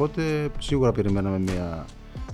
[0.00, 1.84] οπότε σίγουρα περιμέναμε μια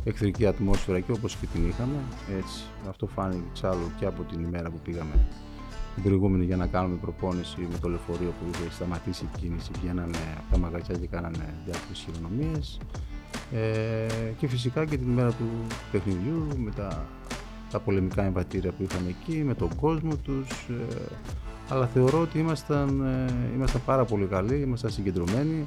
[0.04, 1.98] εχθρική ατμόσφαιρα και όπως και την είχαμε.
[2.38, 5.26] Έτσι, αυτό φάνηκε εξάλλου και από την ημέρα που πήγαμε
[5.94, 9.70] την προηγούμενη για να κάνουμε προπόνηση με το λεωφορείο που είχε σταματήσει η κίνηση.
[9.80, 12.78] Βγαίνανε από τα μαγαζιά και κάνανε διάφορες χειρονομίες.
[13.52, 15.48] Ε, και φυσικά και την ημέρα του
[15.92, 17.06] παιχνιδιού με τα,
[17.70, 20.68] τα πολεμικά εμβατήρια που είχαν εκεί, με τον κόσμο τους.
[20.68, 21.04] Ε,
[21.68, 25.64] αλλά θεωρώ ότι ήμασταν, ε, ήμασταν πάρα πολύ καλοί, ήμασταν συγκεντρωμένοι.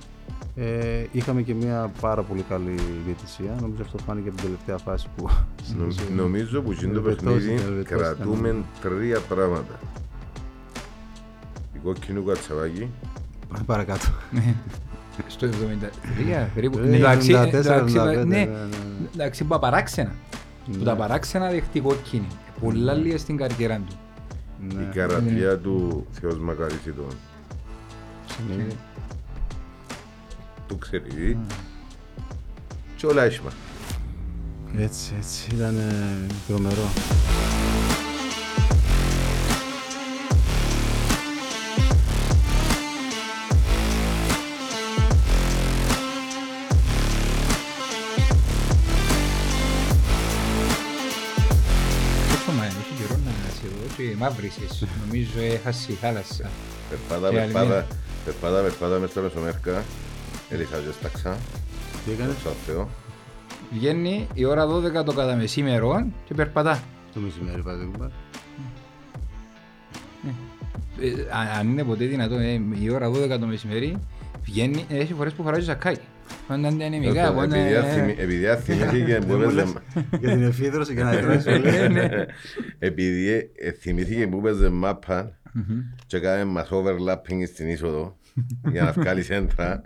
[0.55, 2.75] Ε, είχαμε και μια πάρα πολύ καλή
[3.05, 3.55] διαιτησία.
[3.61, 5.29] Νομίζω αυτό φάνηκε από την τελευταία φάση που.
[6.15, 9.79] Νομίζω που γίνει το παιχνίδι κρατούμε τρία πράγματα.
[11.75, 12.87] Η κόκκινου κατσαβάκι.
[13.49, 14.05] Πάμε παρακάτω.
[15.27, 16.77] Στο 73 περίπου.
[16.77, 18.47] Ε, Εντάξει, 74, εντάξει, 75, ναι, ναι, ναι.
[19.13, 20.11] εντάξει, που απαράξενα.
[20.71, 22.27] Που τα παράξενα δεχτεί κόκκινη.
[22.61, 23.95] Πολλά λίγα στην καριέρα του.
[24.71, 27.05] Η Ναι, καρατιά του Θεός μακαρίσει τον.
[28.27, 28.75] συνέβη.
[30.69, 31.37] Του ξέρει.
[32.95, 33.51] Και όλα έσχημα.
[34.77, 35.47] Έτσι, έτσι.
[35.55, 35.75] Ήταν
[36.47, 36.89] τρομερό.
[52.31, 54.87] Πόσο μα έχει καιρό να σε δω και μαύρισες.
[55.05, 56.49] Νομίζω έχασε η θάλασσα.
[56.89, 57.87] Περπάτα, Και άλλη περπάτα, μία.
[58.25, 59.83] περπάτα, περπάτα μες στο Μεσομέρκα.
[60.49, 61.37] Έριχα και σταξά.
[62.05, 62.89] Τι έκανες; Δόξα Θεώ.
[63.71, 66.83] Βγαίνει η ώρα 12 το κατά μεσήμερο και περπατά.
[67.13, 68.11] το μεσημέρι, παραδείγμα.
[71.01, 73.97] Ε, α- αν είναι ποτέ δυνατό, ε, η ώρα 12 το μεσημέρι
[74.43, 75.99] βγαίνει, ε, έχει φορές που φοράζει σακάκι.
[76.47, 79.65] Όταν είναι ανεμικά, που είναι- Επειδή αθυμη- Επειδή αθυμήθηκε που έπαιζε
[80.19, 81.49] Για την εφίδρωση και να τρώσει.
[82.79, 85.37] Επειδή ε, ε, θυμήθηκε που έπαιζε μάπα
[86.07, 88.17] και έκανε μας overlapping στην είσοδο
[88.71, 89.81] για να βγάλεις έντρα.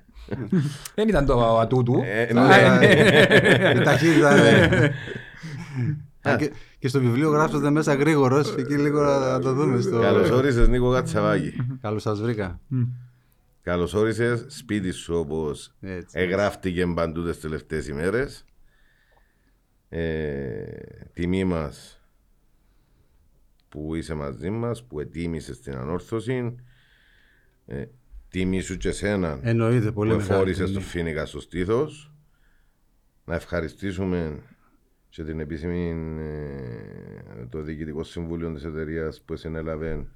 [0.96, 2.02] Δεν ήταν το ατούτου.
[2.06, 2.86] Ε, Α, ναι.
[2.86, 4.36] ε, Η ταχύτητα.
[4.36, 4.90] ναι.
[6.22, 8.56] Α, και- Και στο βιβλίο γράψατε μέσα γρήγορος.
[8.56, 9.82] Εκεί λίγο να το δούμε.
[9.82, 11.54] στο- Καλώς όρισες Νίκο Κατσαβάκη.
[11.82, 12.60] Καλώς σας βρήκα.
[13.62, 16.20] Καλώς όρισες σπίτι σου όπως Έτσι.
[16.20, 18.46] εγγράφτηκε παντού τις τελευταίες ημέρες.
[19.90, 20.64] Ε,
[21.14, 22.02] τιμή μας
[23.70, 26.56] που είσαι μαζί μας, που ετοίμησες την ανόρθωση.
[28.36, 30.34] Ε, τιμή σου και εσένα Εννοείται πολύ που μεγάλη.
[30.34, 30.74] εφόρησες τιμή.
[30.74, 32.12] το Φίνικα στο στήθος.
[33.26, 34.40] Να ευχαριστήσουμε
[35.10, 35.90] και την επίσημη
[36.20, 40.08] ε, το διοικητικό συμβούλιο της εταιρείας που συνέλαβε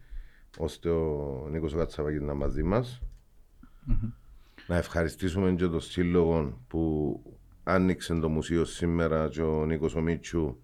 [0.57, 3.01] ώστε ο Νίκος ο Κατσαβάκης να μαζί μας.
[4.67, 7.21] Να ευχαριστήσουμε και τον σύλλογο που
[7.63, 10.57] άνοιξε το μουσείο σήμερα και ο Νίκος ο Μίτσου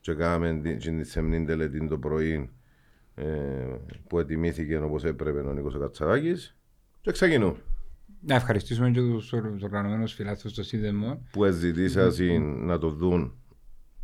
[0.00, 2.50] και κάναμε την, την σεμνή τελετή το πρωί
[3.14, 3.24] ε,
[4.08, 6.54] που ετοιμήθηκε όπως έπρεπε ο Νίκος ο Κατσαβάκης
[7.00, 7.56] και ξεκινούμε.
[8.26, 11.22] Να ευχαριστήσουμε και τους ορ- οργανωμένους φιλάθλους στο σύνδεμο.
[11.30, 13.34] που ζητήσα να το δουν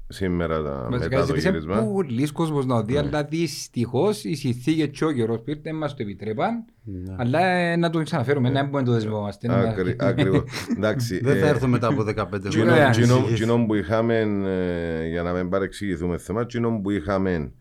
[0.08, 1.82] σήμερα τα, Βασικά μετά το ζήτησε γύρισμα.
[1.84, 6.02] πολλοίς κόσμος να δει, αλλά δυστυχώς οι συνθήκες και ο καιρός που ήρθε μας το
[6.02, 6.64] επιτρέπαν.
[6.84, 7.14] Ναι.
[7.18, 9.46] Αλλά ε, να το ξαναφέρουμε, να μην το δεσμευόμαστε.
[9.48, 10.42] να- Άκρι- Ακριβώς.
[10.76, 11.18] Εντάξει.
[11.18, 12.90] Δεν θα ε, έρθω μετά από 15 Τζινό- Ωραία.
[12.90, 17.52] τζινό- Τζινό που είχαμε, ε, για να μην παρεξηγηθούμε θέμα, τζινό που είχαμε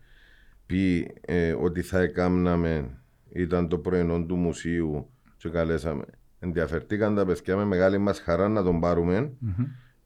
[0.66, 2.98] πει ε, ότι θα έκαναμε
[3.32, 5.10] ήταν το πρωινό του μουσείου
[5.46, 6.04] και καλέσαμε.
[6.38, 9.32] Ενδιαφερθήκαν τα παιδιά με μεγάλη μας χαρά να τον πάρουμε.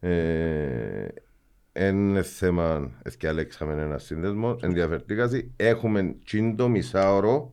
[0.00, 1.06] Ε,
[1.88, 5.30] είναι θέμα, ευκαιρέξαμε ένα σύνδεσμο, ενδιαφερθήκαν.
[5.56, 7.52] Έχουμε τσίντο μισάωρο,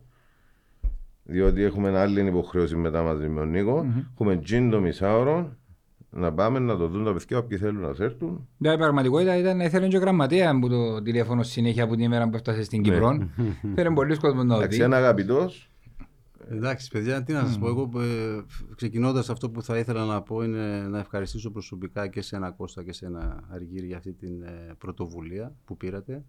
[1.22, 3.86] διότι έχουμε άλλη υποχρέωση μετά μαζί με τον Νίκο.
[4.12, 5.56] Έχουμε τσίντο μισάωρο
[6.10, 8.48] να πάμε να το δουν τα παιδιά όποιοι θέλουν να έρθουν.
[8.56, 12.04] Ναι, η πραγματικότητα ήταν να ήθελε και ο γραμματέα που το τηλέφωνο συνέχεια από την
[12.04, 13.28] ημέρα που έφτασε στην Κύπρο.
[13.74, 14.84] Φέρε πολλοί κόσμος να το Εντάξει, δει.
[14.84, 15.70] ένα αγαπητός.
[16.50, 17.68] Εντάξει, παιδιά, τι να σας πω.
[17.68, 18.42] Εγώ, ε,
[18.74, 22.84] ξεκινώντας, αυτό που θα ήθελα να πω είναι να ευχαριστήσω προσωπικά και σε ένα Κώστα
[22.84, 26.24] και σε ένα Αργύρι για αυτή την ε, πρωτοβουλία που πήρατε.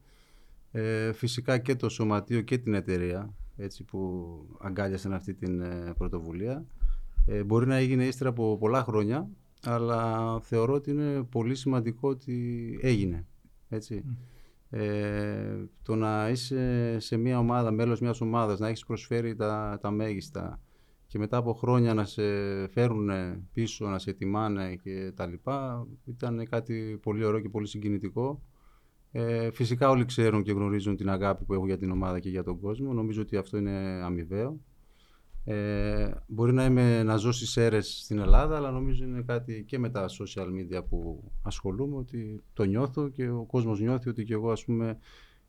[0.71, 3.99] Ε, φυσικά και το σωματείο και την εταιρεία έτσι, που
[4.59, 6.65] αγκάλιασαν αυτή την ε, πρωτοβουλία.
[7.25, 9.29] Ε, μπορεί να έγινε ύστερα από πολλά χρόνια,
[9.63, 13.25] αλλά θεωρώ ότι είναι πολύ σημαντικό ότι έγινε.
[13.69, 14.03] Έτσι.
[14.69, 19.91] Ε, το να είσαι σε μια ομάδα, μέλος μιας ομάδας, να έχεις προσφέρει τα, τα
[19.91, 20.59] μέγιστα
[21.09, 22.21] και μετά από χρόνια να σε
[22.67, 23.09] φέρουν
[23.53, 28.43] πίσω, να σε τιμάνε και τα λοιπά, ήταν κάτι πολύ ωραίο και πολύ συγκινητικό.
[29.11, 32.43] Ε, φυσικά όλοι ξέρουν και γνωρίζουν την αγάπη που έχω για την ομάδα και για
[32.43, 32.93] τον κόσμο.
[32.93, 34.59] Νομίζω ότι αυτό είναι αμοιβαίο.
[35.51, 39.79] Ε, μπορεί να, είμαι, να ζω στις αίρες στην Ελλάδα, αλλά νομίζω είναι κάτι και
[39.79, 44.33] με τα social media που ασχολούμαι, ότι το νιώθω και ο κόσμος νιώθει ότι και
[44.33, 44.97] εγώ ας πούμε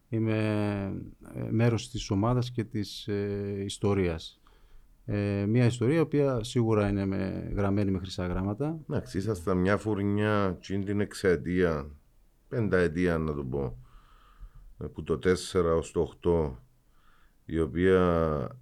[0.08, 0.36] είμαι
[1.34, 4.40] ε, μέρος της ομάδας και της ε, ιστορίας.
[5.04, 8.78] Ε, μια ιστορία η οποία σίγουρα είναι με, γραμμένη με χρυσά γράμματα.
[8.88, 11.90] Εντάξει, ήσασταν μια φουρνιά τσιν την εξαετία,
[12.48, 13.78] πενταετία να το πω,
[14.92, 16.50] που το 4 ως το 8,
[17.44, 18.58] η οποία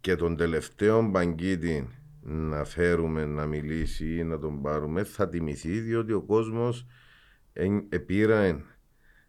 [0.00, 1.88] και τον τελευταίο μπαγκίτη
[2.22, 6.86] να φέρουμε να μιλήσει ή να τον πάρουμε θα τιμηθεί διότι ο κόσμος
[7.88, 8.56] επήρε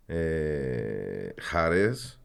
[0.06, 2.20] ε, χαρές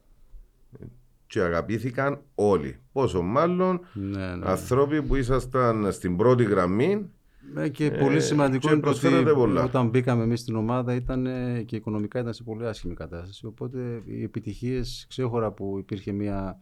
[1.27, 2.79] και αγαπήθηκαν όλοι.
[2.93, 4.47] Πόσο μάλλον Ναι, ναι.
[4.51, 7.11] ανθρώποι που ήσασταν στην πρώτη γραμμή
[7.57, 9.65] Ε, και Ε, πολύ σημαντικό και είναι το ότι προσφέρατε πολλά.
[9.65, 13.47] όταν μπήκαμε εμείς στην ομάδα ήταν ε, και οικονομικά ήταν σε πολύ άσχημη κατάσταση.
[13.47, 16.61] Οπότε οι επιτυχίες, ξέχωρα που υπήρχε μια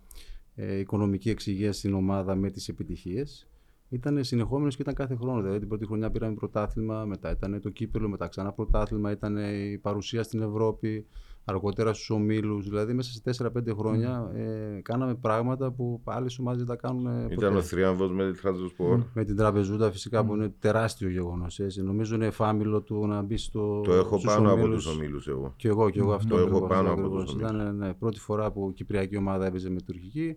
[0.55, 3.49] ε, οικονομική εξυγεία στην ομάδα με τις επιτυχίες,
[3.89, 5.41] ήταν συνεχόμενες και ήταν κάθε χρόνο.
[5.41, 9.79] Δηλαδή την πρώτη χρονιά πήραμε πρωτάθλημα, μετά ήταν το κύπελο, μετά ξανά πρωτάθλημα, ήταν η
[9.79, 11.07] παρουσία στην Ευρώπη,
[11.45, 12.69] αργότερα στους ομίλους.
[12.69, 17.07] Δηλαδή μέσα σε 4-5 χρόνια ε, κάναμε πράγματα που άλλε ομάδε δεν τα κάνουν.
[17.07, 17.35] ε, ποτέ.
[17.35, 19.03] ήταν ο θρίαμβος με τη Τραζοσπορ.
[19.15, 21.61] Με την Τραπεζούντα φυσικά που είναι τεράστιο γεγονός.
[21.83, 23.81] Νομίζω είναι εφάμιλο του να μπει στο.
[23.81, 24.85] Το έχω στους πάνω από ομίλους.
[24.85, 25.53] τους ομίλους εγώ.
[25.57, 26.29] Και εγώ, και εγώ αυτό.
[26.29, 27.49] Το έχω ακριβώς, πάνω αυτό από τους ακριβώς.
[27.49, 27.63] ομίλους.
[27.65, 30.37] Ήταν ναι, πρώτη φορά που η Κυπριακή ομάδα έπαιζε με τουρκική.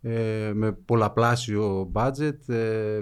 [0.00, 2.48] Ε, με πολλαπλάσιο budget.
[2.54, 3.00] Ε,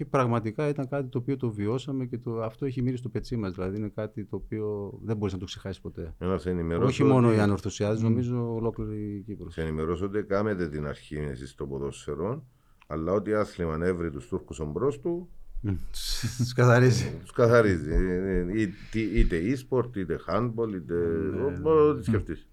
[0.00, 3.36] και πραγματικά ήταν κάτι το οποίο το βιώσαμε και το, αυτό έχει μείνει στο πετσί
[3.36, 3.50] μα.
[3.50, 6.14] Δηλαδή είναι κάτι το οποίο δεν μπορεί να το ξεχάσει ποτέ.
[6.18, 9.52] Ένα σε ενημερώσω Όχι μόνο ότι- οι ανορθωσιάδε, νομίζω ολόκληρη η Κύπρος.
[9.52, 12.44] Σε ενημερώσω ότι κάμετε την αρχή εσείς στο ποδόσφαιρο,
[12.86, 15.28] αλλά ό,τι άθλημα έβρει τους Τούρκους ομπρός του,
[15.62, 17.18] Του καθαρίζει.
[17.20, 17.90] τους καθαρίζει.
[17.92, 22.48] Ε, ε, είτε- Είτε e-sport, είτε handball, είτε Ναι, ό,τι σκεφτείς.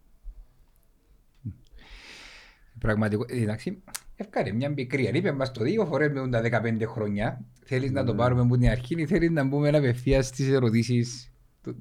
[2.80, 3.84] Πραγματικό, εντάξει,
[4.18, 5.10] ευκάρε μια πικρία.
[5.14, 7.42] Είπε μας το δύο φορές με τα 15 χρόνια.
[7.66, 8.18] Θέλεις να το Ναι.
[8.18, 11.32] πάρουμε από την αρχή ή θέλεις να μπούμε απευθείας στις ερωτήσεις
[11.64, 11.76] του-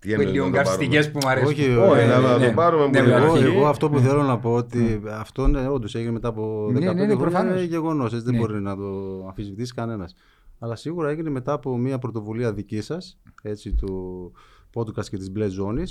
[0.00, 2.06] Τι που είναι εννοείς λίγο να το πάρουμε; καυστικές που μου αρέσουν; Όχι, Όχι, ε,
[2.06, 2.52] να ναι, το ναι.
[2.52, 3.44] πάρουμε Ναι, από την με Εγώ, αρχή.
[3.44, 3.56] αρχή.
[3.56, 6.78] εγώ αυτό που θέλω να πω ότι αυτό ναι, όντως έγινε μετά από 15 Ναι,
[6.78, 7.16] ναι, ναι, χρόνια.
[7.16, 7.56] προφανώς.
[7.56, 8.40] Είναι γεγονός, έτσι δεν Ναι.
[8.40, 10.14] μπορεί να το αμφισβητήσει κανένας.
[10.58, 14.32] Αλλά σίγουρα έγινε μετά από μια πρωτοβουλία δική σας, έτσι, του
[14.74, 15.82] podcast και της μπλε ζώνη.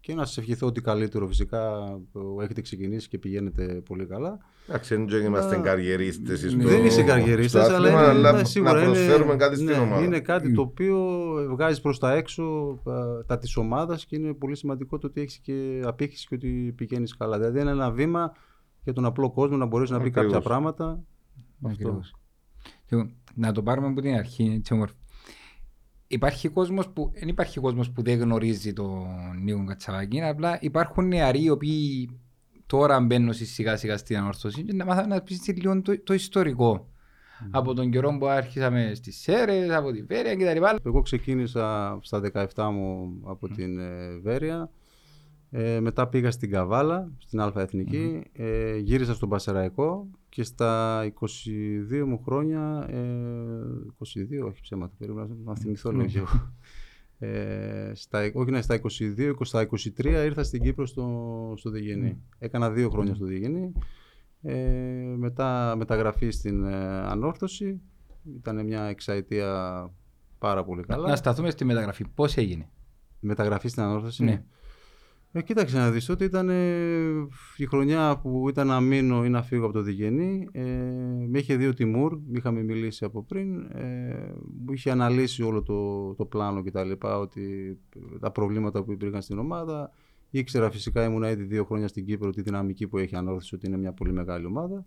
[0.00, 1.70] Ε, και να σας ευχηθώ ότι καλύτερο φυσικά
[2.12, 4.38] που έχετε ξεκινήσει και πηγαίνετε πολύ καλά.
[4.68, 8.44] Εντάξει, δεν είμαστε Να- καριερίστες στο- δεν είσαι στο καριερίστας, αλλά άθλημα, είναι, αλλά ναι,
[8.44, 10.04] σίγουρα να είναι, προσφέρουμε κάτι στην ναι, ομάδα.
[10.04, 10.96] είναι κάτι το οποίο
[11.50, 12.42] βγάζει προς τα έξω
[12.84, 16.72] α, τα της ομάδας και είναι πολύ σημαντικό το ότι έχεις και απήχηση και ότι
[16.76, 17.38] πηγαίνεις καλά.
[17.38, 18.32] Δηλαδή είναι ένα βήμα
[18.84, 20.32] για τον απλό κόσμο να μπορέσει να πει Ακριβώς.
[20.32, 20.84] κάποια πράγματα.
[21.64, 21.68] Αυτό.
[21.88, 22.14] Ακριβώς.
[22.88, 24.94] Λοιπόν, να το πάρουμε από την αρχή, έτσι όμορφα.
[26.12, 29.06] Υπάρχει κόσμος που, δεν υπάρχει κόσμος που δεν γνωρίζει τον
[29.42, 32.10] Νίκο Κατσαβακίνα, απλά υπάρχουν νεαροί οι οποίοι
[32.66, 36.88] τώρα μπαίνουν σιγά σιγά στην ανόρθωση και να μάθουν να πεις λίγο το, το ιστορικό.
[37.50, 40.88] Από τον καιρό που άρχισαμε στις Σέρες, από τη Βέρεια κτλ.
[40.88, 42.20] Εγώ ξεκίνησα στα
[42.54, 44.70] 17 μου από την ε, Βέρεια.
[45.50, 52.04] Ε, μετά πήγα στην Καβάλα, στην Α εθνικη Ε, γύρισα στον Πασεραϊκό και στα 22
[52.06, 56.04] μου χρόνια, ε, 22, όχι ψέματα, περίμενα να θυμηθώ λίγο.
[56.04, 56.52] κι εγώ.
[57.22, 58.80] Ε, στα, όχι, ναι, στα
[59.16, 59.68] 22, στα
[59.98, 62.22] 23 ήρθα στην Κύπρο στο, στο Διγενή.
[62.38, 63.72] Έκανα δύο χρόνια στο Διγενή.
[64.42, 64.54] Ε,
[65.16, 67.80] μετά μεταγραφή στην ε, Ανόρθωση.
[68.36, 69.90] Ήταν μια εξαετία
[70.38, 71.08] πάρα πολύ καλά.
[71.08, 72.04] Να σταθούμε στη μεταγραφή.
[72.14, 72.70] Πώς έγινε;
[73.20, 74.24] Μεταγραφή στην Ανόρθωση.
[74.24, 74.44] Ναι.
[75.32, 79.42] Ε, κοίταξε να δεις, ότι ήταν ε, η χρονιά που ήταν να μείνω ή να
[79.42, 80.48] φύγω από το Διγενή.
[80.52, 80.62] Ε,
[81.28, 83.60] με είχε δει ο Τιμούρ, είχαμε μιλήσει από πριν.
[83.60, 84.32] Ε,
[84.64, 86.90] μου είχε αναλύσει όλο το, το πλάνο κτλ.
[87.00, 87.78] Ότι
[88.20, 89.90] τα προβλήματα που υπήρχαν στην ομάδα.
[90.30, 93.76] Ήξερα φυσικά, ήμουν ήδη δύο χρόνια στην Κύπρο, τη δυναμική που έχει ανόρθωση, ότι είναι
[93.76, 94.86] μια πολύ μεγάλη ομάδα.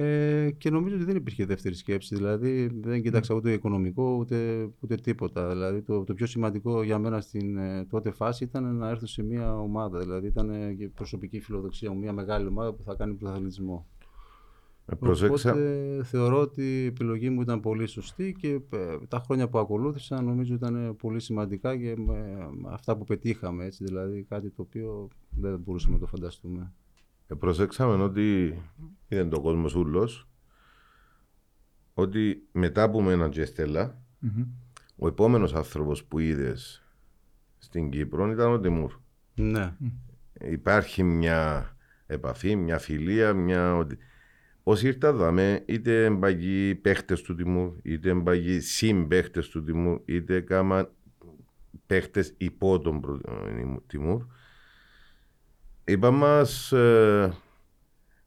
[0.00, 2.14] Ε, και νομίζω ότι δεν υπήρχε δεύτερη σκέψη.
[2.14, 5.48] Δηλαδή δεν κοίταξα ούτε οικονομικό ούτε, ούτε τίποτα.
[5.48, 9.22] Δηλαδή το, το πιο σημαντικό για μένα στην ε, τότε φάση ήταν να έρθω σε
[9.22, 9.98] μια ομάδα.
[9.98, 13.86] Δηλαδή ήταν ε, και προσωπική φιλοδοξία μου, μια μεγάλη ομάδα που θα κάνει πρωταθλητισμό.
[14.86, 19.48] Ε, προσέξα, Οπότε θεωρώ ότι η επιλογή μου ήταν πολύ σωστή και ε, τα χρόνια
[19.48, 21.96] που ακολούθησαν νομίζω ήταν πολύ σημαντικά και ε,
[22.68, 23.64] αυτά που πετύχαμε.
[23.64, 26.72] Έτσι, δηλαδή κάτι το οποίο δεν μπορούσαμε να το φανταστούμε.
[27.28, 28.58] Ε, προσέξαμε ότι
[29.08, 30.28] είδε το κόσμος ούλος
[31.94, 34.44] ότι μετά που μέναν και Στέλλα, Μμμ.
[34.96, 36.82] ο επόμενος άνθρωπος που είδες
[37.58, 38.92] στην Κύπρο ήταν ο Τιμούρ.
[39.34, 39.74] Ναι.
[40.40, 41.72] Υπάρχει μια
[42.06, 43.76] επαφή, μια φιλία, μια...
[43.76, 43.98] ότι-
[44.62, 50.90] Όσοι ήρθαν δαμε, είτε εμπαγεί παίχτες του Τιμούρ, είτε εμπαγεί συμπαίχτες του Τιμούρ, είτε κάμα
[51.86, 54.26] παίχτες υπό τον προ- ε, Τιμούρ.
[55.88, 57.32] Είπα μας ε,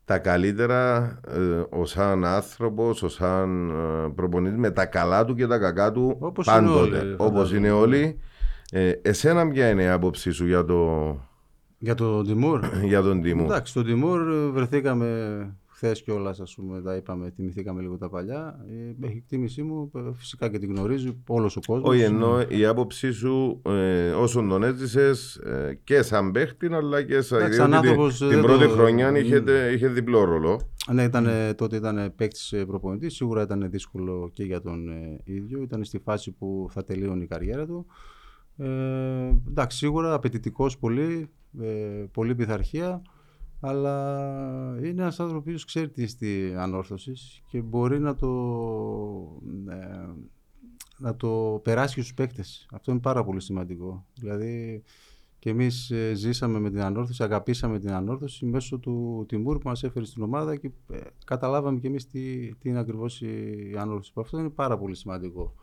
[0.06, 1.40] τα καλύτερα ε,
[1.70, 6.16] ο σαν άνθρωπος, ο σαν ε, προπονητής με τα καλά του και τα κακά του
[6.20, 6.98] Όπως είναι πάντοτε.
[6.98, 7.58] όλοι, όπως φαντάζομαι.
[7.58, 8.20] είναι όλοι.
[8.72, 11.18] Ε, εσένα ποια είναι η άποψή σου για, το,
[11.78, 12.60] Για τον Τιμούρ;
[12.92, 15.08] για τον Τιμούρ; Εντάξει, στον Τιμούρ ε, βρεθήκαμε
[15.84, 18.66] χθες κιόλας, ας πούμε, τα είπαμε, θυμηθήκαμε λίγο τα παλιά.
[19.02, 21.90] Ε, έχει εκτίμησή μου, ε, φυσικά και την γνωρίζει όλος ο κόσμος.
[21.90, 27.22] Όχι, ενώ η άποψή σου ε, όσον τον έζησες ε, και σαν παίχτη, αλλά και
[27.22, 27.40] σαν.
[27.40, 30.62] Εντάξει, σαν άνθρωπος, την δεν πρώτη το- χρονιά είχε, είχε διπλό ρόλο.
[30.92, 33.16] Ναι, ήταν, τότε ήταν παίκτης προπονητής.
[33.16, 35.62] Σίγουρα ήταν δύσκολο και για τον ε, ίδιο.
[35.62, 37.86] Ήταν στη φάση που θα τελείωνε η καριέρα του.
[38.58, 38.68] Ε,
[39.48, 41.30] εντάξει, σίγουρα απαιτητικός πολύ,
[41.62, 41.66] ε,
[42.12, 43.02] πολύ πειθαρχία.
[43.64, 47.14] Αλλά είναι ένας άνθρωπος που ξέρει τι στη ανόρθωση
[47.48, 48.28] και μπορεί να το,
[49.70, 50.08] ε,
[50.98, 52.68] να το περάσει και στους παίκτες.
[52.72, 54.06] Αυτό είναι πάρα πολύ σημαντικό.
[54.20, 54.84] Δηλαδή
[55.40, 59.84] και εμείς ε, ζήσαμε με την ανόρθωση, αγαπήσαμε την ανόρθωση μέσω του Τιμούρ που μας
[59.84, 64.12] έφερε στην ομάδα και ε, καταλάβαμε και εμείς τι, τι είναι ακριβώς η ανόρθωση.
[64.16, 65.56] Αυτό είναι πάρα πολύ σημαντικό.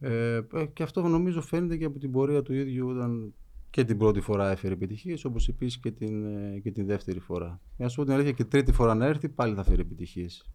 [0.00, 3.34] Ε, ε, και αυτό νομίζω φαίνεται και από την πορεία του ίδιου όταν
[3.70, 7.46] και την πρώτη φορά έφερε επιτυχίες, όπως επίση και, την, ε, και την δεύτερη φορά.
[7.76, 10.50] Για να σου πω την αλήθεια, και τρίτη φορά να έρθει πάλι θα φέρει επιτυχίες.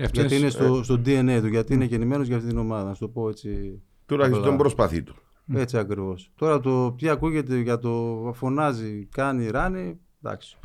[0.00, 2.88] Αυτό Γιατί είναι είναι- στο, στο DNA του, γιατί είναι γεννημένος για αυτή την ομάδα.
[2.88, 3.82] Να σου το πω έτσι.
[4.06, 4.56] Τουλάχιστον απλά.
[4.56, 5.14] προσπαθεί του.
[5.52, 6.30] Έτσι ακριβώς.
[6.36, 9.98] Τώρα το τι ακούγεται για το φωνάζει, κάνει, ράνει.
[10.22, 10.56] Εντάξει.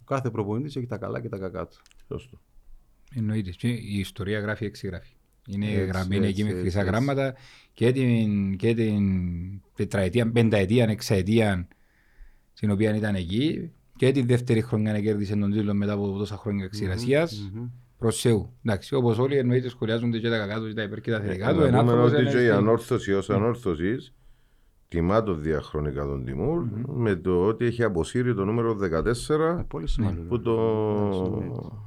[0.00, 1.76] Ο κάθε προπονητής έχει τα καλά και τα κακά του.
[2.08, 2.40] Σωστό.
[3.14, 3.50] Εννοείται.
[3.50, 5.15] Και Η ιστορία γράφει έξι γράφει.
[5.48, 6.90] Είναι Έτσι, γραμμένη έτσι, εκεί με έτσι, χρυσά έτσι.
[6.90, 7.34] γράμματα
[7.72, 9.02] και την, και την
[9.74, 11.68] τετραετία, πενταετία, εξαετία
[12.52, 16.36] στην οποία ήταν εκεί και την δεύτερη χρονιά να κέρδισε τον τίτλο μετά από τόσα
[16.36, 17.50] χρόνια εξηρασίας.
[17.54, 17.66] Μμμ.
[17.98, 18.52] Προς Θεού.
[18.64, 21.48] Εντάξει, όπως όλοι εννοείται σχολιάζονται και τα κακά τους και τα υπέρ και τα θετικά
[21.52, 21.58] τους.
[21.60, 24.14] Να Ένα πούμε άνθρωπος ότι είναι και η στην- ανόρθωση ως ανόρθωσης
[24.88, 29.88] τιμά το διαχρονικά τον Τιμούρ με το ότι έχει αποσύρει το νούμερο 14 Ε, πολύ
[29.88, 30.22] σημαντικό.
[30.26, 31.86] που το...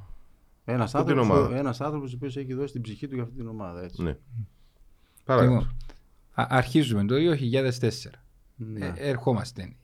[0.72, 1.56] Ένας που την άνθρωπος ομάδα.
[1.56, 3.82] ένας άνθρωπος ο οποίος έχει δώσει την ψυχή του για αυτή την ομάδα.
[3.82, 4.02] Έτσι.
[4.02, 4.16] Ναι.
[5.24, 5.52] Παρακάτω.
[5.52, 5.76] Λοιπόν,
[6.34, 8.24] α- αρχίζουμε το 2004.
[8.56, 8.86] Ναι.
[8.86, 9.76] Ε, ερχόμαστε.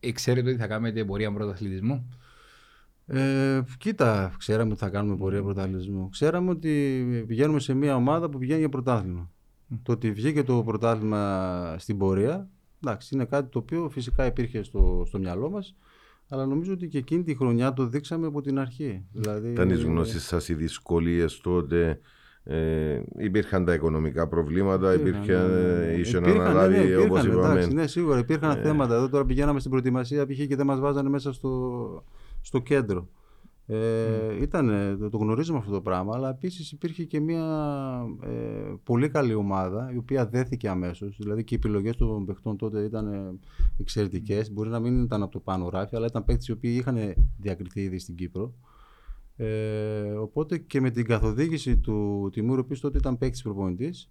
[0.00, 2.08] Ε, ξέρετε ότι θα κάνετε πορεία πρωταθλητισμού;
[3.06, 6.08] Ε, κοίτα, ξέραμε ότι θα κάνουμε πορεία πρωταθλητισμού.
[6.08, 9.30] Ξέραμε ότι πηγαίνουμε σε μια ομάδα που πηγαίνει για πρωτάθλημα.
[9.82, 12.48] Το ότι βγήκε το πρωτάθλημα στην πορεία,
[12.82, 15.76] εντάξει, είναι κάτι το οποίο φυσικά υπήρχε στο, στο μυαλό μας,
[16.28, 19.04] αλλά νομίζω ότι και εκείνη τη χρονιά το δείξαμε από την αρχή.
[19.12, 22.00] Δηλαδή, Ήταν οι γνώσεις σας οι δυσκολίες τότε,
[22.44, 25.92] ε, υπήρχαν τα οικονομικά προβλήματα, υπήρχε, ναι, ναι, ναι.
[25.92, 27.50] είχε να Υπήρχαν, ναι, αναλάβει ναι, υπήρχαν, όπως είπαμε.
[27.50, 28.94] εντάξει, ναι, σίγουρα υπήρχαν θέματα.
[28.94, 30.46] Εδώ τώρα πηγαίναμε στην προετοιμασία π.χ.
[30.46, 32.04] και δεν μας βάζανε μέσα στο,
[32.40, 33.08] στο κέντρο.
[33.70, 37.44] Ε, ήτανε, το, το γνωρίζουμε αυτό το πράγμα, αλλά επίσης υπήρχε και μια
[38.22, 41.16] ε, πολύ καλή ομάδα η οποία δέθηκε αμέσως.
[41.20, 43.38] Δηλαδή και οι επιλογές των παιχτών τότε ήταν
[43.78, 44.52] εξαιρετικές.
[44.52, 47.80] Μπορεί να μην ήταν από το πάνω ράφι, αλλά ήταν παίκτες οι οποίοι είχαν διακριθεί
[47.80, 48.54] ήδη στην Κύπρο.
[49.36, 54.10] Ε, οπότε και με την καθοδήγηση του Τιμούρ, ο οποίος τότε ήταν παίκτης προπονητής,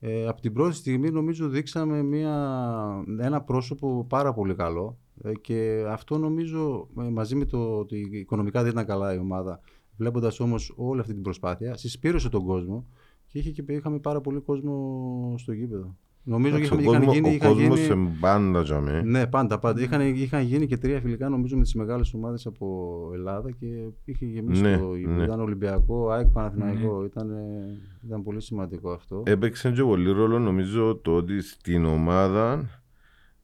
[0.00, 5.03] ε, από την πρώτη στιγμή νομίζω δείξαμε μια, ένα πρόσωπο πάρα πολύ καλό ε,
[5.40, 9.60] και αυτό νομίζω ε, μαζί με το ότι οικονομικά δεν ήταν καλά η ομάδα
[9.96, 12.86] βλέποντας όμως όλη αυτή την προσπάθεια συσπήρωσε τον κόσμο
[13.26, 15.96] και είχε και είχαμε πάρα πολύ κόσμο στο γήπεδο.
[16.26, 19.02] Νομίζω Εντάξει, είχαμε, ο είχαν κόσμος- γίνει, ο είχαν κόσμος γίνει, σε μπάντα για με.
[19.02, 19.80] ναι, πάντα, πάντα.
[19.82, 23.66] Είχαν, είχαν γίνει και τρία φιλικά νομίζω με τις μεγάλες ομάδες από Ελλάδα και
[24.04, 25.16] είχε γεμίσει Ναι, το γήπεδο.
[25.16, 25.24] ναι.
[25.24, 27.04] Ήταν Ολυμπιακό, ΑΕΚ Παναθηναϊκό.
[27.04, 29.22] Ήταν, ε, ήταν πολύ σημαντικό αυτό.
[29.26, 32.64] Έπαιξε και πολύ ρόλο νομίζω το ότι στην ομάδα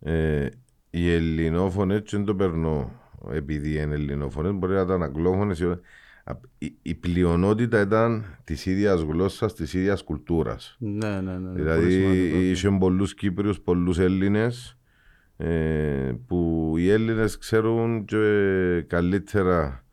[0.01, 0.47] ε,
[0.91, 2.93] οι ελληνόφωνες δεν το περνώ
[3.33, 5.79] επειδή είναι ελληνόφωνες μπορεί να ήταν αγγλόφωνες ή-
[6.59, 11.39] η, η πλειονότητα ήταν της ίδιας γλώσσας, της ίδιας κουλτούρας Ναι, ναι, ναι.
[11.39, 12.39] ναι, δηλαδή πολύ σημαντικό αυτό.
[12.39, 14.79] είχε πολλούς Κύπριους, πολλούς Έλληνες
[15.37, 19.85] ε, που οι Έλληνες ξέρουν και καλύτερα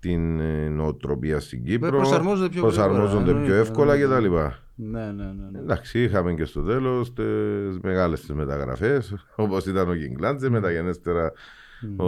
[0.00, 4.28] την ε, νοοτροπία στην Κύπρο προσαρμόζονται πιο προσαρμόζονται γρήγορα, πιο εννοείται, εύκολα εννοείται.
[4.28, 4.34] κτλ.
[4.82, 5.48] Ναι, ναι, ναι.
[5.52, 5.58] ναι.
[5.58, 11.32] Εντάξει, είχαμε και στο τέλος τις μεγάλες τις μεταγραφές, όπως ήταν ο Κιγκλάντζε, μεταγενέστερα
[11.96, 12.06] ο,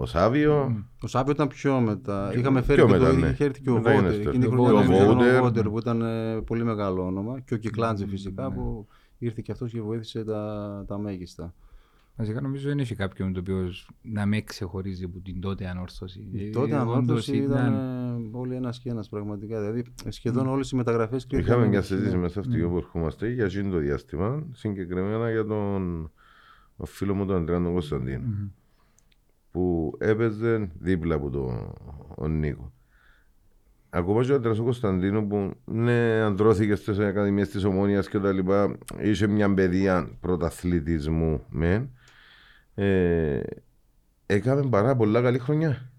[0.00, 0.84] ο Σάβιο.
[1.02, 2.32] Ο Σάπιο ήταν πιο μετά.
[2.36, 3.26] Είχαμε πιο φέρει και, μετά, το, ναι.
[3.28, 4.04] είχε έρθει και ο Μετά Βότερ.
[4.12, 5.36] είναι στο- Εκείνη η ο χρονιά νομίζω ήταν Βότερ.
[5.38, 7.40] ο Βότερ που ήταν ε, πολύ μεγάλο όνομα.
[7.40, 8.86] Και ο Κυκλάντζε φυσικά που
[9.18, 11.54] ήρθε και αυτός και βοήθησε τα, τα μέγιστα.
[12.20, 13.72] Βασικά νομίζω δεν έχει κάποιον το οποίο
[14.02, 16.28] να με ξεχωρίζει από την τότε ανόρθωση.
[16.32, 17.74] Η τότε Ε, ανόρθωση όντως ήταν
[18.32, 19.60] ε, όλοι ένας και ένας πραγματικά.
[19.60, 23.78] Δηλαδή σχεδόν όλες οι μεταγραφές Είχαμε μια συζήτηση μέσα στο που ερχόμαστε για εκείνο το
[23.78, 26.10] διάστημα, συγκεκριμένα για τον
[26.76, 28.50] ο φίλος μου τον Αντρέα τον Κωνσταντίνο,
[29.50, 31.72] που έπαιζε δίπλα από τον
[32.16, 32.72] ο Νίκο.
[33.90, 38.32] Ακόμα και ο Αντρέας ο Κωνσταντίνο που ναι, ανδρώθηκε στις ακαδημίες της Ομόνιας και τα
[38.32, 41.90] λοιπά, είχε μια παιδεία πρωταθλητισμού μεν,
[42.84, 43.42] ε,
[44.26, 45.90] έκαμε πάρα πολλά καλή χρονιά.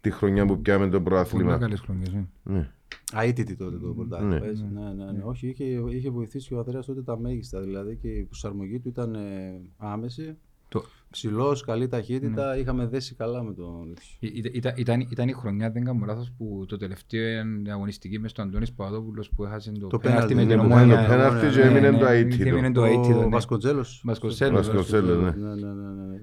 [0.00, 1.58] Τη χρονιά που πιάμε το Πολύ πρωτάθλημα.
[1.58, 2.12] καλές χρονιές.
[2.12, 2.24] ναι.
[2.42, 2.70] Ναι.
[3.14, 4.38] Αίτητη τότε το πρωτάθλημα.
[4.38, 4.46] Ναι.
[4.46, 4.64] έτσι.
[4.72, 5.22] Ναι, ναι, ναι.
[5.24, 7.60] Όχι, είχε, είχε βοηθήσει και ο Ανδρέας τότε τα μέγιστα.
[7.60, 10.36] Δηλαδή και η προσαρμογή του ήταν ε, άμεση.
[10.72, 12.54] Το- Ψηλός, καλή ταχύτητα.
[12.54, 12.60] Ναι.
[12.60, 13.94] Είχαμε δέσει καλά με τον.
[14.18, 18.30] Ή- ήταν- Ήταν, ήταν, ήταν η χρονιά, δεν κάνω λάθος, που το τελευταίο αγωνιστική μες
[18.30, 21.06] στον Αντώνης Παπαδόπουλος που έχασε το, Το πέναλτι πέναλτι, με ναι, την το ομόνια.
[21.06, 22.48] πέναλτι, πέναλτι και Ναι, έμεινε ναι, το ναι, αίτητο.
[22.48, 23.26] έμεινε το Ο αίτητο, ναι.
[23.28, 24.02] Βασκοτζέλος.
[24.04, 24.66] Βασκοσέλος.
[24.66, 25.30] Βασκοσέλος, ναι.
[25.30, 25.72] Ναι, ναι, ναι,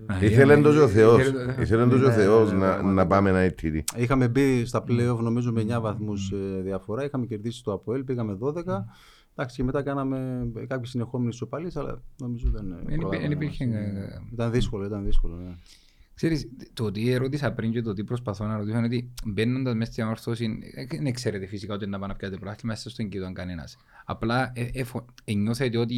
[0.08, 0.14] ναι.
[0.14, 1.20] Α, Ήθελε ε, το και ο ε, Θεός.
[1.22, 2.94] ήθελε το- Ήθελε το και ο Ναι, Θεός ναι, να- πραγματικά.
[2.94, 3.84] να πάμε ένα αιτήρι.
[3.96, 7.04] Είχαμε μπει στα playoff νομίζω με 9 βαθμούς ε, διαφορά.
[7.06, 8.64] Είχαμε κερδίσει το ΑΠΟΕΛ, πήγαμε 12.
[9.40, 12.72] Εντάξει, και μετά κάναμε κάποιες συνεχόμενες ισοπαλίες, αλλά νομίζω δεν.
[12.72, 15.36] ε, Δεν υπή- προλάβαμε δεν να υπήρχε, μας- ε, Ήταν δύσκολο, ήταν δύσκολο.
[15.36, 15.56] Ναι.
[16.14, 19.92] Ξέρεις, το ότι ερώτησα πριν και το τι προσπαθώ να ρωτήσω είναι ότι μπαίνοντας μέσα
[19.92, 23.32] στην ανόρθωση, ε, δεν ξέρετε φυσικά ότι να πάνε να πιάτε πρόθυμα, μέσα στον κύριο
[23.34, 23.78] κανένας.
[24.06, 25.96] Απλά ε, εφο- ε, νιώθετε ότι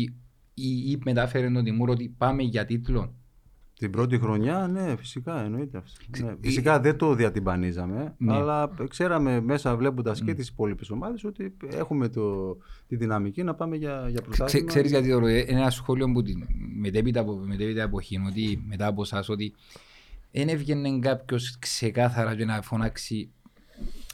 [0.53, 3.13] ή, ή μετάφερε τον Τιμούρ ότι πάμε για τίτλο.
[3.81, 5.77] Την πρώτη χρονιά, ναι, φυσικά εννοείται.
[5.77, 5.91] αυτό.
[6.11, 8.33] Ξε- Ναι, φυσικά δεν το διατυμπανίζαμε, Ναι.
[8.33, 12.57] αλλά ξέραμε μέσα βλέποντας και τις υπόλοιπες ομάδες ότι έχουμε το,
[12.87, 14.65] τη δυναμική να πάμε για, για Ξε, πρωτάθλημα.
[14.67, 16.43] ξέρεις γιατί το ρωτώ, είναι ένα σχόλιο που την,
[16.79, 19.53] μετέπειτα από, μετέπειτα εποχή, ότι μετά από εσάς, ότι
[20.31, 23.29] δεν έβγαινε κάποιος ξεκάθαρα και να φωνάξει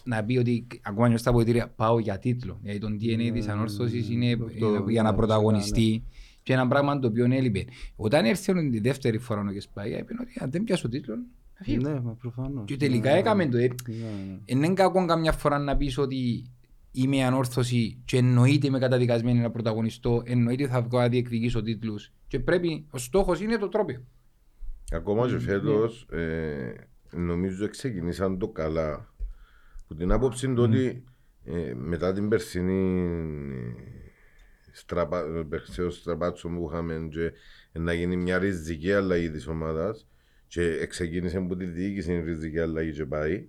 [0.03, 2.59] να πει ότι ακόμα νιώθω στα αποδητήρια πάω για τίτλο.
[2.63, 6.03] Γιατί το DNA της ανόρθωσης είναι το- ε, για να ναι, πρωταγωνιστεί
[6.47, 7.65] και ένα πράγμα το οποίο έλειπε.
[7.95, 11.15] Όταν ήρθε τη δεύτερη φορά ο Κεσπάγια, είπε ότι αν δεν πιάσω τίτλο,
[11.53, 11.89] θα φύγω.
[11.89, 12.65] Ναι, μα προφανώς.
[12.65, 13.57] Και τελικά έκαμε το.
[13.57, 13.67] ε.
[13.87, 14.33] Ναι, ναι.
[14.33, 16.51] Ε, Είναι κακό καμιά φορά να πεις ότι
[16.91, 22.39] είμαι ανόρθωση και εννοείται είμαι καταδικασμένη να πρωταγωνιστώ, εννοείται θα βγω να διεκδικήσω τίτλους και
[22.39, 24.03] πρέπει, ο στόχος είναι το τρόπιο.
[24.91, 26.73] Ακόμα και φέτος ε,
[27.11, 29.13] νομίζω ξεκινήσαν το καλά.
[29.87, 31.03] Που την άποψη του ότι
[31.43, 33.03] ε, μετά την περσινή
[34.77, 37.31] ε, στραπα, το περσαίο στραπάτσο που είχαμε και
[37.79, 40.07] να γίνει μια ριζική αλλαγή της ομάδας
[40.47, 43.47] και ξεκίνησε από τη διοίκηση η ριζική αλλαγή και πάει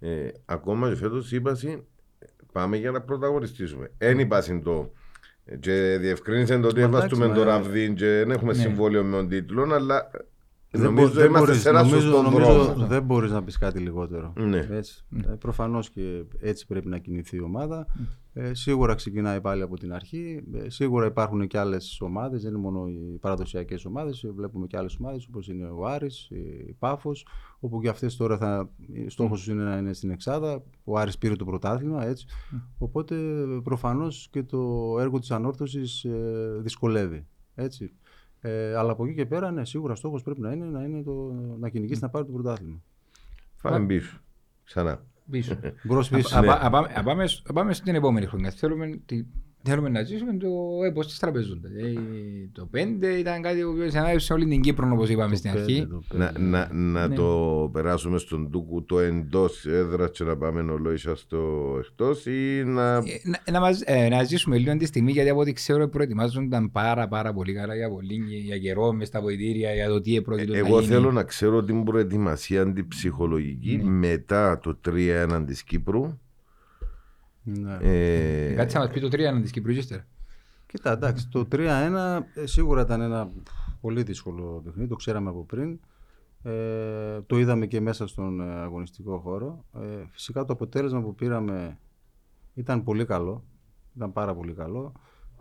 [0.00, 1.82] ε, ακόμα και φέτος είπα συ,
[2.52, 3.90] πάμε για να πρωταγωνιστήσουμε.
[3.98, 4.92] Εν είπα συν το
[5.60, 8.58] και διευκρίνησε το ότι Μα έβαστούμε εντάξει, το μα- ραβδί και δεν έχουμε Ναι.
[8.58, 10.27] συμβόλαιο με τον τίτλο αλλά Δεν
[10.72, 12.86] νομίζω μπο- δεν είμαστε μπορείς- σε ένα νομίζω- σωστό νομίζω δρόμο.
[12.86, 14.32] Δεν μπορείς να πεις κάτι λιγότερο.
[14.36, 14.66] Ναι.
[14.70, 15.04] Έτσι.
[15.26, 17.86] Ε, προφανώς και έτσι πρέπει να κινηθεί η ομάδα.
[18.32, 20.42] Ε, σίγουρα ξεκινάει πάλι από την αρχή.
[20.54, 24.24] Ε, σίγουρα υπάρχουν και άλλες ομάδες, δεν είναι μόνο οι παραδοσιακές ομάδες.
[24.34, 26.28] Βλέπουμε και άλλες ομάδες όπως είναι ο Άρης,
[26.68, 27.26] η Πάφος,
[27.60, 28.70] όπου και αυτές τώρα θα.
[29.06, 30.62] Στόχος του είναι να είναι στην Εξάδα.
[30.84, 32.26] Ο Άρης πήρε το πρωτάθλημα, έτσι.
[32.78, 33.16] Οπότε
[33.64, 37.26] προφανώς και το έργο της ανόρθωσης ε, δυσκολεύει.
[37.54, 37.92] Έτσι.
[38.40, 41.32] Ε, αλλά από εκεί και πέρα, ναι, σίγουρα στόχος πρέπει να είναι να, είναι το,
[41.60, 42.82] να κυνηγήσει να πάρει το πρωτάθλημα.
[43.62, 44.18] Πάμε πίσω.
[44.64, 45.02] Ξανά.
[45.30, 45.56] Πίσω.
[45.82, 46.36] Μπρος πίσω.
[46.36, 48.50] Α- α- α- πάμε- α πάμε σ- α πάμε στην επόμενη χρονιά.
[48.50, 49.24] Θέλουμε, τη-
[49.62, 50.48] θέλουμε να ζήσουμε το
[50.86, 51.70] έπος της τραπεζούντας.
[51.70, 51.92] Ε,
[52.52, 55.86] το 5 ήταν κάτι που συνάδευσε όλη την Κύπρο όπως είπαμε στην Πέντε, αρχή.
[55.86, 56.46] το Να, πέντε.
[56.46, 57.14] να, να Ναι.
[57.14, 62.94] το περάσουμε στον Τούκου το εντός έδρας και να πάμε ολόισα στο εκτός ή να.
[62.96, 66.70] Ε, να, να, μας, ε, να ζήσουμε λίγο τη στιγμή γιατί από ό,τι ξέρω προετοιμάζονταν
[66.70, 70.52] πάρα πάρα πολύ καλά για πολύ για καιρό μες στα βοηθήρια για το τι επρόκειτο
[70.52, 70.92] να Εγώ γίνει.
[70.92, 73.90] θέλω να ξέρω την προετοιμασία αντιψυχολογική Ναι.
[73.90, 76.18] μετά το 3-1 της Κύπρου.
[77.58, 77.76] Ναι.
[77.80, 80.06] Ε, Κάτσε να μας πει το 3 της Κύπρου ύστερα.
[80.66, 81.56] Κοίτα, εντάξει, το 3-1
[82.34, 83.30] ε, σίγουρα ήταν ένα
[83.80, 85.78] πολύ δύσκολο παιχνίδι, το ξέραμε από πριν.
[86.42, 89.64] Ε, το είδαμε και μέσα στον ε, αγωνιστικό χώρο.
[89.74, 91.78] Ε, φυσικά το αποτέλεσμα που πήραμε
[92.54, 93.44] ήταν πολύ καλό.
[93.96, 94.92] Ήταν πάρα πολύ καλό.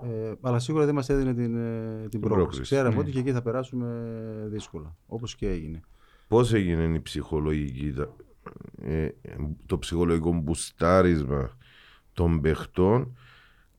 [0.04, 2.36] Ε, αλλά σίγουρα δεν μας έδινε την, ε, την πρόκληση.
[2.40, 3.02] πρόκριση, Ξέραμε ναι.
[3.02, 3.88] ότι και εκεί θα περάσουμε
[4.50, 5.80] δύσκολα, όπως και έγινε.
[6.28, 8.16] Πώς έγινε η ψυχολογική, τα-
[8.82, 9.08] ε,
[9.66, 11.57] το ψυχολογικό μπουστάρισμα;
[12.18, 13.18] Των παιχτών,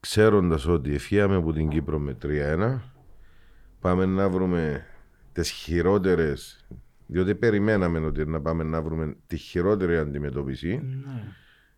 [0.00, 2.78] ξέροντας ότι ευχαίαμε από την Κύπρο με 3-1,
[3.80, 4.86] πάμε να βρούμε
[5.32, 6.66] τις χειρότερες.
[7.06, 10.82] Διότι περιμέναμε ότι να πάμε να βρούμε τη χειρότερη αντιμετώπιση.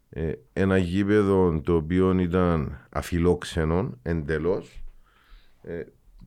[0.09, 4.85] Ε, ένα γήπεδο το οποίο ήταν αφιλόξενο εντελώς.
[5.63, 5.83] Ε,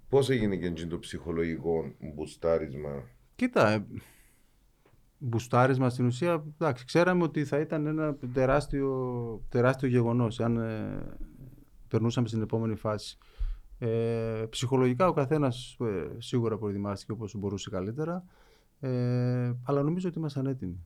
[0.09, 3.03] Πώς έγινε και εκείνο το ψυχολογικό μπουστάρισμα;
[3.35, 3.85] Κοίτα, ε,
[5.25, 8.89] μπουστάρισμα στην ουσία, εντάξει, ξέραμε ότι θα ήταν ένα τεράστιο,
[9.49, 11.01] τεράστιο γεγονός αν ε,
[11.87, 13.17] περνούσαμε στην επόμενη φάση.
[13.79, 13.87] Ε,
[14.49, 18.23] ψυχολογικά ο καθένας ε, σίγουρα προετοιμάστηκε όπως μπορούσε καλύτερα,
[18.79, 20.85] ε, αλλά νομίζω ότι ήμασταν έτοιμοι.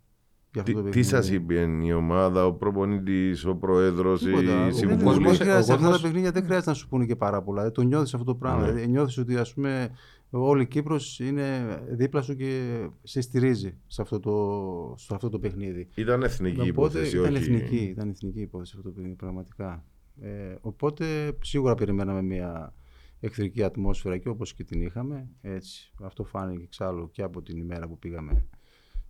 [0.51, 1.07] Για αυτό Τι, το τι παιχνίδι.
[1.15, 4.41] σας είπε η ομάδα, ο προπονητής, ο πρόεδρος, Τίποτα.
[4.41, 6.75] η Δεν- συμβουλή; κόσμος- δεν χρειάζεται- ο σε αυτά τα κόσμος- παιχνίδια δεν χρειάζεται να
[6.75, 7.63] σου πούνε και πάρα πολλά.
[7.65, 8.59] Ε, Το νιώθεις αυτό το πράγμα.
[8.61, 8.71] Ναι.
[8.71, 9.89] Δηλαδή, νιώθεις ότι ας πούμε,
[10.29, 15.39] όλη η Κύπρος είναι δίπλα σου και σε στηρίζει σε αυτό το, σε αυτό το
[15.39, 15.87] παιχνίδι.
[15.95, 17.43] Ήταν εθνική Οπότε υπόθεση, ήταν όχι.
[17.43, 19.85] εθνική, ήταν εθνική υπόθεση αυτό το παιχνίδι πραγματικά.
[20.21, 22.75] Ε, οπότε σίγουρα περιμέναμε μια
[23.19, 25.29] εχθρική ατμόσφαιρα και όπως και την είχαμε.
[25.41, 25.91] Έτσι.
[26.01, 28.45] Αυτό φάνηκε εξάλλου και από την ημέρα που πήγαμε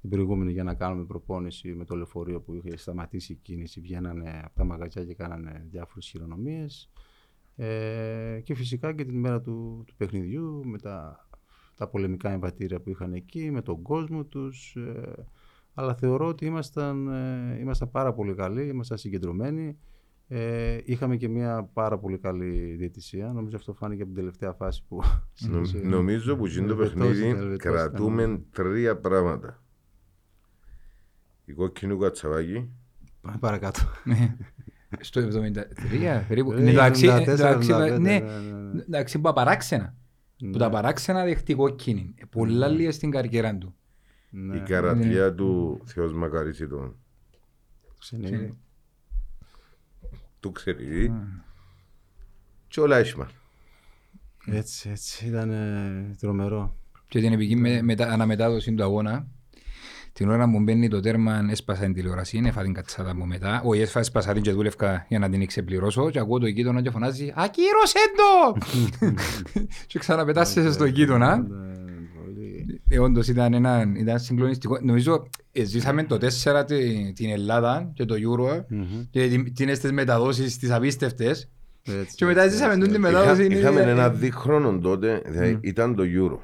[0.01, 3.81] την προηγούμενη για να κάνουμε προπόνηση με το λεωφορείο που είχε σταματήσει η κίνηση.
[3.81, 6.89] Βγαίνανε από τα μαγαζιά και κάνανε διάφορες χειρονομίες.
[7.59, 11.21] Ε, και φυσικά και την ημέρα του, του παιχνιδιού με τα
[11.75, 14.75] τα πολεμικά εμβατήρια που είχαν εκεί, με τον κόσμο τους.
[14.75, 15.25] ε,
[15.73, 19.77] αλλά θεωρώ ότι ήμασταν, ε, ήμασταν πάρα πολύ καλοί, ήμασταν συγκεντρωμένοι.
[20.27, 23.33] Ε, είχαμε και μια πάρα πολύ καλή διαιτησία.
[23.33, 25.01] Νομίζω αυτό φάνηκε από την τελευταία φάση που...
[25.49, 28.45] Νο- σε- Νομίζω που γίνει το Ελβετός παιχνίδι ήταν, Ελβετός κρατούμε ήταν.
[28.51, 29.63] τρία πράγματα.
[31.45, 32.69] Η κόκκινη κατσαβάκι,
[33.21, 33.79] Πάμε παρακάτω.
[34.89, 35.03] Ναι.
[35.03, 36.51] Στο 73 περίπου.
[36.51, 38.19] Ε, Ναι, εντάξει, 74, εντάξει, 75, ναι, ναι, ναι,
[38.73, 38.81] ναι.
[38.81, 39.95] εντάξει, που απαράξενα.
[40.37, 40.57] Που Ναι.
[40.57, 42.13] τα παράξενα δεχτεί κόκκινη.
[42.17, 43.75] Ε, Πολλά λίγα στην καριέρα του.
[44.29, 46.95] Ναι, η καρατιά του Θεός μακαρίσει τον.
[47.99, 48.57] ξενύχτη.
[50.39, 51.13] Του ξέρει.
[52.67, 53.29] Και όλα έσχημα.
[54.45, 55.27] Έτσι, έτσι.
[55.27, 56.75] Ήταν ε, τρομερό.
[57.07, 59.27] Και την επική με, μετα, αναμετάδοση του αγώνα,
[60.17, 63.61] την ώρα που μπαίνει το τέρμα, έσπασα την τηλεόραση, έφα την κατσάδα μου μετά.
[63.65, 66.09] Όχι, έσπασα έσπασα την και δούλευκα για να την ξεπληρώσω.
[66.09, 68.57] Και ακούω το γείτονα και φωνάζει «Ακύρωσέ το!»
[69.87, 71.37] Και ξαναπετάσσεσαι στο γείτονα.
[71.37, 71.45] Ναι,
[72.23, 72.81] πολύ.
[72.89, 74.79] Ε, όντως ήταν, ένα, ήταν συγκλονιστικό.
[74.81, 78.83] Νομίζω ε, ζήσαμε το 4 τη- την Ελλάδα και το Euro Μμμ.
[79.09, 81.49] και την- την στις μεταδόσεις τις απίστευτες.
[82.01, 82.85] Έτσι, Και μετά έτσι, ζήσαμε έτσι.
[82.87, 83.45] τούτη τη Είχα- μετάδοση.
[83.45, 86.37] είναι- Είχαμε είναι- ένα δίχρονο τότε, δηλαδή ήταν το Euro.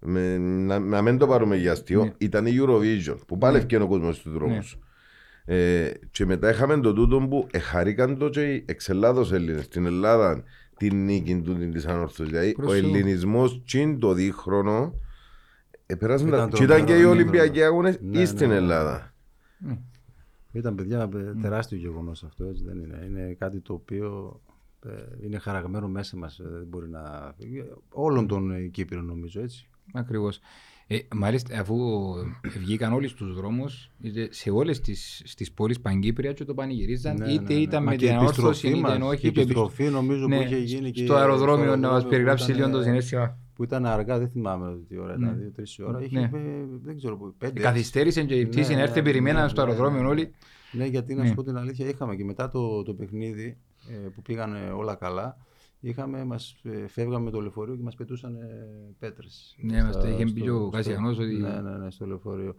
[0.00, 2.12] Με, να, να μην το πάρουμε για αστείο, Ναι.
[2.18, 4.78] ήταν η Eurovision που πάλι ευκαιρία ο κόσμος στους δρόμους.
[4.78, 5.56] Ναι.
[5.56, 10.42] Ε, και μετά είχαμε το τούτο που εχαρήκαν το και εξ Ελλάδος Έλληνες στην Ελλάδα
[10.76, 12.30] την νίκη του της ανόρθωση.
[12.30, 12.84] Δηλαδή Προς ο Θεού.
[12.94, 14.94] ελληνισμός τσιν το δίχρονο
[15.86, 16.56] επέρασαν Ήταν τα...
[16.56, 18.54] και ήταν και οι τρομερό, Ολυμπιακοί ναι, αγώνες ναι, ή στην ναι.
[18.54, 19.14] Ελλάδα.
[20.52, 22.44] Ήταν παιδιά ε, τεράστιο γεγονός αυτό.
[22.44, 23.04] Έτσι, δεν είναι.
[23.06, 24.53] είναι κάτι το οποίο ε,
[25.24, 26.40] είναι χαραγμένο μέσα μας.
[26.42, 27.34] Δεν μπορεί να.
[27.88, 29.68] Όλων των ε, Κύπρων νομίζω έτσι.
[29.92, 30.40] Ακριβώς.
[30.86, 31.76] Ε, μάλιστα, αφού
[32.60, 37.32] βγήκαν όλοι στους δρόμους, είτε σε όλες τις, τις πόλεις Παγκύπρια και το πανηγυρίζαν, Ναι,
[37.32, 37.60] είτε ναι, ναι.
[37.60, 39.20] ήταν Μα με και την η ανόρθωση, επιστροφή είτε μας, όχι.
[39.20, 41.82] και η και επιστρο- επιστροφή νομίζω Ναι, που είχε γίνει και στο αεροδρόμιο να μας
[41.82, 43.38] αεροδρόμιο περιγράψει που λίγο το ήταν, συνέστημα.
[43.54, 45.26] Που ήταν αργά, δεν θυμάμαι τι ώρα Ναι.
[45.26, 46.02] ήταν, δύο-τρει ώρα.
[46.02, 46.24] Είχε, Ναι.
[46.38, 47.60] ε, δεν ξέρω πού, πέντε.
[47.60, 50.08] Καθυστέρησε και η Ναι, πτήση ναι, έρθει, ναι, περιμέναν ναι, στο ναι, αεροδρόμιο ναι.
[50.08, 50.30] όλοι.
[50.72, 51.28] Ναι, γιατί να Ναι.
[51.28, 53.56] σου πω την αλήθεια, είχαμε και μετά το, το παιχνίδι ε,
[54.14, 55.36] που πήγαν όλα καλά.
[55.80, 58.36] Είχαμε, μας, ε, φεύγαμε με το λεωφορείο και μας πετούσαν
[58.98, 59.54] πέτρες.
[59.58, 61.90] Ναι, μας Στα- το είχε πει στο- και ο στο- Κασιανός ότι- Ναι, ναι, ναι,
[61.90, 62.54] στο λεωφορείο.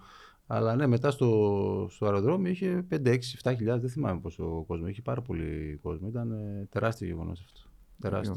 [0.48, 4.88] Αλλά ναι, μετά στο, στο αεροδρόμιο είχε 5, 6, 7 χιλιάδες, δεν θυμάμαι πόσο κόσμο.
[4.88, 6.08] Είχε πάρα πολύ κόσμο.
[6.08, 7.60] Ήταν ε, τεράστιο γεγονός αυτό.
[8.02, 8.36] Τεράστιο.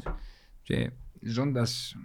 [0.63, 1.95] Και ζώντας,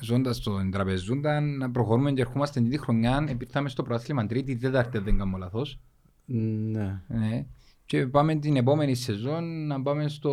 [0.00, 4.96] ζώντας στον τραπεζούντα, να προχωρούμε και ερχόμαστε την τρίτη χρονιά, επήρθαμε στο πρωτάθλημα τρίτη, τέταρτη,
[4.96, 5.80] αν δεν κάνω λάθος.
[6.26, 7.02] Ναι.
[7.08, 7.46] Ναι.
[7.86, 10.32] Και πάμε την επόμενη σεζόν να πάμε στο,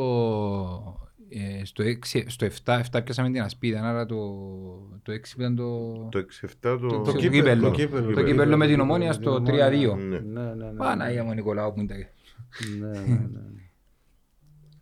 [1.30, 4.16] ε, στο, 6, στο 7, 7 πιάσαμε την ασπίδα, άρα το,
[5.02, 6.78] το 6 ήταν το, Το 6-7 το...
[6.78, 7.30] Το- Το κύπελλο.
[7.32, 7.70] κύπελλο.
[7.70, 9.92] Το κύπελλο, κύπελλο με την το Ομόνια κύπελλο στο με την 3-2.
[9.92, 10.20] Ομόνια.
[10.20, 10.42] Ναι.
[10.42, 10.78] Ναι, ναι, ναι.
[10.78, 11.96] Παναγία μου Νικολάου που είναι τα...
[12.80, 13.40] Ναι, ναι, ναι.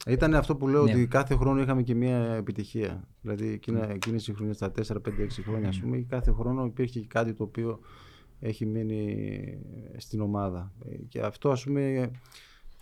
[0.07, 0.91] Ήταν αυτό που λέω Ναι.
[0.91, 3.07] ότι κάθε χρόνο είχαμε και μια επιτυχία.
[3.21, 6.99] Δηλαδή εκείνα, εκείνες οι χρονιές, τα 4, 5, 6 χρόνια, ας πούμε, κάθε χρόνο υπήρχε
[6.99, 7.79] και κάτι το οποίο
[8.39, 9.57] έχει μείνει
[9.97, 10.71] στην ομάδα.
[10.89, 12.11] Ε, Και αυτό, ας πούμε,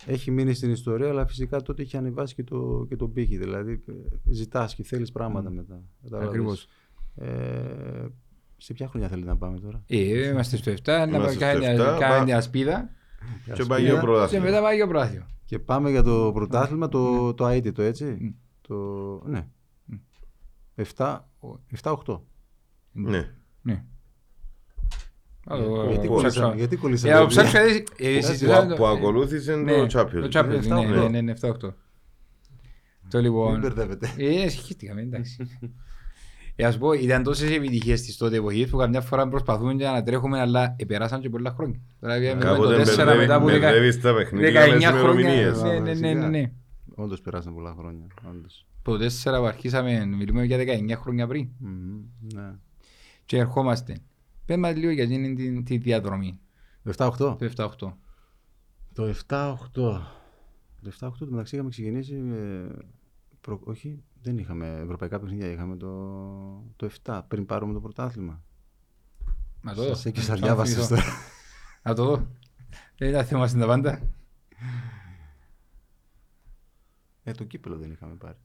[0.06, 3.36] έχει μείνει στην ιστορία, αλλά φυσικά τότε έχει ανεβάσει και το, και το πύχη.
[3.38, 3.92] Δηλαδή, ε,
[4.30, 5.82] ζητάς και θέλεις πράγματα μετά.
[6.02, 6.28] Κατάλαβες.
[6.28, 6.66] Ακριβώς.
[7.16, 8.06] Ε,
[8.56, 11.74] σε ποια χρονιά θέλετε να πάμε τώρα; Ε, είμαστε στο 7, να Είμαστε στο πάμε
[11.74, 12.90] 7, κάνει πα- την ασπίδα
[13.54, 14.44] Και πάει ο και πρωτάθλημα.
[14.44, 15.26] μετά πάει και ο πράθυο.
[15.44, 18.34] Και πάμε για το πρωτάθλημα, το, το αίτητο, έτσι.
[18.60, 18.76] Το,
[19.26, 19.46] ναι.
[20.96, 21.18] 7,
[21.82, 22.20] 7-8.
[22.92, 23.34] Ναι.
[23.62, 23.84] Ναι.
[25.46, 26.54] Α, το- Γιατί το κολλήσαμε, ψάξα.
[26.56, 27.18] γιατί Ε, κολλήσαμε.
[27.20, 30.28] το ψάξα, ε, ε, συζητάμε Που, το- που ακολούθησε ναι, το Champions.
[30.30, 31.00] Το Champions, Ναι, ναι, 7-8.
[31.00, 31.74] ναι, ναι, ναι, 7-8.
[33.10, 33.60] Το Μην λοιπόν...
[33.60, 34.06] μπερδεύετε.
[34.16, 35.36] Ε, συγχύστηκαμε, εντάξει.
[36.56, 40.02] Ε, ας πω, ήταν τόσες επιτυχίες της τότε εποχής που καμιά φορά προσπαθούμε και να
[40.02, 41.80] τρέχουμε, αλλά επεράσαν και πολλά χρόνια.
[42.00, 44.98] Τώρα βγαίνουμε με το Κάποτε 4 μετά από δεκα- μπερδεύεις τα παιχνίδια με τις 19
[44.98, 45.20] χρόνια.
[45.20, 45.62] ημερομηνίες.
[45.62, 46.50] Ναι, ναι, ναι, ναι, ναι.
[46.94, 48.06] Όντως περάσαν πολλά χρόνια.
[48.30, 48.66] Όντως.
[48.82, 51.48] Το 4 που αρχίσαμε, μιλούμε για 19 χρόνια πριν.
[51.58, 52.00] Μμμ,
[52.34, 52.50] Ναι.
[53.24, 53.96] Και ερχόμαστε.
[54.50, 56.40] Πες μας λίγο για εκείνη την- τη διαδρομή,
[56.84, 57.36] 7-8.
[57.38, 57.96] το 7-8.
[58.92, 60.00] Το 7-8.
[60.82, 62.14] Το 7-8 το μεταξύ είχαμε ξεκινήσει.
[62.14, 62.68] ε,
[63.40, 65.50] προ- Όχι, δεν είχαμε ευρωπαϊκά παιχνίδια.
[65.50, 65.94] Είχαμε το,
[66.76, 68.42] το 7 πριν πάρουμε το πρωτάθλημα.
[69.62, 69.88] Να το δω.
[69.88, 70.94] Σας έκυσα Να το διάβασες θυμηθώ.
[70.94, 71.16] τώρα.
[71.82, 72.26] Να το δω.
[72.98, 74.00] Δεν ήταν θέμα στην τα πάντα.
[77.22, 78.38] Ε, το κύπελο δεν είχαμε πάρει.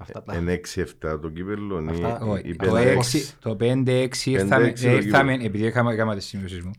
[0.00, 0.34] Αυτά τα.
[0.34, 4.82] Εν 6-7 το κύπελλο ή Αυτά- Όχι, ή Το πέντε- 6 το 5-6 ήρθαμε, 5-6
[4.82, 5.48] το ήρθαμε, κύπελλο.
[5.48, 6.70] επειδή είχαμε έκανα τις σημειώσεις μου,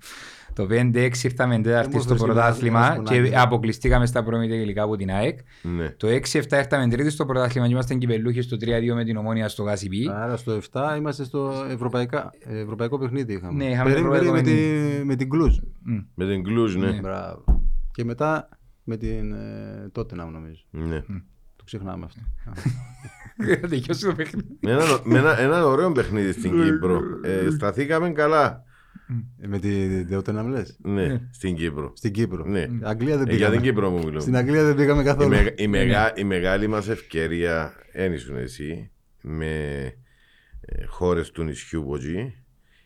[0.54, 3.36] το 5-6 ήρθαμε τέταρτη μου στο έφερες και πρωτάθλημα μας- μας και πονάει.
[3.36, 5.40] αποκλειστήκαμε στα πρώιμη τελικά από την ΑΕΚ.
[5.62, 5.90] Ναι.
[5.90, 9.64] Το 6-7 ήρθαμε τρίτης στο πρωτάθλημα και ήμασταν κυπελούχοι στο 3-2 με την ομόνια στο
[9.64, 10.10] Γάσιπι.
[10.12, 13.34] Άρα στο 7 είμαστε στο ευρωπαϊκά, ευρωπαϊκό παιχνίδι.
[13.34, 13.64] Είχαμε.
[13.64, 14.98] Ναι, είχαμε Περί- ευρωπαϊκό περί- με, παιχνίδι.
[15.00, 15.58] τη, με την Κλουζ.
[16.16, 16.92] Με την Κλούζ, ναι.
[16.92, 17.00] Ναι.
[17.00, 17.44] Μπράβο.
[17.92, 18.50] Και μετά
[18.84, 20.62] με την ε, τότε να νομίζω.
[20.70, 21.04] Ναι.
[21.72, 22.22] Το ξεχνάμε αυτό.
[23.70, 24.48] Τελειώσει το παιχνίδι.
[24.62, 27.02] Με ένα, με ένα, ένα ωραίο παιχνίδι στην Κύπρο.
[27.24, 28.64] Ε, σταθήκαμε καλά.
[29.42, 30.78] Ε, Με τη Δεότενα λες.
[30.82, 31.92] Ναι, στην Κύπρο.
[31.96, 32.46] Στην Κύπρο.
[32.46, 32.68] Ναι.
[32.82, 33.62] Αγγλία δεν Ε, για την πήγαμε.
[33.62, 34.20] Κύπρο μου μιλούμε.
[34.20, 35.30] Στην Αγγλία δεν πήγαμε Η, καθόλου.
[35.30, 39.84] μεγα- η, μεγα- η μεγάλη μας ευκαιρία, δεν ήσουν εσύ, με
[40.62, 42.36] ε, χώρες του νησιού που εκεί,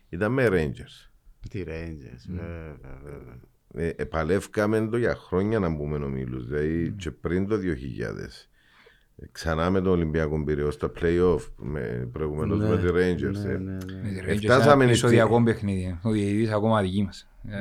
[0.08, 1.10] ήταν με Rangers.
[1.50, 3.38] Τι Rangers, βέβαια, βέβαια.
[3.76, 8.48] Ε, επαλεύκαμε το για χρόνια να μπούμε ομίλους, δηλαδή και πριν το 2000.
[9.16, 13.32] Ε, Ξανά με τον Ολυμπιακό Πυραιό στα play-off, με, προηγουμένως Ναι, με τη Rangers.
[13.44, 13.56] ναι, ε.
[13.58, 13.78] ναι, ναι.
[14.02, 15.98] Με τη Ε, Rangers φτάσαμε ένα στη- επεισοδιακό παιχνίδι.
[16.02, 17.28] Ο διαιτητής ακόμα δική μας.
[17.48, 17.56] Ε,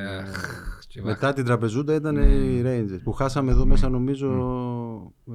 [0.87, 4.27] και βα- Μετά την τραπεζούντα ήταν οι Rangers που χάσαμε εδώ μέσα νομίζω
[5.27, 5.33] ε,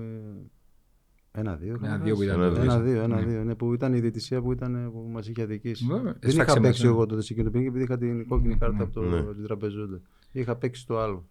[1.41, 1.79] ένα-δύο.
[1.83, 2.17] Ένα-δύο κανένα.
[2.17, 3.45] που ήταν το Ένα-δύο, ένα-δύο.
[3.45, 5.85] Ναι, που ήταν η διαιτησία που, ήταν, που μας είχε αδικήσει.
[5.87, 6.89] Βέβαια, Δεν έσφαξε είχα μας, παίξει ναι.
[6.89, 9.23] εγώ τότε σε εκείνο το παιχνίδι επειδή είχα την κόκκινη κάρτα από το, Ναι.
[9.23, 10.01] την τραπεζούντα.
[10.33, 11.29] Είχα παίξει το άλλο.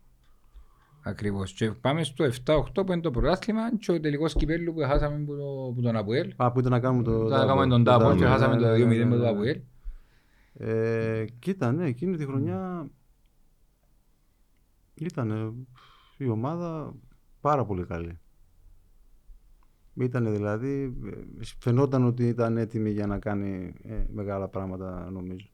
[1.07, 1.53] Ακριβώς.
[1.53, 5.35] Και πάμε στο 7-8 που είναι το πρωτάθλημα και ο τελικός κυπέλλου που χάσαμε που,
[5.35, 6.33] το, που τον Αποέλ.
[6.35, 7.29] Α, που ήταν να κάνουμε το.
[7.29, 8.17] Θα κάνουμε τον το Τάπο double.
[8.17, 9.29] και χάσαμε Ναι, το ναι, 2-0 ναι, με ναι, το ναι.
[9.29, 9.61] Αποέλ.
[10.53, 12.89] Ε, κοίτα, ναι, εκείνη τη χρονιά
[14.93, 15.55] ήταν
[16.17, 16.93] η ομάδα
[17.41, 18.19] πάρα πολύ καλή.
[19.93, 25.47] Ήταν δηλαδή, ε, φαινόταν ότι ήταν έτοιμη για να κάνει ε, μεγάλα πράγματα νομίζω.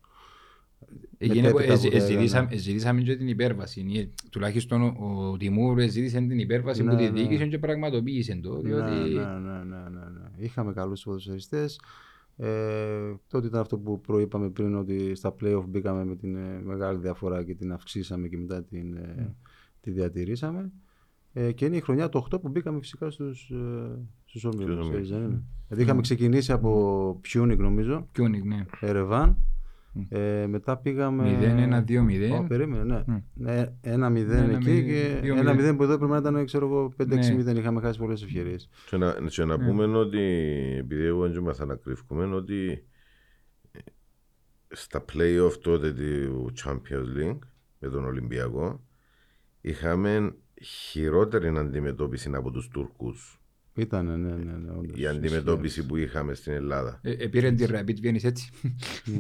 [1.19, 2.56] Ζητήσαμε- έκανα.
[2.56, 3.86] ζητήσαμε και την υπέρβαση.
[3.96, 4.93] Ε, Τουλάχιστον ο,
[5.32, 7.10] ο Τιμούρ ζήτησε την υπέρβαση Ναι, που τη ναι.
[7.10, 8.60] διοίκησε και πραγματοποίησε το.
[8.62, 10.30] Διότι Ναι, ναι, ναι, ναι, ναι, ναι.
[10.38, 11.80] Είχαμε καλούς ποδοσφαιριστές.
[12.38, 12.48] Ε,
[13.28, 17.43] τότε ήταν αυτό που προείπαμε πριν ότι στα play-off μπήκαμε με την ε, μεγάλη διαφορά
[17.43, 19.36] και την αυξήσαμε και μετά την, ε,
[19.82, 20.72] τη διατηρήσαμε.
[21.34, 24.78] Ε, και είναι η χρονιά το 8 που μπήκαμε φυσικά στους, ε, στους ομίλους.
[24.80, 25.00] ομίλους.
[25.00, 25.43] έτσι δεν είναι.
[25.67, 28.65] Δηλαδή είχαμε ξεκινήσει από Πιούνικ νομίζω, Κιόνικ, ναι.
[28.80, 29.38] Ερεβάν.
[30.10, 31.38] Ε, μετά πήγαμε...
[31.88, 32.39] 0-1-2-0.
[32.39, 33.23] Ω, περίμενε, ναι.
[33.34, 33.65] ναι.
[33.82, 35.73] Ένα 0 Ένα εκεί μηδέν, και δύο ένα μηδέν.
[35.73, 37.43] 0 που εδώ πρέπει να ήταν ξέρω εγώ 5-6-0.
[37.43, 37.51] Ναι.
[37.51, 38.69] Είχαμε χάσει πολλές ευκαιρίες.
[38.89, 40.21] Και να, και να πούμε ότι,
[40.77, 42.86] επειδή εγώ δεν μάθα να κρύβουμε, ότι
[43.71, 43.79] ε,
[44.67, 47.39] στα play-off τότε του Champions League
[47.79, 48.84] με τον Ολυμπιακό
[49.62, 53.42] είχαμε χειρότερη αντιμετώπιση από τους Τούρκους.
[53.75, 54.71] Ήτανε, ναι, ναι, ναι.
[54.79, 54.99] όντως.
[54.99, 56.99] Η αντιμετώπιση που είχαμε στην Ελλάδα.
[57.01, 58.49] Ε, ε, πήρε την Rapid Vienna έτσι.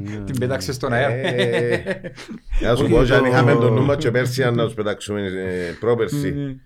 [0.03, 1.13] Ναι, Την πέταξες στον αέρα.
[1.13, 1.83] Ε,
[2.63, 4.65] Να σου Όχι, πω, και αν το- είχαμε τον νου μας και πέρσι αν να
[4.65, 6.59] τους πετάξουμε ε, πρόπερσι.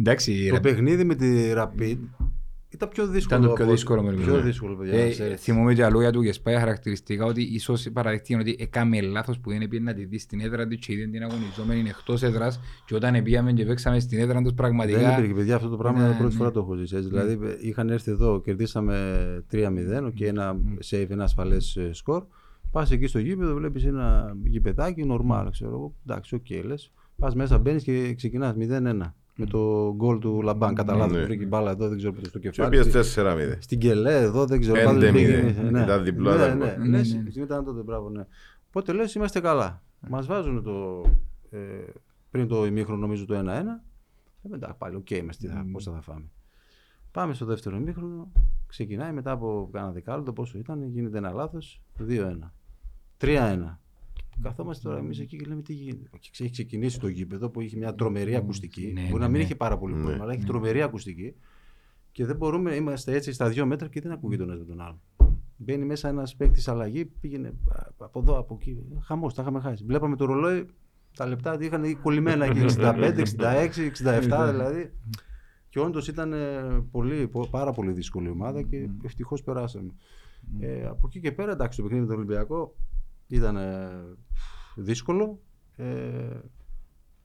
[0.00, 1.96] Εντάξει, η Το Rapid- παιχνίδι με τη Rapid
[2.80, 3.38] ήταν πιο δύσκολο.
[3.38, 4.40] Ήταν το πιο από- δύσκολο με Πιο ναι.
[4.40, 4.92] δύσκολο, παιδιά.
[4.94, 5.40] Ε, να ε, ξέρεις.
[5.42, 9.50] θυμούμαι και τα λόγια του και σπάει χαρακτηριστικά ότι ίσως παραδεχτεί ότι έκαμε λάθος που
[9.50, 12.94] δεν πήγε να τη δει στην έδρα του και είδε την αγωνιζόμενη εκτός έδρας και
[12.94, 16.14] όταν πήγαμε και παίξαμε στην έδρα τους Δεν πραγματικά υπήρχε, παιδιά, αυτό το πράγμα Ναι,
[16.14, 16.38] πρώτη ναι.
[16.38, 16.96] φορά το έχω ζήσει.
[16.96, 17.08] έτσι.
[17.08, 18.94] Δηλαδή, είχαν έρθει εδώ, κερδίσαμε
[19.52, 20.56] 3-0 και ένα
[20.90, 22.24] safe, ένα ασφαλές σκορ.
[22.70, 25.94] Πας εκεί στο γήπεδο, βλέπεις ένα γηπεδάκι, normal, ξέρω εγώ.
[26.06, 26.92] Εντάξει, οκ, λες.
[27.16, 29.14] Πας μέσα, μπαίνεις και ξεκινάς 0-1.
[29.40, 30.74] Με το γκολ του Λαμπάν.
[30.74, 31.24] Κατά λάθο, Ναι.
[31.24, 32.70] βρήκε μπάλα εδώ, δεν ξέρω πού στο Και κεφάλι.
[32.70, 33.56] πήγες Στη- 4-0.
[33.60, 34.74] Στην Κελέ, εδώ δεν ξέρω.
[34.74, 34.84] 5-0.
[34.84, 36.54] πάντως πήγε- Ήταν διπλό Ναι, έδαφο.
[36.58, 37.22] ναι, Ναι, ναι, ναι.
[37.34, 37.42] ναι.
[37.42, 38.26] Ήταν τότε, μπράβο, ναι.
[38.68, 39.82] Οπότε λες, είμαστε καλά.
[40.08, 41.02] Μας βάζουν το.
[41.50, 41.58] Ε,
[42.30, 43.82] πριν το ημίχρονο, νομίζω το 1-1.
[44.42, 46.24] Ε, μετά πάλι, οκ, είμαστε, θα, πόσα θα φάμε.
[47.10, 48.32] Πάμε στο δεύτερο ημίχρονο.
[48.66, 51.82] Ξεκινάει μετά από κάνα δεκάλεπτο, πόσο ήταν, γίνεται ένα λάθος.
[51.98, 52.52] 2-1.
[53.18, 53.80] 3-1.
[54.42, 56.10] Καθόμαστε τώρα εμείς εκεί και λέμε τι γίνεται.
[56.20, 58.92] Και Έχει ξεκινήσει το γήπεδο που έχει μια τρομερή ακουστική.
[58.94, 59.44] ναι, Μπορεί ναι, να μην ναι.
[59.44, 61.34] έχει πάρα πολύ πρόβλημα, αλλά έχει τρομερή ακουστική.
[62.12, 64.80] Και δεν μπορούμε, είμαστε έτσι στα δύο μέτρα και δεν ακούγεται ο ένας με τον
[64.80, 65.00] άλλο.
[65.56, 68.78] Μπαίνει μέσα ένας παίκτης αλλαγή, πήγαινε α, από εδώ, από εκεί.
[69.02, 69.84] Χαμός, τα είχαμε χάσει.
[69.84, 70.66] Βλέπαμε το ρολόι,
[71.16, 74.92] τα λεπτά είχαν κολλημένα εκεί 65, 66, 67 δηλαδή.
[75.68, 79.90] Και όντως ήταν ε, πολύ, πο- πάρα πολύ δύσκολη ομάδα και ευτυχώς περάσαμε.
[80.60, 82.74] Ε, από εκεί και πέρα, εντάξει, το παιχνίδι με τον Ολυμπιακό
[83.36, 83.90] ήταν ε,
[84.76, 85.40] δύσκολο.
[85.76, 86.40] Ε,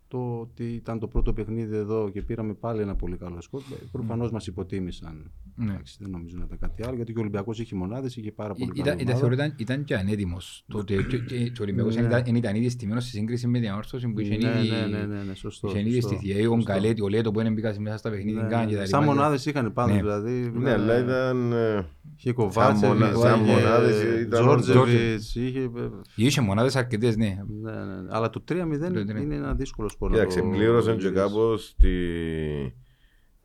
[0.07, 3.61] το ότι ήταν το πρώτο παιχνίδι εδώ και πήραμε πάλι ένα πολύ καλό σκορ.
[3.91, 5.31] Προφανώς μας υποτίμησαν.
[5.57, 5.71] Ναι.
[5.71, 8.53] Εντάξει, δεν νομίζω να ήταν κάτι άλλο γιατί και ο Ολυμπιακός είχε μονάδες, είχε πάρα
[8.53, 9.19] πολύ Ήταν, καλή ήταν, ομάδα.
[9.19, 10.63] θεωρώ ήταν, ήταν και ανέτοιμος.
[10.67, 12.01] Το ότι και- και- και ο Ολυμπιακός Ναι.
[12.01, 14.69] δεν ήταν, δεν ήταν ήδη στημένος σε σύγκριση με την ανόρθωση που είχε Ναι, ήδη
[14.69, 16.45] ναι, ναι, ναι, ναι, σωστό, είχε ήδη σωστό, στηθεί.
[16.47, 16.71] Ο σωστό.
[16.73, 18.99] Γκαλέτη, ο Λέτο που δεν μπήκας μέσα στα παιχνίδια Ναι, καν ναι, και τα Σαν
[19.01, 19.13] λοιπά.
[19.13, 19.99] μονάδες είχαν πάντω Ναι.
[19.99, 20.51] δηλαδή.
[20.55, 21.51] Ναι, αλλά ήταν.
[21.51, 21.85] ε,
[22.17, 25.69] Είχε Σαν Κοβάτσεβιτς, μονα- σαν μονάδες ήταν Τζόρτζεβιτς, είχε.
[26.15, 27.37] Είχε μονάδες αρκετές, ναι.
[27.61, 28.07] Ναι, ναι, ναι.
[28.09, 29.21] Αλλά το 3-0 Το τρία.
[29.21, 30.09] είναι ένα δύσκολο σκορ.
[30.09, 31.33] να Κοίταξε, το πλήρωσαν και διαχειριστείς.
[31.33, 31.75] κάπως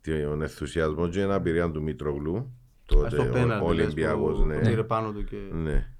[0.02, 2.54] τον ενθουσιασμό και την απειρία του Μήτρογλου.
[2.86, 4.60] Τότε Στο ο πέναλτι, ο λες, Ολυμπιακός, που ναι.
[4.60, 5.36] το πήρε πάνω του και...
[5.52, 5.92] Ναι.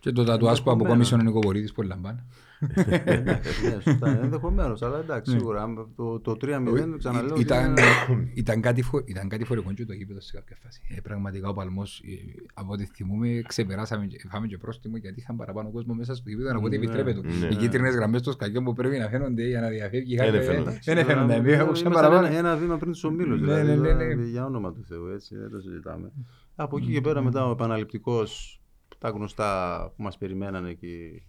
[0.00, 0.84] Και το τατουάζ που Ενδεχομένα.
[0.84, 2.24] αποκόμισε ο Νικοπορίδης που λαμπάνε.
[2.60, 5.62] Ναι, σωστά, ενδεχομένως, αλλά εντάξει, σίγουρα.
[5.62, 7.30] αν Το, το 3-0 ξαναλέω.
[7.32, 10.80] ότι Ήταν, είναι- ήταν, κάτι, φο, ήταν κάτι φορικό και το γήπεδο σε κάποια φάση.
[10.96, 15.36] Ε, πραγματικά ο Παλμός, ε, από ό,τι θυμούμε, ξεπεράσαμε και φάμε και πρόστιμο γιατί είχαν
[15.36, 17.20] παραπάνω κόσμο μέσα στο γήπεδο από ό,τι Ναι, επιτρέπεται.
[17.40, 17.46] ναι.
[17.50, 20.16] Οι κίτρινες γραμμές των σκαγιών που πρέπει να φαίνονται για να διαφεύγει.
[20.16, 20.78] Δεν είχαν- φαίνονται.
[20.84, 21.34] Δεν φαίνονται.
[21.34, 22.36] Εμείς Ήμασταν ακούσαμε ένα, παραπάνω.
[22.36, 23.40] ένα βήμα πριν τους ομίλους.
[23.40, 24.04] Ναι, δηλαδή, ναι, ναι, ναι.
[24.04, 26.12] δηλαδή, Για όνομα του Θεού, έτσι, δεν το συζητάμε.
[26.56, 28.60] Από εκεί και πέρα, μετά ο επαναληπτικός,
[28.98, 31.22] τα γνωστά που μας περιμένανε εκεί.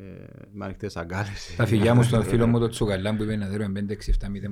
[0.00, 1.54] Ε, με ανοιχτέ αγκάλες.
[1.56, 3.94] Τα φιλιά μου στον φίλο μου τον Τσουκαλάν που είπε να δέρουμε 5-6-7-0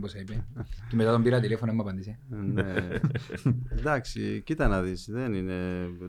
[0.00, 0.46] πόσα είπε.
[0.88, 2.18] Και μετά τον πήρα τηλέφωνο να μου απαντήσει.
[2.28, 2.62] ναι.
[3.78, 5.54] εντάξει, κοίτα να δεις, δεν είναι.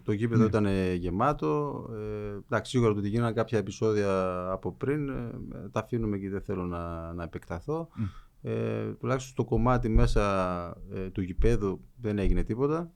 [0.04, 1.84] Το γήπεδο ήταν γεμάτο.
[1.94, 5.32] Ε, εντάξει, σίγουρα το ότι γίνανε κάποια επεισόδια από πριν, ε,
[5.72, 7.90] τα αφήνουμε και δεν θέλω να, να επεκταθώ.
[8.42, 10.24] Ε, τουλάχιστον στο κομμάτι μέσα
[10.94, 12.92] ε, του γηπέδου δεν έγινε τίποτα.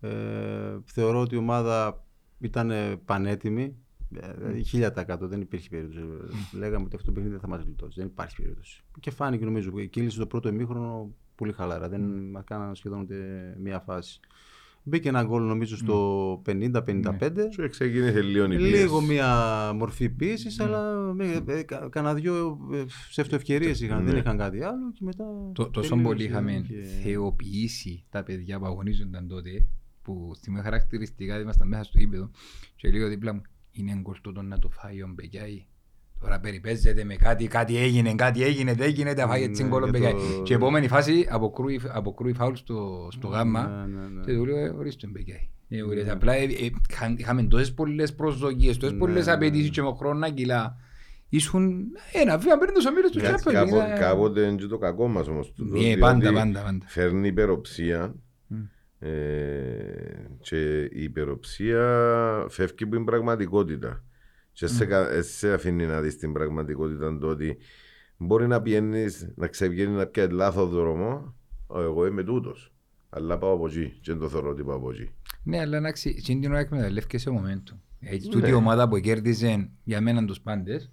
[0.00, 2.04] Ε, θεωρώ ότι η ομάδα
[2.38, 2.72] ήταν
[3.04, 3.76] πανέτοιμη.
[4.16, 4.64] Ε, δηλαδή,
[5.06, 6.04] 1000% δεν υπήρχε περίπτωση.
[6.52, 7.92] Λέγαμε ότι αυτό το παιχνίδι δεν θα μας γλιτώσει.
[8.00, 8.82] Δεν υπάρχει περίπτωση.
[9.00, 9.70] Και φάνηκε νομίζω.
[9.70, 11.88] Κύλησε το πρώτο ημίχρονο πολύ χαλαρά.
[11.88, 13.16] Δεν μα κάνανε σχεδόν ούτε
[13.62, 14.20] μία φάση.
[14.82, 17.30] Μπήκε ένα γκολ νομίζω στο 50-55.
[17.52, 18.62] Σου ξεκίνησε λίγο η πίεση.
[18.76, 24.04] Λίγο μια μορφή πίεσης, αλλά με, ε, κα- κανένα δυο ε, ψευτοευκαιρίες είχαν.
[24.04, 24.18] Δεν Ναι.
[24.20, 25.24] είχαν κάτι άλλο και μετά.
[25.52, 29.66] Το- Τόσο τελείωσε πολύ είχαμε και- θεοποιήσει τα παιδιά που αγωνίζονταν τότε,
[30.02, 32.30] που στιγμή χαρακτηριστικά ήμασταν μέσα στο ύπεδο
[32.76, 33.42] και λίγο δίπλα μου,
[33.80, 35.64] είναι γκολ τούτο να το φάει ο Μπεκιάη.
[36.20, 39.82] Τώρα περιπέζεται με κάτι, κάτι έγινε, κάτι έγινε, δεν έγινε, τα φάει έτσι Ναι, γκολ
[39.82, 40.12] ο και Μπεκιάη.
[40.12, 44.24] το- Και η επόμενη φάση αποκρούει, αποκρούει φάουλ στο, στο γάμμα Ναι, ναι, ναι.
[44.24, 45.48] και του λέω «Ε, ορίστε τον Μπεκιάη.
[45.68, 49.70] Ε, ορίστε, Απλά ε, ε, είχαν- είχαμε τόσες πολλές προσδοκίες, τόσες Ναι, πολλές ναι, απαιτήσεις
[49.70, 50.76] και με χρόνο να κυλά.
[51.28, 53.54] Ήσουν ένα βήμα πριν τους ομίλους του Εντάξει, Champions League.
[53.54, 55.52] κάποτε- Ήταν- Κάποτε είναι και το κακό μας όμως.
[55.52, 56.84] τούτο, Ναι, διότι πάντα, πάντα, πάντα.
[56.86, 58.12] Φέρνει υπεροψία Μμ.
[58.98, 59.10] Ε,
[60.40, 61.80] και η υπεροψία
[62.48, 64.04] φεύγει από την πραγματικότητα.
[64.52, 67.56] Και σε, κα- σε αφήνει να δεις την πραγματικότητα το ότι
[68.16, 71.34] μπορεί να πιένεις, να ξεβγαίνει να πιάνει λάθος δρόμο,
[71.66, 72.72] «Ω, εγώ είμαι τούτος.
[73.10, 75.10] Αλλά πάω από εκεί και δεν το θεωρώ ότι πάω από εκεί.
[75.42, 77.76] Ναι, αλλά εντάξει, εκείνη την ώρα εκμεταλλεύκε σε momentum.
[78.00, 78.32] Έτσι, Ναι.
[78.34, 80.90] τούτη η ομάδα που κέρδιζε για μένα τους πάντες,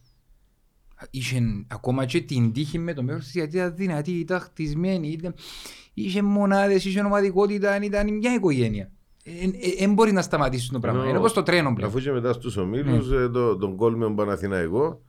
[1.10, 5.34] είχε ακόμα και την τύχη με το μέρος της γιατί ήταν δυνατή, ήταν χτισμένη, ήταν,
[5.94, 8.92] είχε μονάδες, είχε ομαδικότητα, ήταν μια οικογένεια.
[9.78, 11.00] Δεν μπορεί να σταματήσει το πράγμα.
[11.00, 11.90] Ενώ- Είναι όπως το τρένο πλέον.
[11.90, 13.18] Αφού και μετά στους ομίλους, Ναι.
[13.18, 15.02] ε, το, τον κόλ με τον Παναθηναϊκό,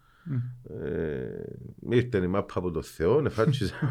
[0.85, 3.73] ε, ήρθε η μάπα από το Θεό, εφάτσιζε.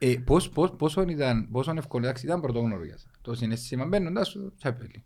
[0.00, 3.10] Ε, πώς, πώς, πόσο ήταν, πόσο εύκολο, εντάξει, ήταν πρωτόγνωρο για σας.
[3.20, 5.02] Το συναίσθημα μπαίνοντας στο Champions League.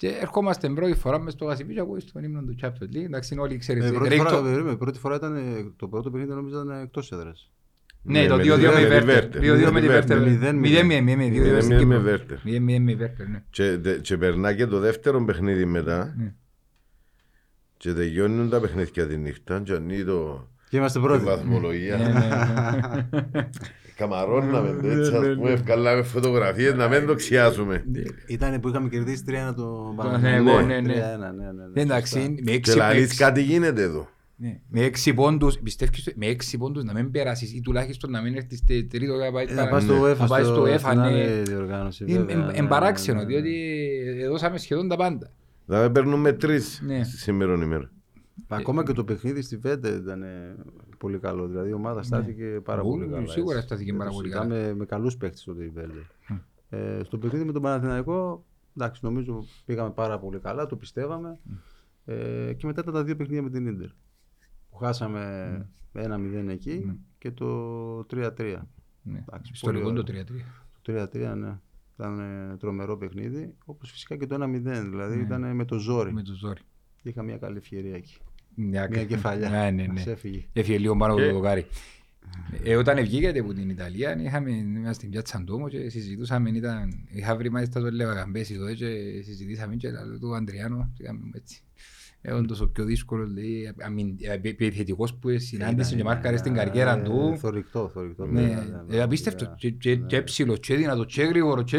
[0.00, 3.04] Και ερχόμαστε πρώτη φορά μες στο Γασιπί και ακούεις τον ύμνο του Champions League.
[3.04, 3.86] Εντάξει, όλοι ξέρετε.
[3.86, 7.12] Ε, πρώτη, ρίκτο- φορά, περίμενε, πρώτη φορά ήταν ε, το πρώτο παιχνίδι νομίζω ήταν εκτός
[7.12, 7.50] έδρας.
[8.02, 9.40] Ναι, το με 2-2 τη με Βέρτερ, Βέρτερ.
[9.42, 10.18] με 2-2 τη με τη Βέρτερ.
[10.18, 10.54] Βέρτερ.
[10.54, 11.64] Μηδέν, 0-0 με Μηδέν, Βέρτερ.
[11.66, 12.38] μηδέν με Βέρτερ.
[12.44, 13.42] 0-0 με Βέρτερ, ναι.
[13.50, 16.34] Και, τε- και περνά και το δεύτερο παιχνίδι μετά Ναι.
[17.76, 21.24] και τελειώνουν τα παιχνίδια τη νύχτα και ανοίγει το Και είμαστε τη πρώτοι.
[21.24, 21.98] Ναι, βαθμολογία.
[24.06, 24.20] ναι, ναι.
[24.22, 25.54] Καμαρώναμε το έτσι, Ναι, ας ναι, πούμε, ναι.
[25.54, 27.84] ευκαλάμε φωτογραφίες να μην το ξιάσουμε.
[28.26, 30.92] Ήταν που είχαμε κερδίσει 3-1 το Παναθηναϊκό, ναι, ναι.
[30.94, 32.30] 3-1, ναι, ναι, ναι, Εντάξει, σωστά.
[32.30, 34.08] με Και έξι- με λαλείς έξι- κάτι γίνεται εδώ.
[34.36, 38.34] ναι, με έξι πόντους, πιστεύεις με έξι πόντους να μην περάσεις ή τουλάχιστον να μην
[38.34, 40.62] έρθεις τε- τρίτο για να πάει Ε, Να πάει στο να UEFA, πάει στο στο-
[40.62, 41.06] UEFA, στην ναι.
[41.06, 42.04] άλλη διοργάνωση.
[42.06, 43.30] Είναι βέβαια, ναι, εν- παράξενο, ναι, ναι.
[43.32, 45.30] διότι δώσαμε σχεδόν τα πάντα.
[45.66, 47.04] Δηλαδή παίρνουμε τρεις Ναι.
[47.04, 47.90] στη σήμερα ημέρα.
[48.48, 50.54] Ακόμα και το παιχνίδι στη Βέντε ήταν ε,
[51.00, 51.46] πολύ καλό.
[51.46, 53.26] Δηλαδή η ομάδα στάθηκε πάρα Ου, πολύ καλά.
[53.26, 53.66] σίγουρα έτσι.
[53.66, 54.74] στάθηκε Δεν πάρα το πολύ συζητάμε, καλά.
[54.74, 56.06] Με καλούς παίχτε τότε η Βέντε.
[56.68, 58.44] Ε, στο παιχνίδι με τον Παναθηναϊκό,
[58.76, 61.38] εντάξει, νομίζω πήγαμε πάρα πολύ καλά, το πιστεύαμε.
[62.04, 63.88] Ε, και μετά ήταν τα δύο παιχνίδια με την Ίντερ.
[64.70, 68.56] Που χάσαμε 1-0 εκεί και το 3-3.
[69.02, 69.24] Ναι.
[69.28, 70.22] Εντάξει, Στο πολύ λιγόν το ωραίο.
[70.22, 70.26] 3-3.
[70.82, 71.58] Το 3-3, ναι.
[71.94, 73.54] Ήταν ε, τρομερό παιχνίδι.
[73.64, 74.48] Όπως φυσικά και το 1-0.
[74.88, 76.08] Δηλαδή ήταν με το ζόρι.
[76.08, 76.14] Ναι.
[76.14, 76.60] Με το ζόρι.
[77.02, 78.18] Είχα μια καλή ευκαιρία εκεί.
[78.54, 79.48] Μια Μια κεφαλιά.
[79.48, 80.12] Ναι, ναι, Μας ναι.
[80.12, 80.44] έφυγε.
[80.52, 81.66] Έφυγε λίγο πάνω από Και- το δοκάρι.
[82.64, 87.36] Ε, όταν βγήκατε από την Ιταλία, είχαμε, είμαστε στην πιάτσα Αντόμο και συζητούσαμε, ήταν, είχα
[87.36, 88.86] βρει μάλιστα τον Λέβα Καμπέση εδώ και
[89.24, 91.60] συζητήσαμε και λέω του Αντριάνο, και κάνουμε έτσι.
[92.22, 96.54] Ε, όντως ο πιο δύσκολος, λέει, αμυν- ε, επι- επιθετικός που συνάντησε και μάρκαρες στην
[96.54, 97.36] καριέρα του.
[97.38, 98.26] Θορυκτό, θορυκτό.
[98.26, 98.58] Ναι,
[98.90, 99.54] ε, απίστευτο.
[99.56, 101.78] Και- και- Και ψηλό, και δυνατό, και γρήγορο, και...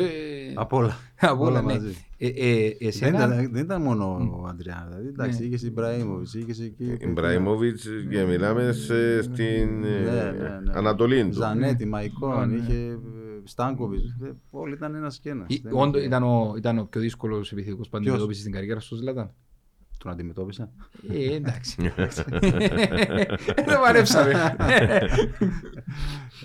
[0.55, 0.97] Από όλα.
[1.19, 1.73] Από όλα, όλα ναι.
[1.73, 1.95] μαζί.
[2.17, 4.05] Ε, ε, Δεν εσένα- ήταν, δεν ήταν μόνο
[4.41, 4.85] ο Αντριάν.
[4.89, 5.45] Δηλαδή, εντάξει, Ναι.
[5.45, 6.97] είχες Ιμπραήμοβιτ, είχες εκεί.
[6.99, 10.71] Ιμπραήμοβιτς και μιλάμε σε- στην ε, Ναι, ναι, ναι.
[10.73, 11.31] Ανατολή του.
[11.33, 12.61] Ζανέτη, Μαϊκόν, Ναι, ναι.
[12.61, 12.99] είχε
[13.43, 14.15] Στάνκοβιτς.
[14.49, 15.45] Όλοι ήταν ένας και ένας.
[15.49, 18.95] Ή- όντως ήταν ο, ήταν ο πιο δύσκολος επιθετικός που Ποιος; αντιμετώπισε στην καριέρα σου,
[18.95, 19.31] Ζλάταν;
[20.03, 20.69] Τον αντιμετώπισα.
[21.09, 21.75] Ε, εντάξει.
[23.55, 24.55] Δεν το παλέψαμε.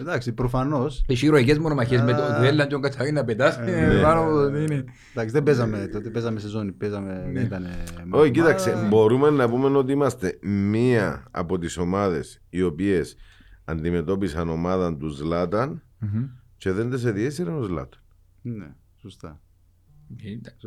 [0.01, 1.05] Εντάξει, προφανώς.
[1.09, 2.39] Έχει ηρωικές μονομαχίες με το Α.
[2.39, 3.59] Δουέλλα και τον Κατσαρί να πετάς.
[3.59, 3.71] ναι.
[3.71, 4.85] ε, πάνω από το- είναι.
[5.11, 6.73] Εντάξει, δεν παίζαμε τότε, παίζαμε σε ζώνη.
[6.73, 7.67] Παίζαμε, δεν ήταν.
[8.11, 13.17] Όχι, κοίταξε, μπορούμε να πούμε ότι είμαστε μία από τις ομάδες οι οποίες
[13.65, 16.25] αντιμετώπισαν ομάδα του Ζλάταν Μμμ.
[16.57, 18.01] και δεν τις εδιέσυρε ο Ζλάταν.
[18.43, 19.41] Ναι, σωστά.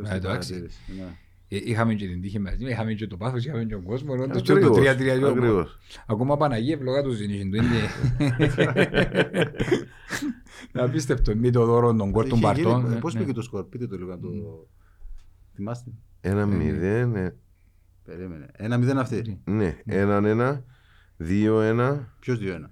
[0.06, 0.66] Ε, εντάξει,
[1.52, 1.66] Σωστή ε, εντάξει.
[1.66, 1.68] παρατήρηση, ναι.
[1.68, 4.14] Ε, Είχαμε και την τύχη μαζί, είχαμε και το πάθος, είχαμε και τον κόσμο.
[4.14, 5.78] όντως, και Ακριβώς, το 3-3 και ο- ακριβώς.
[6.08, 7.50] Ακόμα Παναγία ευλογά τους ζήνει.
[10.74, 12.90] Απίστευτο, μη το δώρο των κόρτων Είχε γίνει- παρτών.
[12.92, 13.20] ναι, Πώς ναι.
[13.20, 14.30] πήγε το σκορ, πείτε το λίγο να το.
[15.56, 15.92] Θυμάστε.
[16.22, 17.36] Ένα μηδέν, ε,
[18.04, 18.46] Περίμενε.
[18.52, 19.42] Ένα μηδέν αυτή.
[19.46, 20.64] ναι, έναν ένα,
[21.18, 22.72] δύο ένα, Ποιος δύο ένα;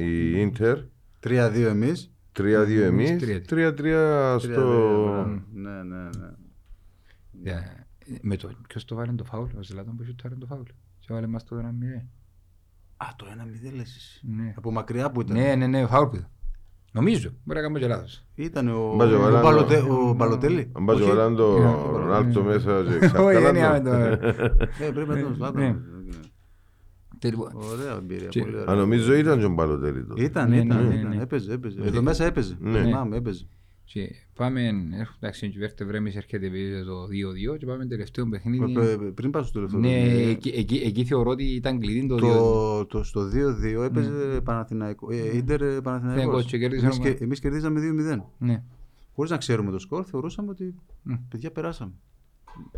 [0.00, 0.78] η Ίντερ,
[1.20, 2.12] Τρία δύο εμείς.
[2.32, 5.24] τρία δύο Εμείς, εμείς, τρία- τρία τρία στο...
[5.52, 6.02] Ναι, ναι,
[7.42, 7.85] ναι.
[8.12, 10.46] Ε, Με το, ποιος το βάλει το φάουλ, ο Ζελάτων που είχε το βάλει το
[10.46, 10.62] φάουλ.
[10.98, 12.08] Και βάλε μας το ένα μηδέν.
[12.96, 14.20] Α, το ένα μηδέν λες εσύ.
[14.36, 14.54] Ναι.
[14.56, 15.36] Από μακριά που ήταν.
[15.36, 16.28] Ναι, ναι, ναι, φάουλ που ήταν.
[16.92, 18.24] Νομίζω, μπορεί να κάνω και λάθος.
[18.34, 19.42] Ήταν ο, Μπάζε ο, Βαλάνο.
[19.46, 20.70] Μπαλοτε, ο Μπαλοτέλη.
[20.72, 21.08] Αν πας Όχι.
[21.08, 21.64] βάλαν το Ναι,
[21.98, 22.46] Ρονάλτο ναι.
[22.48, 23.90] μέσα και Όχι, ξαφκάλαν δεν είχαμε το.
[23.90, 24.26] το...
[24.78, 25.34] Ναι, πρέπει να τον Ναι.
[25.34, 25.84] Ζλάταν.
[27.18, 28.28] Τέλος, Ωραία εμπειρία.
[28.28, 28.74] Και- Πολύ Α, ωραία.
[28.74, 30.22] νομίζω ήταν και ο Μπαλοτέλη τότε.
[30.22, 31.16] Ήταν, Ναι, ήταν, ναι, ήταν.
[31.16, 31.22] ναι.
[31.22, 31.80] Έπαιζε, έπαιζε.
[31.80, 31.86] Ναι.
[31.86, 32.56] Εδώ μέσα έπαιζε.
[32.60, 32.82] Ναι.
[32.82, 33.46] Θυμάμαι, έπαιζε.
[33.88, 37.02] Και πάμε, έρχονται, εντάξει, η Βέρτε Βρέμις έρχεται επειδή το
[37.52, 38.72] 2-2 και πάμε τελευταίο παιχνίδι.
[38.72, 39.80] Πε- πε- Πριν πάω στο τελευταίο.
[39.80, 42.20] Ναι, παιχνίδι, εκεί, εκεί, εκεί θεωρώ ότι ήταν κλειδί το 2-2.
[42.20, 43.20] Το, το, στο
[43.78, 45.12] 2-2 έπαιζε Παναθηναϊκό.
[45.12, 45.82] Ε, Ίντερ ε, Παναθηναϊκός.
[45.82, 48.20] Παναθηναϊκός και κέρδισε Εμείς, ένα- και- εμείς κερδίζαμε 2-0.
[48.38, 48.62] Ναι.
[49.14, 51.14] Χωρίς να ξέρουμε το σκορ, θεωρούσαμε ότι Μμ.
[51.28, 51.92] παιδιά περάσαμε.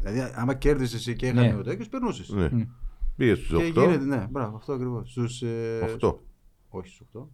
[0.00, 1.54] Δηλαδή, άμα κέρδισες εσύ και έχανε Ναι.
[1.58, 2.28] ο τέτοιο, περνούσες.
[2.28, 2.48] Ναι.
[2.52, 2.62] Μμ.
[3.16, 3.82] Πήγες στους Και 8.
[3.82, 5.10] γίνεται, ναι, μπράβο, αυτό ακριβώς.
[5.10, 5.42] Στους.
[5.42, 6.14] Ε, 8.
[6.68, 7.28] όχι στους 8.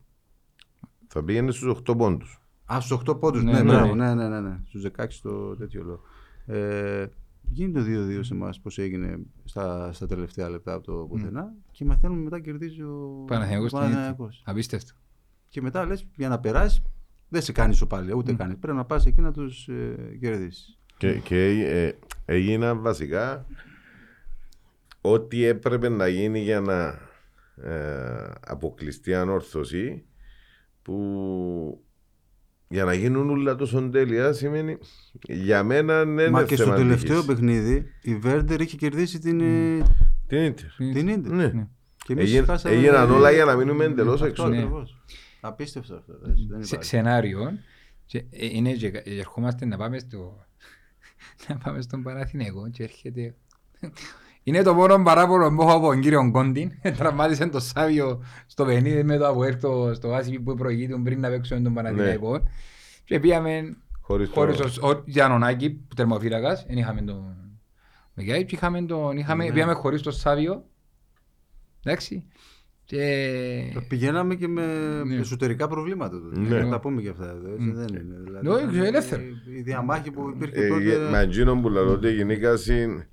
[1.07, 2.39] Θα πήγαινε στους 8 πόντους.
[2.73, 3.43] Α, στους 8 πόντους.
[3.43, 4.15] Ναι, Ναι, ναι, μπράβο, ναι.
[4.15, 4.61] ναι, ναι, ναι, ναι.
[4.65, 6.01] Στους 16 το τέτοιο λέω.
[6.47, 7.07] Ε,
[7.51, 7.87] γίνεται το
[8.19, 11.53] 2-2 σε εμάς, πώς έγινε στα, στα τελευταία λεπτά από το πουθενά.
[11.71, 14.43] Και μαθαίνουμε μετά κερδίζει ο Παναθηναϊκός ο την Παναθηναϊκός.
[14.47, 14.93] Απίστευτο.
[15.49, 16.83] Και μετά λες, για να περάσεις,
[17.29, 18.55] δεν σε κάνει ισοπαλία, ούτε κάνει.
[18.55, 20.79] Πρέπει να πας εκεί να τους ε, κερδίσεις.
[20.97, 21.93] Και, και ε,
[22.25, 23.47] έγιναν βασικά
[25.01, 26.99] ό,τι έπρεπε να γίνει για να
[27.69, 30.05] ε, αποκλειστεί ανόρθωση
[30.83, 31.84] που
[32.69, 34.79] για να γίνουν όλα τόσο τέλεια σημαίνει
[35.23, 37.27] για μένα ναι, Μα είναι και στο θέμα τελευταίο τύχης.
[37.27, 39.83] παιχνίδι η Βέρντερ είχε κερδίσει την, ε,
[40.27, 40.67] Τι είναι είτε.
[40.93, 41.33] την Ίντερ.
[41.33, 41.47] Ναι.
[41.47, 41.67] Ναι.
[42.05, 44.49] Και εμείς Έγινε- χάσαμε- έγιναν όλα για να μείνουμε εντελώς Αυτό έξω.
[44.49, 44.57] Ναι.
[44.57, 45.03] ακριβώς.
[45.41, 46.13] Απίστευτο αυτό.
[46.13, 46.89] έτσι, δεν Σε, υπάρχει.
[46.89, 47.53] σενάριο.
[48.07, 50.47] Και, ε, είναι και, και ερχόμαστε να πάμε στο
[51.49, 53.35] να πάμε στον Παναθηναϊκό και έρχεται
[54.47, 59.03] είναι το μόνο παράπονο που έχω από τον κύριο Κόντιν τραυμάτισε τον Σάβιο στο παιχνίδι
[59.05, 62.43] με το αποέρτο στο Άσιπι που προηγείται πριν να παίξουμε τον Παναθηναϊκό
[63.05, 67.37] και πήγαμε Χωρίς το- χωρίς ο, ο Γιάννονάκη που τερμοφύλακας δεν είχαμε τον
[68.15, 69.53] Μεγιάη και είχαμε τον είχαμε, Ναι.
[69.53, 70.65] πήγαμε χωρίς τον Σάβιο
[71.85, 72.25] εντάξει
[72.85, 74.63] και Πηγαίναμε και με
[75.07, 75.15] Ναι.
[75.17, 76.39] εσωτερικά προβλήματα τότε.
[76.41, 76.61] Ναι.
[76.63, 77.49] Να τα πούμε και αυτά εδώ.
[77.53, 78.17] Έτσι, δεν είναι.
[78.25, 79.23] Δηλαδή, Όχι, ήταν ελεύθερα.
[79.23, 81.09] η- Η διαμάχη που υπήρχε Ε, τότε.
[81.11, 83.05] με εκείνον που λέω ότι γενικά συν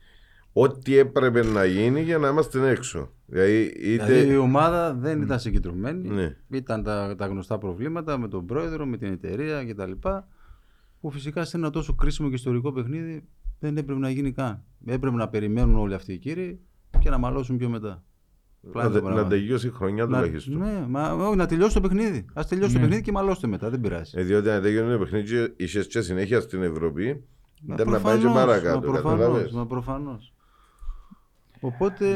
[0.54, 3.10] ό,τι έπρεπε να γίνει για να είμαστε έξω.
[3.26, 4.06] Δηλαδή είτε...
[4.06, 6.10] Δηλαδή η ομάδα δεν ήταν συγκεντρωμένη.
[6.10, 6.36] Ναι.
[6.50, 9.92] Ήταν τα, τα γνωστά προβλήματα με τον πρόεδρο, με την εταιρεία κτλ.
[11.02, 13.24] Που φυσικά σε ένα τόσο κρίσιμο και ιστορικό παιχνίδι
[13.60, 14.64] δεν έπρεπε να γίνει καν.
[14.86, 16.60] Έπρεπε να περιμένουν όλοι αυτοί οι κύριοι
[17.00, 18.04] και να μαλώσουν πιο μετά.
[18.68, 19.30] Απλά να, είναι το τε- να πράγμα.
[19.30, 20.58] τελειώσει η χρονιά Να- τουλάχιστον.
[20.58, 22.26] Ναι, μα, όχι, να τελειώσει το παιχνίδι.
[22.34, 22.84] Α τελειώσει το Ναι.
[22.86, 23.70] παιχνίδι και μαλώστε μετά.
[23.70, 24.20] Δεν πειράζει.
[24.20, 27.24] Ε, διότι αν τελειώνει το παιχνίδι, είσαι και συνέχεια στην Ευρώπη,
[27.62, 28.76] Μα ήταν να πάει και προφανώς, παρακάτω.
[28.88, 29.52] Μα προφανώς, Καταλάβες.
[29.52, 30.34] μα προφανώς.
[31.62, 32.08] Οπότε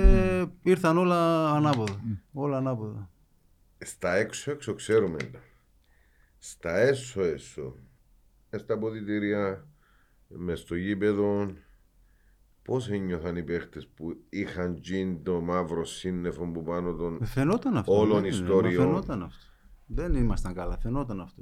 [0.61, 1.99] ήρθαν όλα ανάποδα.
[2.33, 3.09] Όλα ανάποδα.
[3.77, 5.39] Στα έξω έξω ξέρουμε τα.
[6.37, 7.75] Στα έσω έσω,
[8.49, 9.67] μες στα αποδητήρια,
[10.27, 11.53] μες στο γήπεδο,
[12.61, 17.21] πώς ένιωθαν οι παίχτες που είχαν τζιν το μαύρο σύννεφο που πάνω των...
[17.21, 17.99] Ε, Φαινόταν αυτό.
[17.99, 18.85] Όλων ναι, ιστοριών.
[18.87, 19.45] μα Φαινόταν αυτό.
[19.85, 20.77] Δεν ήμασταν καλά.
[20.77, 21.41] Φαινόταν αυτό.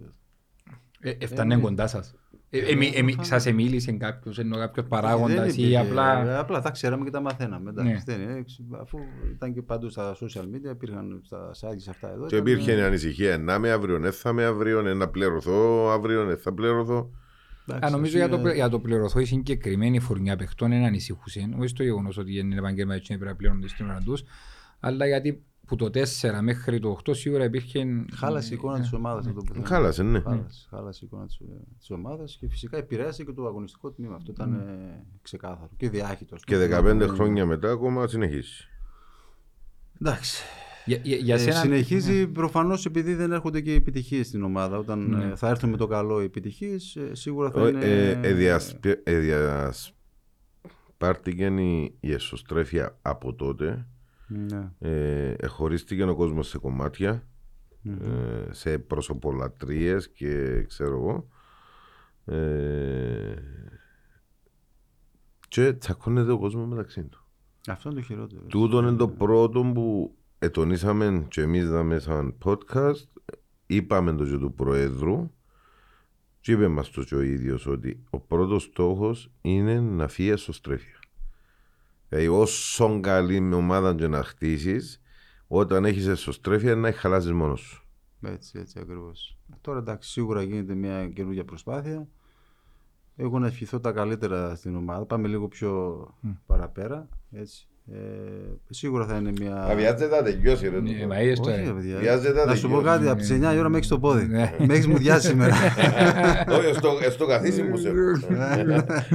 [0.99, 1.61] Ε, Έφτανε ναι.
[1.61, 2.15] κοντά σας.
[2.55, 6.27] Ε, εμι- εμι- Σας εμίλησε κάποιος, ενώ κάποιος Δεν παράγοντας ή υπήρχε, απλά...
[6.27, 7.69] ε, απλά τα ξέραμε και τα μαθαίναμε.
[7.69, 8.01] Εντάξει, Ναι.
[8.05, 8.97] δεν είναι, εξ- αφού
[9.35, 12.25] ήταν και παντού στα social media, υπήρχαν στα sites αυτά εδώ.
[12.25, 15.07] Και ήταν, υπήρχε ε, η ανησυχία, να είμαι αύριο, δεν θα είμαι αύριο, ναι, να
[15.09, 17.09] πληρωθώ αύριο, δεν θα πληρωθώ.
[17.67, 20.83] εντάξει, Α, νομίζω για το, είναι- πλε- για το πληρωθώ η συγκεκριμένη φουρνιά παιχτών δεν
[20.83, 21.49] ανησυχούσε.
[21.59, 24.23] Όχι στο γεγονός ότι είναι επαγγέλμα έτσι πρέπει να πληρώνονται στην ώρα τους,
[24.79, 25.99] αλλά γιατί που το 4
[26.41, 28.05] μέχρι το 8 σίγουρα υπήρχε.
[28.13, 29.67] Χάλασε η εικόνα της ομάδας αυτό που θέλαμε.
[29.67, 30.19] Χάλασε, ναι.
[30.19, 31.25] Χάλασε, χάλασε η εικόνα
[31.79, 34.15] της ομάδας και φυσικά επηρέασε και το αγωνιστικό τμήμα.
[34.15, 35.69] Αυτό ήταν ε, ξεκάθαρο.
[35.77, 36.35] Και διάχυτο.
[36.45, 38.67] Και 15 χρόνια μετά ακόμα συνεχίσει.
[40.01, 40.43] Εντάξει.
[40.85, 44.77] Για, για, για Ε, σένα, συνεχίζει προφανώς επειδή δεν έρχονται και επιτυχίες στην ομάδα.
[44.77, 45.23] Όταν Ναι.
[45.25, 47.85] ε, θα έρθουν με το καλό οι επιτυχίες, σίγουρα θα Ε, είναι.
[47.85, 49.93] ε, εδιασπε- εδιασπάσαν
[50.97, 53.87] πάρτηκε η, η εσωστρέφεια από τότε.
[54.27, 54.71] Ναι.
[54.79, 57.27] Ε, εχωρίστηκε ο κόσμος σε κομμάτια,
[57.83, 61.27] ε, σε προσωπολατρίες και ξέρω εγώ.
[62.25, 63.35] Ε,
[65.47, 67.25] και τσακώνεται ο κόσμος μεταξύ του.
[67.67, 68.41] Αυτό είναι το χειρότερο.
[68.47, 73.07] Τούτο είναι το πρώτο που ετονίσαμε και εμείς δάμε σαν podcast.
[73.65, 75.31] Είπαμε το και του Προέδρου
[76.39, 80.99] και είπε μας το και ο ίδιος ότι ο πρώτος στόχος είναι να φύγει εσωστρέφεια.
[82.13, 85.01] Δηλαδή όσο καλή με ομάδα και να χτίσεις,
[85.47, 87.87] όταν έχεις εσωστρέφεια να χαλάσεις μόνος σου.
[88.21, 89.37] Έτσι, έτσι ακριβώς.
[89.61, 92.07] Τώρα εντάξει, σίγουρα γίνεται μια καινούργια προσπάθεια.
[93.15, 95.05] Εγώ να ευχηθώ τα καλύτερα στην ομάδα.
[95.05, 96.07] Πάμε λίγο πιο
[96.45, 97.09] παραπέρα.
[97.31, 97.67] Έτσι.
[97.91, 97.95] Ε,
[98.69, 99.63] σίγουρα θα είναι μια.
[99.63, 100.79] Αβιάζεται να τελειώσει ρε.
[100.81, 101.63] Ναι, μα είδες το, Όχι, ε.
[101.65, 101.97] ρε παιδιά.
[101.97, 102.97] Βιάζεται να Να σου πω τελειώσει.
[102.97, 104.25] κάτι, από τις 9 η ώρα με έχεις το πόδι.
[104.27, 104.53] Ναι.
[104.57, 105.55] Με έχεις μουδιάσει σήμερα.
[106.49, 108.33] Όχι, στο, στο καθίσι μου σε έχω.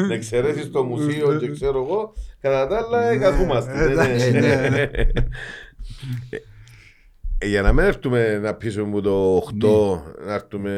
[0.09, 3.73] Να εξαιρέσεις το μουσείο και ξέρω εγώ, κατά τα άλλα ε, καθούμαστε.
[3.75, 3.93] Ναι, ναι.
[3.93, 4.91] εντάξει, ναι, ναι.
[7.41, 9.43] Ε, Για να μην έρθουμε να πείσουμε μου το 8,
[10.27, 10.73] να έρθουμε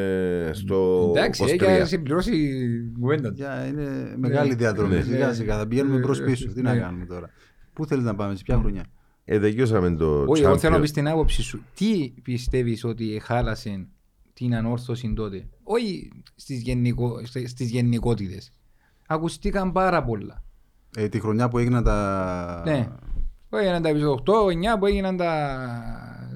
[0.53, 1.61] στο Εντάξει, 23.
[1.61, 3.35] έχει να συμπληρώσει η κουβέντα του.
[3.35, 4.95] Για, είναι μεγάλη διαδρομή.
[4.95, 5.01] Ναι.
[5.01, 6.01] Σιγά σιγά θα πηγαίνουμε Ναι.
[6.05, 6.47] μπρο πίσω.
[6.53, 6.79] Τι να Ναι.
[6.79, 7.29] κάνουμε τώρα.
[7.81, 8.85] Πού θέλεις να πάμε, σε ποια χρονιά;
[9.25, 10.81] Ε, τελειώσαμε το Όχι, εγώ θέλω να Champions.
[10.81, 11.61] πεις την άποψη σου.
[11.75, 13.87] Τι πιστεύεις ότι χάλασε
[14.33, 18.53] την Ανόρθωση τότε; Όχι στις, γενικο, στις γενικότητες.
[19.07, 20.43] Ακουστήκαν πάρα πολλά.
[20.95, 22.61] Ε, τη χρονιά που έγιναν τα.
[22.65, 22.87] Ναι.
[23.49, 25.59] Που έγιναν τα επεισόδια 8, 9 που έγιναν τα...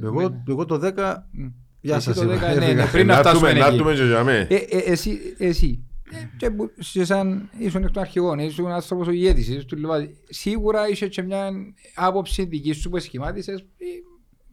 [0.04, 1.16] Εγώ, εγώ το 10.
[1.32, 1.46] Μμ.
[1.82, 2.36] Γεια Εσύ σας, το είπα.
[2.36, 2.88] 10, ναι, ναι, Έφυγα.
[2.91, 3.76] πριν να Να φτάσουμε έρθουμε- να εκεί.
[3.76, 4.48] έρθουμε και για μέ.
[4.50, 5.84] Ε, ε, εσύ, εσύ.
[5.84, 5.85] Ε,
[6.38, 10.18] και που- σε σαν ήσουν εκ των αρχηγών, ήσουν άνθρωπος ο ηγέτης, ήσουν του Λιβάδη.
[10.30, 11.51] Σίγουρα είσαι και μια
[11.95, 13.66] άποψη δική σου που σχημάτισες ε,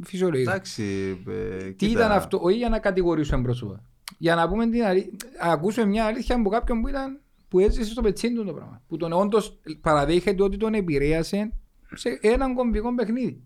[0.05, 0.51] φυσιολογικά.
[0.51, 0.83] Εντάξει.
[1.29, 3.85] ε, Τι κοίτα, ήταν αυτό, όχι για να κατηγορήσουμε πρόσωπα.
[4.19, 8.03] Για να πούμε την αλήθεια, ακούσουμε μια αλήθεια από κάποιον που ήταν που έζησε στο
[8.03, 8.83] πετσίν του το πράγμα.
[8.89, 11.53] Που τον όντως παραδέχεται ότι τον επηρέασε
[11.95, 13.43] σε έναν κομβικό παιχνίδι.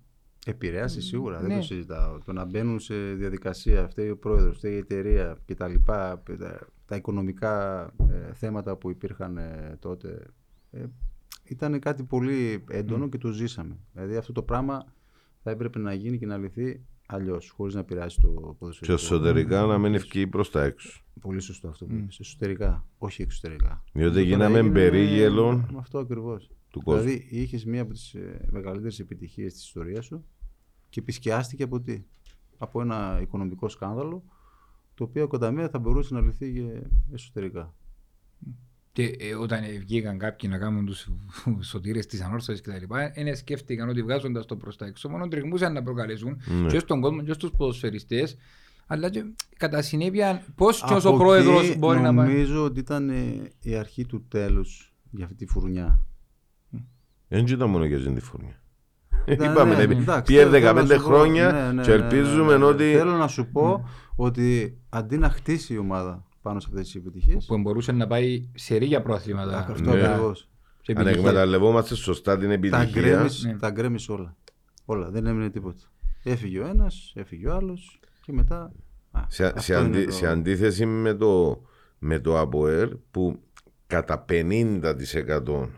[0.46, 1.56] Επηρέασε σίγουρα, δεν Ναι.
[1.56, 2.18] το συζητάω.
[2.24, 5.74] Το να μπαίνουν σε διαδικασία, φταίει ο πρόεδρος, φταίει η εταιρεία κτλ.
[6.86, 10.26] Τα, τα οικονομικά ε, θέματα που υπήρχαν ε, τότε.
[10.70, 10.84] Ε,
[11.44, 13.76] ήταν κάτι πολύ έντονο και το ζήσαμε.
[13.92, 14.84] Δηλαδή αυτό το πράγμα
[15.42, 18.92] θα έπρεπε να γίνει και να λυθεί αλλιώς, χωρίς να πειράσει το Και ποδοσφαιρικό.
[18.92, 21.00] εσωτερικά να μην ευκεί προς τα έξω.
[21.20, 22.18] Πολύ σωστό αυτό που είπες.
[22.20, 23.84] Εσωτερικά, όχι εξωτερικά.
[23.92, 26.50] Διότι Αυτό τώρα γίναμε έγινε περίγελο με αυτό ακριβώς.
[26.70, 27.00] του κόσμου.
[27.00, 28.14] Δηλαδή είχες μία από τις
[28.50, 30.24] μεγαλύτερες επιτυχίες της ιστορίας σου
[30.88, 32.02] και επισκιάστηκε από τι;
[32.58, 34.24] Από ένα οικονομικό σκάνδαλο
[34.96, 36.82] το οποίο κατά μία θα μπορούσε να λυθεί και
[37.12, 37.74] εσωτερικά.
[38.92, 41.08] Και ε, όταν βγήκαν κάποιοι να κάνουν τους
[41.70, 45.28] σωτήρες της ανόρθωσης και τα λοιπά, είναι σκέφτηκαν ότι βγάζοντας το προς τα έξω, μόνο
[45.28, 46.68] τριγμούσαν να προκαλέσουν Ναι.
[46.68, 48.36] και στον κόσμο και στους ποδοσφαιριστές,
[48.86, 49.24] αλλά και
[49.56, 53.08] κατά συνέπεια πώς και ως Από ο πρόεδρος εκεί μπορεί να πάει; Νομίζω ότι ήταν
[53.10, 56.06] ε, η αρχή του τέλους για αυτή τη φουρνιά.
[57.28, 58.50] Δεν ήταν μόνο για την φούρνια.
[58.50, 58.65] Ήταν,
[59.50, 61.90] Είπαμε, ναι, ναι, εντάξει, πήγε θέλω- θέλω να 15 σου πω- χρόνια ναι, ναι, και
[61.90, 62.64] ναι, ναι, ελπίζουμε ναι.
[62.64, 66.94] ότι Θέλω να σου πω ότι αντί να χτίσει η ομάδα πάνω σε αυτές τις
[66.94, 69.58] επιτυχίες, Που μπορούσε να πάει σε ρίγια πρόθυματα.
[69.58, 70.02] αυτό Ναι.
[70.08, 70.48] ακριβώς.
[70.82, 71.28] και αν επιτυχία.
[71.28, 72.84] εκμεταλλευόμαστε σωστά την Τα επιτυχία.
[72.84, 73.56] γκρέμεις, Ναι.
[73.58, 74.36] τα γκρέμεις όλα.
[74.84, 75.78] Όλα, δεν έμεινε τίποτα.
[76.22, 78.72] Έφυγε ο ένας, έφυγε ο άλλος και μετά...
[79.10, 81.60] Α, Σε, αυτό σε, είναι αντι- το- σε αντίθεση με το,
[81.98, 83.38] με το ΑΠΟΕΡ που
[83.86, 85.68] κατά 50%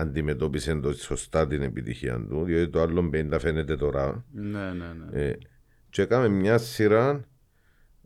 [0.00, 4.24] αντιμετώπισε το σωστά την επιτυχία του, διότι το άλλο 50% φαίνεται τώρα.
[4.32, 5.20] Ναι, ναι, ναι.
[5.22, 5.38] Ε,
[5.90, 7.24] και έκαμε μια σειρά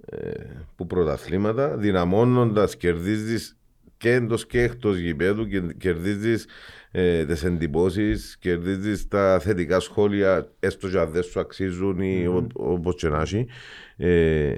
[0.07, 0.30] ε,
[0.76, 3.57] που πρωταθλήματα δυναμώνοντας, κερδίζεις
[3.97, 6.47] και εντός και εκτός γηπέδου και κερδίζεις
[6.90, 12.47] ε, τις εντυπώσεις, κερδίζεις τα θετικά σχόλια έστω και αν δεν σου αξίζουν ή ο-
[12.53, 13.47] όπως και να έχει
[13.97, 14.55] ε,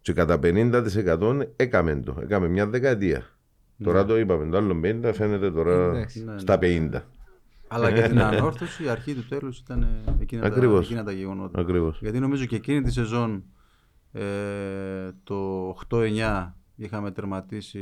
[0.00, 3.37] και κατά 50% έκαμε το, έκαμε μια δεκαετία.
[3.82, 6.24] Τώρα το είπαμε, το άλλο 50 φαίνεται τώρα Εντάξει.
[6.24, 6.38] Ναι, ναι.
[6.38, 6.90] στα 50.
[7.68, 10.84] Αλλά για την ανόρθωση η αρχή του τέλους ήταν ε, εκείνα, τα, Ακριβώς.
[10.84, 11.60] εκείνα τα γεγονότα.
[11.60, 11.98] Ακριβώς.
[12.00, 13.44] Γιατί νομίζω και εκείνη τη σεζόν
[14.12, 14.22] ε,
[15.24, 17.78] το 8-9 είχαμε τερματίσει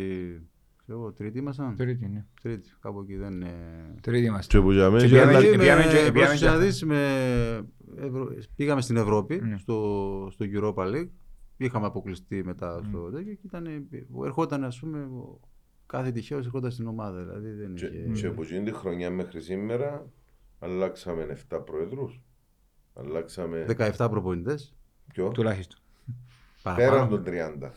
[0.82, 2.24] ξέρω εγώ, τρίτη ήμασταν; Τρίτη, ναι.
[2.42, 3.51] Τρίτη, κάπου εκεί δεν είναι...
[4.01, 4.61] Τρίτη Και είμαστε.
[4.61, 6.57] που για μένα- Και και πήγαμε- άλλα- και- πήγαμε και- με, πήγαμε πρόσεξε και- να
[6.59, 7.66] δεις, με
[7.97, 9.57] Ευρω- πήγαμε στην Ευρώπη, Ναι.
[9.59, 11.09] στο, στο Europa League.
[11.57, 13.66] Είχαμε αποκλειστεί μετά στο τέτοιο και ήταν,
[14.24, 15.40] ερχόταν ας πούμε ο-
[15.87, 17.22] κάθε τυχαίος ερχόταν στην ομάδα.
[17.22, 18.20] Δηλαδή δεν Και, είχε...
[18.20, 20.07] και από εκείνη τη χρονιά μέχρι σήμερα
[20.59, 22.20] αλλάξαμε 7 πρόεδρους.
[22.95, 23.66] Αλλάξαμε
[23.99, 24.74] 17 προπονητές.
[25.12, 25.78] ποιο; Τουλάχιστον.
[26.62, 27.09] Πέραν Παραπάνω.
[27.09, 27.70] των 30.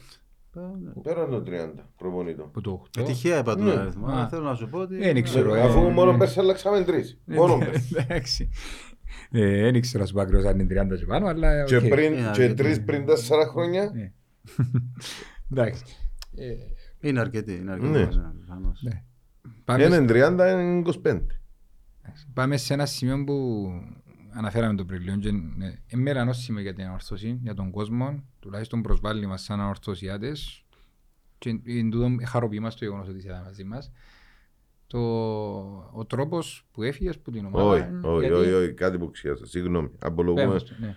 [0.55, 0.91] Ε, ναι.
[1.01, 2.45] Πέραν των 30 προπονητών.
[2.45, 3.01] Από το 8.
[3.01, 3.71] Ε, τυχαία είπα τον Ναι.
[3.71, 4.07] αριθμό.
[4.07, 4.27] αλλά Α.
[4.29, 4.95] θέλω να σου πω ότι.
[4.97, 5.61] Δεν ξέρω, ε.
[5.61, 6.17] Αφού μόνο ναι.
[6.17, 6.91] πέρσι αλλάξαμε 3.
[7.25, 7.95] Μόνο πέρσι.
[7.97, 8.49] Εντάξει.
[9.31, 11.87] Ε, Δεν ήξερα σου πω ακριβώς αν είναι 30 και πάνω, αλλά Και, οκ.
[11.87, 12.53] πριν, Είναι και αρκετό.
[12.63, 13.11] τρεις πριν 4
[13.51, 13.91] χρόνια.
[13.95, 14.11] Ναι.
[15.51, 15.83] Εντάξει.
[16.99, 17.53] Ε, Είναι αρκετή.
[17.53, 17.91] Είναι αρκετή.
[17.91, 17.99] Ναι.
[17.99, 18.07] Ναι.
[18.45, 18.81] προφανώς.
[18.81, 19.03] ναι.
[19.65, 21.19] Πάμε, Είναι 30, είναι 25.
[22.33, 23.69] πάμε σε ένα σημείο που
[24.31, 29.25] αναφέραμε το πριν και είναι μέρα νόσημα για την ανορθώση, για τον κόσμο, τουλάχιστον προσβάλλει
[29.25, 30.65] μας σαν ανορθωσιάτες
[31.37, 33.91] και εν τούτο χαροποιεί μας το γεγονός ότι είσαι εδώ μαζί μας.
[34.87, 34.99] Το,
[35.93, 37.65] ο τρόπος που έφυγες που την ομάδα...
[37.69, 39.45] Όχι, όχι, γιατί- όχι, όχι, κάτι που ξέχασα.
[39.45, 40.45] Συγγνώμη, Πες απολογούμε.
[40.45, 40.95] μας το, ναι.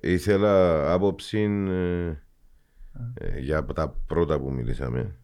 [0.00, 1.38] Ήθελα άποψη
[1.68, 2.06] ε,
[3.14, 5.16] ε, για τα πρώτα που μιλήσαμε.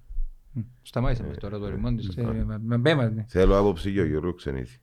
[0.55, 2.17] Μ, Σταμάτησε μας τώρα το ρημόν της.
[2.17, 3.25] ε, μα- Μπέ μας, ναι.
[3.29, 4.79] Θέλω άποψη για Γιώργο Ξενήθη.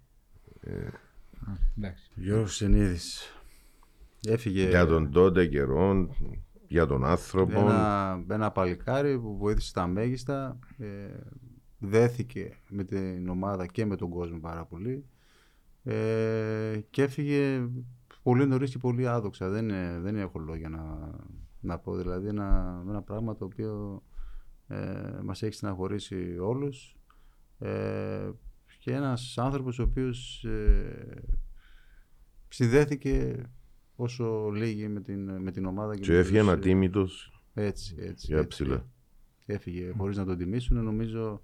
[1.48, 2.12] Α, εντάξει.
[2.16, 3.36] Γιώργος Σενίδης.
[4.28, 6.10] Έφυγε Για τον τότε καιρό,
[6.68, 7.60] για τον άνθρωπο.
[7.60, 10.60] ένα, ένα παλικάρι που βοήθησε τα μέγιστα.
[10.78, 10.86] Ε,
[11.80, 15.06] δέθηκε με την ομάδα και με τον κόσμο πάρα πολύ.
[15.84, 17.68] Ε, και έφυγε
[18.24, 19.50] πολύ νωρίς και πολύ άδοξα.
[19.50, 21.10] Δεν, είναι- δεν έχω λόγια να,
[21.60, 21.96] να πω.
[21.96, 24.04] Δηλαδή ένα, ένα πράγμα το οποίο
[24.72, 26.96] ε, μας έχει στεναχωρήσει όλους.
[27.60, 28.30] Ε,
[28.80, 31.24] και ένας άνθρωπος ο οποίος ε,
[32.48, 33.46] συνδέθηκε
[33.96, 35.96] όσο λίγοι με την, με την ομάδα.
[35.96, 38.26] Και με έφυγε τους, ε, ανατίμητος έτσι, έτσι.
[38.28, 38.48] για έτσι.
[38.48, 38.86] ψηλά.
[39.46, 40.84] Έφυγε χωρίς να τον τιμήσουν.
[40.84, 41.42] Νομίζω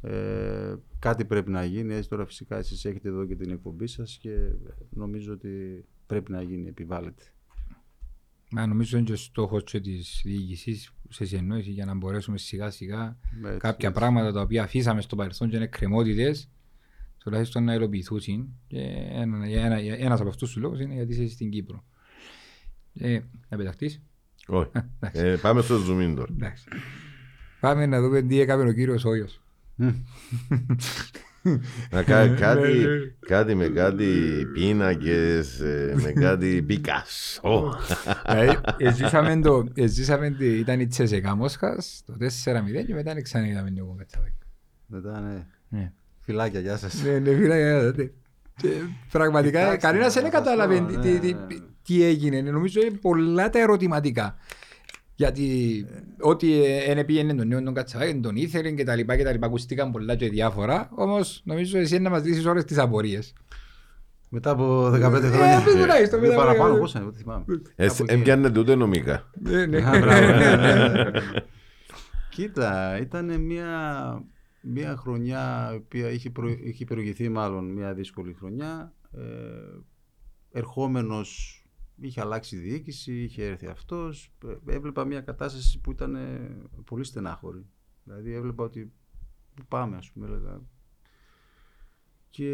[0.00, 1.94] ε, κάτι πρέπει να γίνει.
[1.94, 4.52] Έτσι τώρα φυσικά εσείς έχετε εδώ και την εκπομπή σας και
[4.90, 7.22] νομίζω ότι πρέπει να γίνει, επιβάλλεται.
[8.50, 12.70] Μα νομίζω είναι και ο στόχος και της διοίκησης σε συνεννόηση για να μπορέσουμε σιγά
[12.70, 14.00] σιγά Έτσι, κάποια έτσι.
[14.00, 16.48] πράγματα τα οποία αφήσαμε στο παρελθόν και είναι κρεμότητες
[17.18, 18.20] τουλάχιστον να υλοποιηθούν
[18.66, 18.80] και
[19.10, 21.84] ένα, για ένα, για ένας από αυτούς τους λόγους είναι γιατί είσαι στην Κύπρο.
[22.94, 24.02] Ε, να πεταχτείς;
[24.46, 24.70] Όχι.
[24.72, 25.26] Α, εντάξει.
[25.26, 26.32] Ε, πάμε στο zoom in τώρα.
[26.32, 26.64] Εντάξει.
[27.60, 29.40] Πάμε να δούμε τι έκανε ο κύριος Όγιος.
[31.90, 32.88] Να κάνει Ναι, κάτι, ναι.
[33.26, 34.06] κάτι με κάτι
[34.52, 37.78] πίνακες, ε, με κάτι Πικασό.
[38.30, 43.70] Δηλαδή, εζήσαμε το, εζήσαμε τη, ήταν η Τσεσεκά Μόσχας το 4-0 και μετά ξανά είδαμε
[43.70, 44.32] λίγο Κατσαβέκ.
[44.86, 45.46] Μετά ναι.
[45.68, 45.92] Ναι.
[46.20, 47.02] Φιλάκια, γεια σας.
[47.02, 48.04] Ναι, ναι, φίλε, ναι.
[48.56, 48.68] Και
[49.10, 51.46] Πραγματικά Κοιτάξτε, κανένας να δεν σας κατάλαβε πω, τι- ναι, τι- ναι.
[51.46, 52.40] τι- τι έγινε.
[52.40, 54.36] Νομίζω είναι πολλά τα ερωτηματικά.
[55.18, 55.86] Γιατί
[56.20, 56.60] ό,τι
[56.94, 59.90] δεν πήγαινε τον νέο τον Κατσαβάκη, τον ήθελε και τα λοιπά και τα λοιπά, ακουστήκαν
[59.92, 60.88] πολλά και διάφορα.
[60.94, 63.32] Όμως νομίζω εσύ να μας λύσεις όλες τις απορίες.
[64.28, 65.62] Μετά από 15 Ε, χρόνια.
[65.64, 67.44] πες τουλάχιστον, Ή μετά από- παραπάνω, πόσα είναι, δεν θυμάμαι.
[67.76, 68.14] Ε, Κάπου εκεί.
[68.14, 69.30] Έμπιανε ούτε νομικά.
[69.40, 69.76] Ναι, ναι.
[69.78, 71.10] Α, μπράβο, ναι, ναι, ναι.
[72.34, 73.70] Κοίτα, ήταν μια,
[74.60, 78.92] μια χρονιά η οποία είχε, προ, είχε προηγηθεί μάλλον μια δύσκολη χρονιά.
[79.12, 79.20] Ε,
[80.52, 81.57] ερχόμενος
[82.00, 84.32] είχε αλλάξει η διοίκηση, είχε έρθει αυτός.
[84.46, 87.66] Ε, Έβλεπα μια κατάσταση που ήταν ε, πολύ στενάχωρη.
[88.04, 88.92] Δηλαδή έβλεπα ότι
[89.54, 90.60] πού πάμε ας πούμε έλεγα.
[92.30, 92.50] Και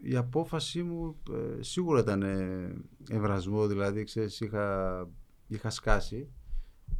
[0.00, 2.74] η απόφασή μου ε, σίγουρα ήταν ε,
[3.10, 5.08] ευρασμό, δηλαδή ξέρεις είχα,
[5.46, 6.32] είχα σκάσει.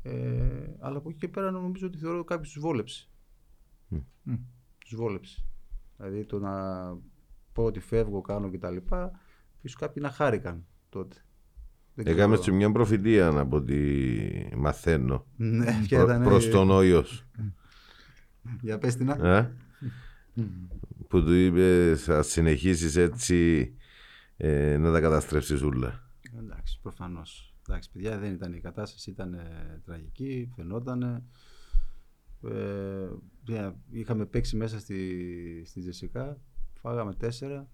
[0.02, 3.08] Ε, αλλά από εκεί και πέρα νομίζω ότι θεωρώ ότι κάποιος τους βόλεψε.
[3.88, 4.34] Μμ.
[4.78, 5.44] Τους βόλεψε.
[5.96, 6.86] Δηλαδή το να
[7.52, 8.76] πω ότι φεύγω, κάνω κτλ.
[9.60, 11.16] Ίσως κάποιοι να χάρηκαν τότε.
[11.94, 12.50] Δεν Έκαμε ξέρω.
[12.50, 13.76] και μια προφητεία από ό,τι
[14.56, 15.26] μαθαίνω.
[15.36, 16.22] Ναι, ποια Προ, ήταν.
[16.22, 17.26] προς τον Όιος.
[18.60, 19.10] Για πες την.
[19.10, 19.36] α.
[19.36, 19.52] Ε;
[21.08, 23.72] που του είπε θα συνεχίσεις έτσι
[24.36, 26.10] ε, να τα καταστρέψεις όλα.
[26.38, 27.54] Εντάξει, προφανώς.
[27.68, 31.02] Εντάξει, παιδιά, δεν ήταν η κατάσταση, ήταν ε, τραγική, φαινόταν.
[31.02, 31.22] Ε,
[33.48, 36.40] yeah, είχαμε παίξει μέσα στη, στη Ζεσικά,
[36.80, 37.68] φάγαμε τέσσερα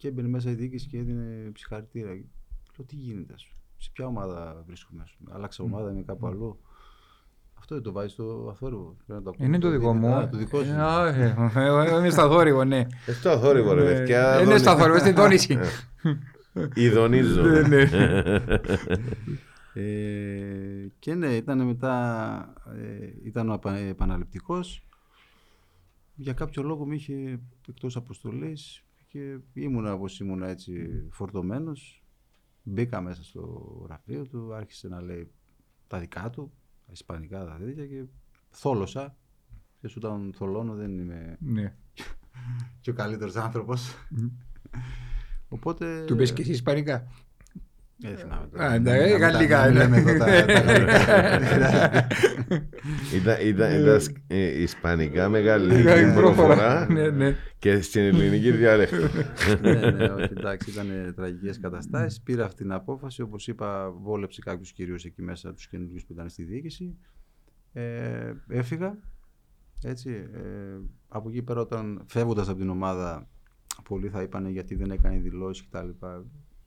[0.00, 2.08] και έμπαινε μέσα η διοίκηση και έδινε ψυχαρητήρα.
[2.10, 6.26] Λέω, τι γίνεται, ας πούμε, σε ποια ομάδα βρίσκομαι, ας πούμε; άλλαξα ομάδα, είμαι κάπου
[6.26, 6.60] αλλού.
[7.58, 8.96] Αυτό δεν το βάζει στο αθόρυβο.
[9.06, 10.14] Πρέπει να το Είναι το ακούσει, δικό μου.
[10.14, 10.70] Α, το δικό σου.
[10.70, 12.86] Ε, α, ε, Εγώ εγώ είμαι στα θόρυβο, ναι.
[13.06, 14.32] Ε, στο αθόρυβο ρε παιδιά.
[14.32, 15.58] Ε, Είναι στα θόρυβο, στην τόνιση.
[16.74, 17.42] Ιδονίζω.
[17.42, 17.88] Ναι, ναι.
[19.74, 24.84] Ε, και ναι, ήταν μετά, ε, ήταν ο απα- επαναληπτικός.
[26.14, 32.04] Για κάποιο λόγο με είχε εκτός αποστολής και ήμουνα όπως ήμουνα έτσι φορτωμένος.
[32.62, 33.40] Μπήκα μέσα στο
[33.84, 35.30] γραφείο του, άρχισε να λέει
[35.86, 36.52] τα δικά του,
[36.86, 38.04] τα ισπανικά τα τέτοια και
[38.50, 39.16] θόλωσα.
[39.80, 41.74] Και όταν θολώνω δεν είμαι Ναι.
[42.80, 43.94] και ο καλύτερος άνθρωπος.
[45.48, 46.04] Οπότε...
[46.04, 47.06] Του πες και εσύ ισπανικά.
[49.18, 49.96] Γαλλικά, να μην ναι.
[49.96, 52.06] λέμε εδώ τα- τα γαλλικά.
[53.14, 57.36] Ήταν, ήταν, ήταν σκ- ε, ισπανικά μεγάλη Μεγάλη προφορά Ναι, ναι.
[57.58, 58.96] και στην ελληνική διάλεκτο.
[59.60, 62.20] ναι, ναι, όχι, εντάξει, ήταν τραγικές καταστάσεις.
[62.22, 66.28] Πήρα αυτή την απόφαση, όπως είπα, βόλεψε κάποιους κυρίως εκεί μέσα, τους καινούριους που ήταν
[66.28, 66.96] στη διοίκηση.
[67.72, 68.98] Ε, έφυγα,
[69.84, 70.10] έτσι.
[70.34, 70.40] Ε,
[71.08, 73.28] από εκεί πέρα όταν φεύγοντας από την ομάδα,
[73.88, 75.88] πολλοί θα είπαν γιατί δεν έκανε δηλώσεις κτλ.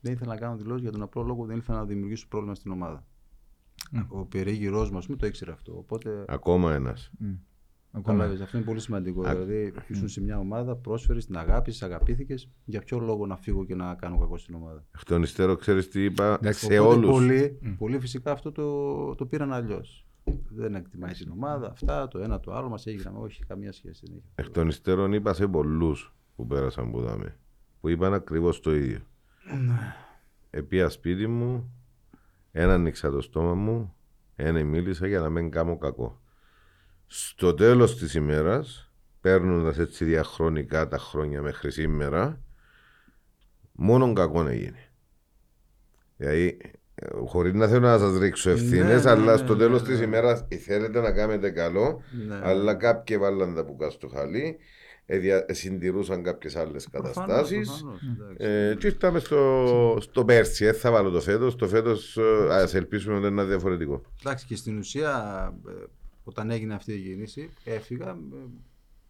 [0.03, 2.71] Δεν ήθελα να κάνω δηλώσεις για τον απλό λόγο δεν ήθελα να δημιουργήσω πρόβλημα στην
[2.71, 3.05] ομάδα.
[3.91, 3.99] Μμ.
[4.07, 5.77] Ο περίγυρός μας μου το ήξερε αυτό.
[5.77, 7.11] Οπότε Ακόμα ένας.
[7.19, 7.33] Μμ.
[7.91, 8.17] Ακόμα.
[8.17, 9.27] Καταλάβεις, αυτό είναι πολύ σημαντικό.
[9.27, 12.49] Α, Δηλαδή, ήσουν σε μια ομάδα, πρόσφερες την αγάπη, αγαπήθηκες.
[12.65, 15.87] Για ποιο λόγο να φύγω και να κάνω κακό στην ομάδα; Εκ των υστέρων, ξέρεις
[15.89, 17.09] τι είπα; Εντάξει, σε Οπότε όλους.
[17.09, 20.07] Πολλοί, πολλοί φυσικά αυτό το, το πήραν αλλιώς.
[20.49, 23.19] Δεν εκτιμάει την ομάδα, αυτά, το ένα το άλλο μας έγιναμε.
[23.19, 24.25] Όχι, καμία σχέση δεν έχει.
[24.35, 27.37] Εκ των υστέρων είπα σε πολλούς που πέρασαν που δάμε.
[27.79, 28.99] Που είπαν ακριβώς το ίδιο.
[30.49, 31.73] Επία σπίτι μου,
[32.51, 33.95] ένα ανοίξα το στόμα μου,
[34.35, 36.21] ένα μίλησα για να μην κάνω κακό.
[37.07, 38.91] Στο τέλος της ημέρας,
[39.21, 42.41] παίρνοντας έτσι διαχρονικά τα χρόνια μέχρι σήμερα,
[43.71, 44.87] μόνον κακό έγινε.
[46.17, 46.57] Δηλαδή,
[47.25, 49.87] χωρίς να θέλω να σας ρίξω ευθύνες, Ναι, ναι, αλλά ναι, στο ναι, τέλος ναι.
[49.87, 52.39] της ημέρας θέλετε να κάνετε καλό, Ναι.
[52.43, 54.57] αλλά κάποιοι βάλαν τα πουκά στο χαλί, εδια-
[55.51, 57.67] συντηρούσαν κάποιες άλλες καταστάσεις.
[57.67, 58.35] Προφανώς, εντάξει.
[58.43, 60.65] Ε, και ήρθαμε στο, στο πέρσι.
[60.65, 61.55] Ε, θα βάλω το φέτος.
[61.55, 62.17] Το φέτος
[62.49, 64.01] ας ελπίσουμε ότι είναι διαφορετικό.
[64.21, 65.71] Εντάξει, και στην ουσία, ε,
[66.23, 68.15] όταν έγινε αυτή η κίνηση, έφυγα ε,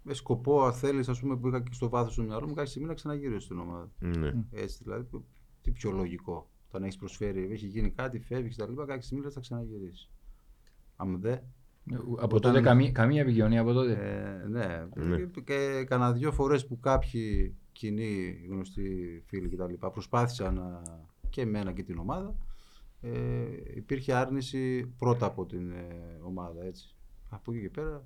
[0.01, 2.87] με σκοπό, αν θέλεις, πούμε, που είχα και στο βάθος του μυαλού μου, κάποια στιγμή
[2.87, 3.91] να ξαναγυρίσω στην ομάδα.
[3.99, 4.33] Ναι.
[4.51, 5.25] Έτσι, δηλαδή, που-
[5.61, 6.47] τι πιο λογικό.
[6.67, 8.73] Όταν έχεις προσφέρει, έχει γίνει κάτι, φεύγεις κτλ.
[8.75, 10.09] Κάποια στιγμή λες, θα ξαναγυρίσεις.
[10.95, 11.37] Αν δε.
[11.91, 13.91] Από Όταν- τότε καμία, καμία επικοινωνία από τότε.
[13.93, 14.85] Ε, ναι.
[14.95, 15.17] Ναι.
[15.17, 19.73] Και, και κανένα δύο φορές που κάποιοι κοινοί γνωστοί φίλοι κτλ.
[19.91, 20.81] προσπάθησαν να,
[21.29, 22.35] και εμένα και την ομάδα,
[23.01, 23.11] ε,
[23.75, 26.63] υπήρχε άρνηση πρώτα από την ε, ομάδα.
[26.65, 26.95] Έτσι.
[27.29, 28.03] Από εκεί και πέρα.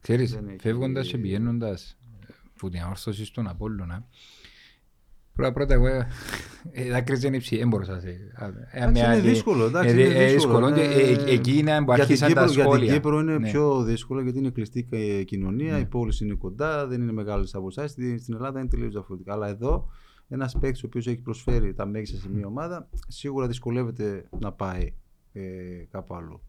[0.00, 1.98] Ξέρεις, δεν έχει- φεύγοντας και πηγαίνοντας
[2.58, 4.06] που την αόρθωσης στον Απόλλωνα,
[5.38, 6.06] πρώτα πρώτα εγώ ε,
[6.72, 8.08] ε, δάκρυζε είναι υψη, δεν μπορούσα να σε...
[8.08, 8.14] ε,
[8.76, 10.86] Εντάξει, με είναι άλλη- δύσκολο, εντάξει, ε, είναι ε, δύσκολο, και, ναι.
[10.86, 12.92] ε, ε, Εκεί είναι που Για την, αρχίσαν τα Κύπρο, για την σχόλια.
[12.92, 13.50] Κύπρο είναι Ναι.
[13.50, 15.78] πιο δύσκολο γιατί είναι κλειστή και κοινωνία, Ναι.
[15.78, 17.88] οι πόλεις είναι κοντά, δεν είναι μεγάλες αποστάσει.
[17.92, 19.32] Στη- Στην Ελλάδα είναι τελείως διαφορετικά.
[19.32, 19.88] Αλλά εδώ
[20.28, 24.92] ένας παίκτης ο οποίος έχει προσφέρει τα μέγιστα σε μια ομάδα, σίγουρα δυσκολεύεται να πάει
[25.32, 25.40] ε,
[25.90, 26.40] κάπου αλλού.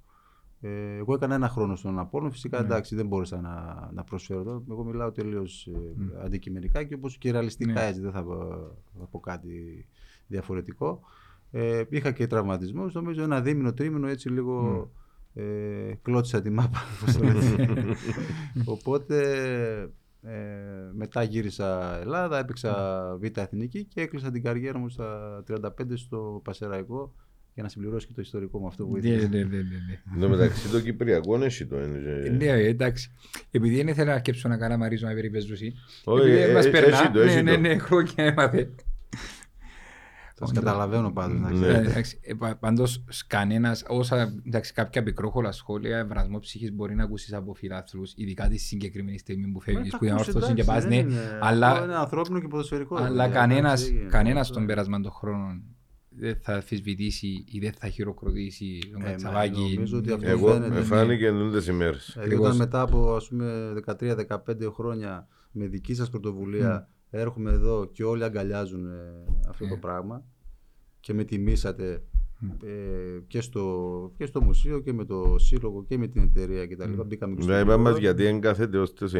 [0.61, 2.31] Ε, εγώ έκανα ένα χρόνο στον Απόλλων.
[2.31, 2.65] Φυσικά Ναι.
[2.65, 4.63] εντάξει, δεν μπόρεσα να, να προσφέρω εδώ.
[4.69, 7.85] Εγώ μιλάω τελείως ε, αντικειμενικά και όπως και ρεαλιστικά Ναι.
[7.85, 8.01] έτσι.
[8.01, 9.85] Δεν θα, πω- θα πω κάτι
[10.27, 10.99] διαφορετικό.
[11.51, 12.89] Ε, είχα και τραυματισμό.
[12.93, 14.89] Νομίζω ένα δίμηνο, τρίμηνο έτσι λίγο
[15.33, 15.43] ε,
[16.01, 16.77] κλώτησα τη μάπα.
[17.01, 17.95] όπως το λέτε.
[18.65, 19.19] Οπότε
[20.21, 20.35] ε,
[20.93, 22.73] μετά γύρισα Ελλάδα, έπαιξα
[23.21, 27.13] Β' Εθνική και έκλεισα την καριέρα μου στα 35 στο Πασεραϊκό
[27.53, 29.27] για να συμπληρώσω και το ιστορικό μου αυτό που Ναι, ήθελα.
[29.27, 30.01] ναι, ναι, ναι, ναι.
[30.13, 31.75] Εν τω μεταξύ το Κυπριακό έχει το.
[31.77, 33.11] ε, Ναι, εντάξει.
[33.51, 35.73] Επειδή δεν ήθελα να αρκέψω να κάνω μαρίζω να περιπέζουσει.
[36.03, 37.59] Όχι, Επειδή ε, μας ε, περνά, έχει το, ναι, έχει ναι, το.
[37.59, 38.69] ναι, χρόνια έμαθε.
[40.35, 41.39] Σας καταλαβαίνω πάντως.
[41.39, 41.55] να Ναι.
[41.61, 41.87] ξέρετε.
[41.87, 47.03] Ε, εντάξει, ε, πα- Πάντως κανένας, όσα εντάξει, κάποια πικρόχολα σχόλια, ευρασμό ψυχής μπορεί να
[47.03, 50.53] ακούσεις από φιλάθλους, ειδικά τη συγκεκριμένη στιγμή που Μα φεύγεις, τα που είναι ακούς, όρθωση
[50.53, 52.95] και εντάξει, πας, ναι, δεν είναι- αυτό αλλά, Είναι ανθρώπινο και ποδοσφαιρικό.
[52.95, 55.63] αλλά δηλαδή, κανένας, εντάξει, κανένας αυτό- των περασμών των χρόνων
[56.19, 59.71] δεν θα αφισβητήσει ή δεν θα χειροκροτήσει τον Ε, μα Κατσαβάκη.
[59.75, 60.85] νομίζω ότι αυτός Εγώ φαίνεται, με ναι.
[60.85, 62.09] φάνηκε εντούτες ημέρες.
[62.13, 62.45] Δηλαδή, Ακριβώς.
[62.47, 68.23] όταν μετά από ας πούμε 13-15 χρόνια με δική σας πρωτοβουλία έρχομαι εδώ και όλοι
[68.23, 69.77] αγκαλιάζουν ε, αυτό το Ε.
[69.77, 70.25] πράγμα
[70.99, 72.03] και με τιμήσατε
[72.63, 72.69] ε,
[73.27, 77.01] και, στο, και στο μουσείο και με το σύλλογο και με την εταιρεία κτλ.
[77.05, 77.99] Μπήκαμε και στο Να είπα μας γήπεδο.
[77.99, 79.13] γιατί εγκάθεται ως τις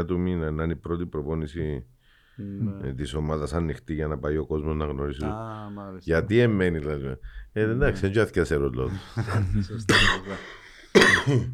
[0.00, 1.86] 9 του μήνα να είναι η πρώτη προπόνηση
[2.42, 2.88] Ναι.
[2.88, 5.24] ε, της ομάδας ανοιχτή για να πάει ο κόσμος να γνωρίσει.
[5.24, 6.12] Α, μάλιστα.
[6.12, 7.06] Γιατί εμένει δηλαδή.
[7.52, 8.90] Ε, εντάξει, δεν και σε ρολό.
[9.68, 10.36] Σωστά, σωστά.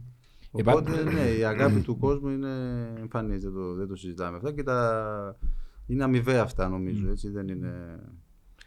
[0.51, 2.53] Οπότε ναι, η αγάπη του κόσμου είναι
[2.99, 5.39] εμφανής, δεν το, δεν το συζητάμε αυτά και τα...
[5.87, 7.99] είναι αμοιβαία αυτά νομίζω, έτσι, δεν είναι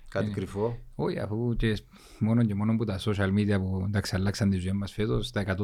[0.09, 0.36] κάτι Είναι.
[0.36, 0.78] κρυφό.
[0.95, 1.78] Όχι, αφού και
[2.20, 5.43] μόνο και μόνο που τα social media που εντάξει, αλλάξαν τη ζωή μας φέτος, τα
[5.43, 5.55] 112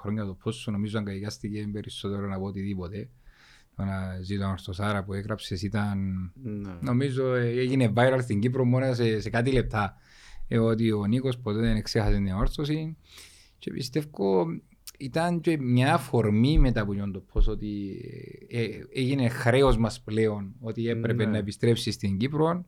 [0.00, 3.08] χρόνια το πόσο νομίζω αγκαλιάστηκε περισσότερο από οτιδήποτε.
[3.76, 5.98] Το να ζει τον Ορθοσάρα που έγραψες ήταν,
[6.42, 6.72] Ναι.
[6.80, 9.96] νομίζω ε, έγινε viral στην Κύπρο μόνο σε, σε κάτι λεπτά.
[10.48, 12.96] Ε, ότι ο Νίκος ποτέ δεν ξέχασε την όρθωση
[13.58, 14.44] και πιστεύω
[14.98, 18.00] ήταν και μια αφορμή μετά από τον το πώς ότι
[18.50, 21.30] ε, ε, έγινε χρέος μας πλέον ότι έπρεπε Ναι.
[21.30, 22.64] να επιστρέψει στην Κύπρο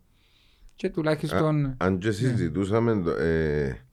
[0.74, 3.86] και τουλάχιστον Αν και συζητούσαμε το, ε,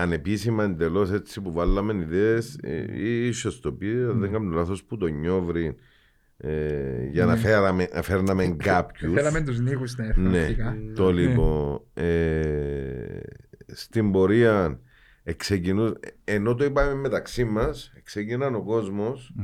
[0.00, 4.96] ανεπίσημα εντελώς έτσι που βάλαμε ιδέες, ε, ίσω το πει, αν δεν κάνω λάθος, που
[4.96, 5.76] το νιόβρι
[6.36, 9.12] ε, για να, φέραμε, να φέρναμε κάποιους.
[9.12, 10.76] Θέλαμε τους Νίκους να έρθουν Ναι, αρχικά.
[10.94, 11.80] το λοιπόν.
[11.94, 13.20] Ε,
[13.66, 14.80] στην πορεία
[15.22, 15.92] εξεκινού,
[16.24, 19.34] ενώ το είπαμε μεταξύ μας, ξεκινάν ο κόσμος.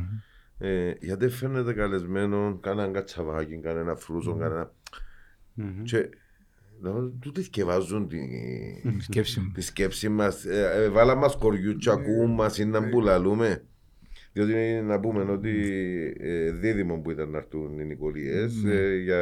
[0.58, 4.72] Ε, γιατί φαίνεται καλεσμένο, κανέναν κατσαβάκι, κανένα φρούσο, κανένα.
[5.54, 5.82] Μμμ.
[5.82, 6.08] Και λέω,
[7.20, 8.16] τούτοι θκευάζουν τη,
[9.00, 9.50] Σκέψη μου.
[9.54, 10.24] τη σκέψη μα.
[10.50, 13.62] Ε, ε, βάλα μα κοριού, και ακούν μα ή να μπουλαλούμε.
[14.32, 14.54] Διότι
[14.84, 15.50] να πούμε ότι
[16.20, 18.74] ε, δίδυμο που ήταν να έρθουν οι Νικολιές Ναι.
[18.74, 19.20] ε, για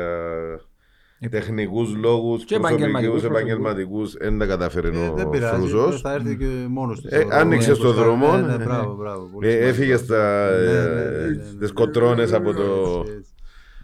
[1.30, 6.00] τεχνικού λόγου, Και προσωπικού, επαγγελματικούς, επαγγελματικού, δεν τα καταφέρει Ε, ο δεν πειράζει, Φρούζος.
[6.00, 7.08] θα έρθει και μόνος του.
[7.10, 7.36] Ε, στο δρόμο.
[7.40, 8.02] άνοιξε Ναι, στο μπροστά.
[8.02, 8.36] δρόμο.
[8.36, 8.64] Ναι, ναι, Ναι.
[8.64, 9.24] μπράβο, μπράβο.
[9.32, 9.68] πολύ Ε, σημαντικό.
[9.70, 11.44] έφυγε στα, Ναι, ε, ναι, ναι, ναι, ναι.
[11.44, 13.04] στις κοτρώνες από το...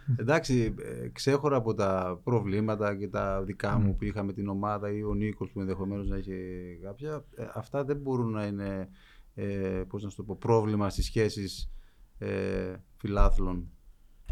[0.09, 0.23] Έτσι, έτσι.
[0.23, 4.93] Εντάξει, ε, ξέχωρα από τα προβλήματα και τα δικά μου που είχα με την ομάδα
[4.93, 6.35] ή ο Νίκος που ενδεχομένως να είχε
[6.83, 8.89] κάποια, ε, αυτά δεν μπορούν να είναι
[9.35, 11.71] ε, πώς να σου το πω, πρόβλημα στις σχέσεις
[12.19, 13.69] ε, φιλάθλων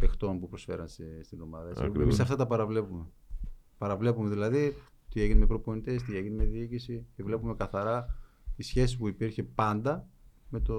[0.01, 1.69] παιχτών που προσφέραν σε- στην ομάδα.
[1.69, 1.83] έτσι.
[1.83, 2.03] Ακριβώς.
[2.03, 3.07] Εμείς αυτά τα παραβλέπουμε.
[3.79, 4.75] Παραβλέπουμε δηλαδή
[5.09, 8.07] τι έγινε με προπονητές, τι έγινε με διοίκηση και βλέπουμε καθαρά
[8.57, 10.09] τη σχέση που υπήρχε πάντα
[10.49, 10.75] με, το,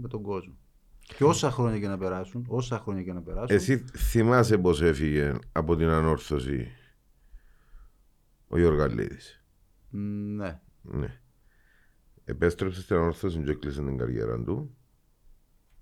[0.00, 0.56] με τον κόσμο.
[1.16, 3.56] Και όσα χρόνια και να περάσουν, όσα χρόνια και να περάσουν.
[3.56, 6.68] Εσύ θυμάσαι πώς έφυγε από την ανόρθωση
[8.48, 9.44] ο Γιώργαλίδης.
[9.90, 9.98] μ,
[10.36, 10.60] Ναι.
[10.82, 11.18] Ναι.
[12.24, 14.76] Επέστρεψε στην ανόρθωση και έκλεισε την καριέρα του.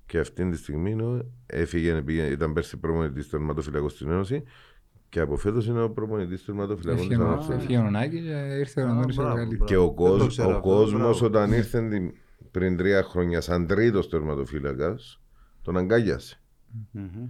[0.06, 4.42] Και αυτή τη στιγμή είναι- έφυγε, πήγε, ήταν πέρσι προπονητής του τερματοφυλακού στην Ένωση
[5.08, 7.54] και από φέτος είναι ο προπονητής του τερματοφυλακού της Έφυγε ο- ανόρθωσης.
[7.62, 9.58] Έφυγε ο Νάκη και ήρθε ο Α, Αντώνης μπράβο, Οργαλίδης.
[9.58, 9.72] μπράβο.
[9.72, 11.26] Και ο, Δεν το κόσμος, ξέρω ο αυτό, κόσμος μπράβο.
[11.26, 12.12] όταν ήρθε την-
[12.52, 15.20] πριν τρία χρόνια σαν τρίτος τερματοφύλακας
[15.62, 16.40] τον αγκάγιασε.
[16.90, 17.28] Μμμ.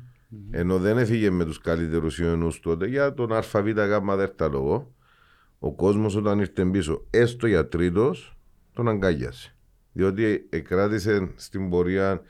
[0.50, 4.94] Ενώ δεν έφυγε με τους καλύτερους Ιωνούς τότε για τον ΑΒ γάμμα δέρτα λόγο.
[5.58, 8.36] Ο κόσμος όταν ήρθε πίσω έστω για τρίτος
[8.72, 9.56] τον αγκάγιασε.
[9.92, 12.22] Διότι εκράτησε στην πορεία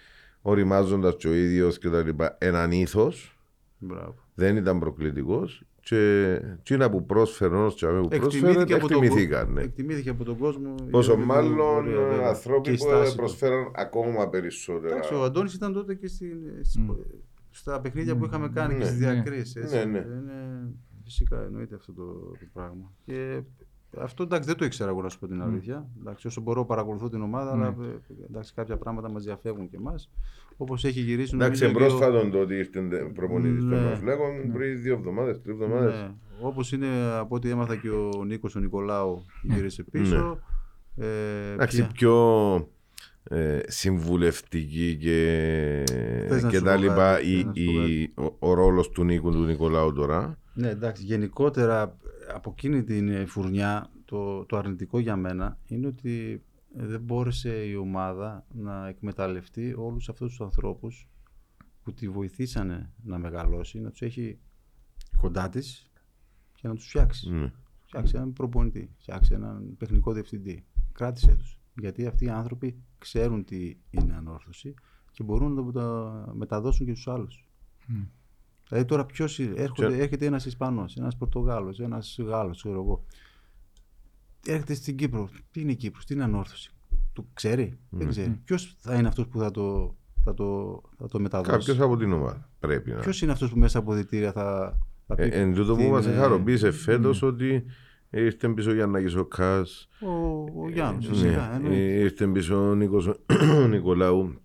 [0.42, 3.38] οριμάζοντας και ο ίδιος και τα λοιπά έναν ήθος,
[3.78, 4.14] Μπράβο.
[4.34, 9.04] δεν ήταν προκλητικός και εκείνα που πρόσφερε ως και που πρόσφερε Εκτιμήθηκε από, τον, κο-
[9.04, 9.52] εκτιμηθήκαν.
[9.52, 9.62] ναι.
[9.62, 10.74] εκτιμήθηκε από τον κόσμο.
[10.90, 12.14] Πόσο η μάλλον πορεία, βέβαια.
[12.14, 13.16] ε, Και ανθρώποι η που στάση του.
[13.16, 14.94] προσφέραν ακόμα περισσότερα.
[14.94, 16.80] Εντάξει, ο Αντώνης ήταν τότε και στην, στις-
[17.50, 18.84] στα παιχνίδια που είχαμε κάνει και Ναι.
[18.84, 19.54] στις διακρίσεις.
[19.54, 19.76] έτσι.
[19.76, 19.98] Ναι, ναι.
[19.98, 20.68] Είναι,
[21.04, 22.92] φυσικά εννοείται αυτό το, το πράγμα.
[23.04, 23.40] Και
[24.00, 25.86] αυτό εντάξει δεν το ήξερα εγώ να σου πω την αλήθεια.
[26.00, 30.10] Εντάξει, όσο μπορώ παρακολουθώ την ομάδα, αλλά ε, εντάξει, κάποια πράγματα μας διαφεύγουν και εμάς.
[30.56, 32.80] Όπως έχει γυρίσει Εντάξει, νομίζω, και ο- πρόσφατον το ότι ήρθε
[33.14, 33.80] προπονητής των Ναι.
[33.84, 35.92] Μαφλέγων πριν δύο εβδομάδες, τρεις εβδομάδες.
[36.00, 36.10] Ναι.
[36.40, 36.86] Όπως είναι
[37.18, 40.38] από ό,τι έμαθα και ο Νίκος ο Νικολάου γύρισε πίσω.
[40.96, 41.52] Ε, Ναι.
[41.52, 42.68] Εντάξει, ποια- πιο
[43.24, 45.84] ε, συμβουλευτική και,
[46.28, 48.50] Θες να και σου τα πω λοιπά κάτι, η, θες να σου πω η- ο,
[48.50, 50.38] ο ρόλος του Νίκου του Νικολάου τώρα.
[50.54, 51.96] Ναι, εντάξει, γενικότερα
[52.34, 56.42] από εκείνη την ε, φουρνιά το, το αρνητικό για μένα είναι ότι
[56.76, 61.08] ε, δεν μπόρεσε η ομάδα να εκμεταλλευτεί όλους αυτούς τους ανθρώπους
[61.82, 64.38] που τη βοηθήσανε να μεγαλώσει, να τους έχει
[65.16, 65.90] κοντά της
[66.54, 67.30] και να τους φτιάξει.
[67.30, 67.52] Ναι.
[67.82, 70.64] Φτιάξει έναν προπονητή, φτιάξει έναν τεχνικό διευθυντή.
[70.92, 71.58] Κράτησε τους.
[71.80, 74.74] Γιατί αυτοί οι άνθρωποι ξέρουν τι είναι ανόρθωση
[75.10, 77.48] και μπορούν να το τα μεταδώσουν και στους άλλους.
[78.72, 83.04] Δηλαδή τώρα ποιος έρχονται, έρχεται ένας Ισπανός, ένας Πορτογάλος, ένας Γάλλος, ξέρω εγώ.
[84.46, 85.28] Έρχεται στην Κύπρο.
[85.50, 86.72] Τι είναι η Κύπρος, τι είναι ανόρθωση;
[87.12, 88.40] Το ξέρει, δεν ξέρει.
[88.44, 89.94] Ποιος θα είναι αυτός που θα το,
[90.24, 93.00] θα το, θα το μεταδώσει; Κάποιος από την ομάδα πρέπει να.
[93.00, 95.22] Ποιος είναι αυτός που μέσα από διτήρια θα, θα πει.
[95.22, 97.64] Ε, εν τούτο τι που μας είναι- χαροποίησε φέτος ότι
[98.10, 100.08] ήρθε πίσω για να ο Κάς, Ο,
[100.62, 101.54] ο Γιάννη, Ναι, φυσικά.
[101.54, 101.76] εννοείται.
[101.76, 103.06] ε, ήρθε πίσω ο Νίκος
[103.62, 104.41] ο Νικολάου.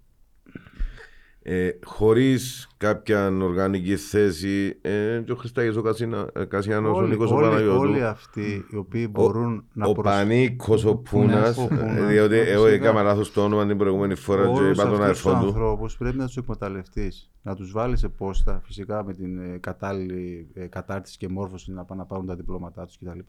[1.50, 7.10] Ε, χωρίς κάποια οργανική θέση ε, και ο Χριστάκης ο Κασίνα- ε, Κασιανός, ο Όλοι,
[7.10, 7.80] Νίκος ο όλοι, Παναγιώτου.
[7.80, 12.34] όλοι αυτοί οι οποίοι μπορούν να ο προσ- Πανίκος ο Πούνας, ο Πούνας, ε, διότι
[12.36, 12.84] ναι, εγώ φυσικά.
[12.88, 15.46] έκανα λάθος το όνομα την προηγούμενη φορά και Όλους είπα τον αυτούς αερφό τους του.
[15.48, 17.32] ανθρώπους πρέπει να τους εκμεταλλευτείς.
[17.42, 21.84] Να τους βάλεις σε πόστα, φυσικά με την ε, κατάλληλη ε, κατάρτιση και μόρφωση να
[21.86, 23.20] πάνε να πάρουν τα διπλώματά τους κτλ.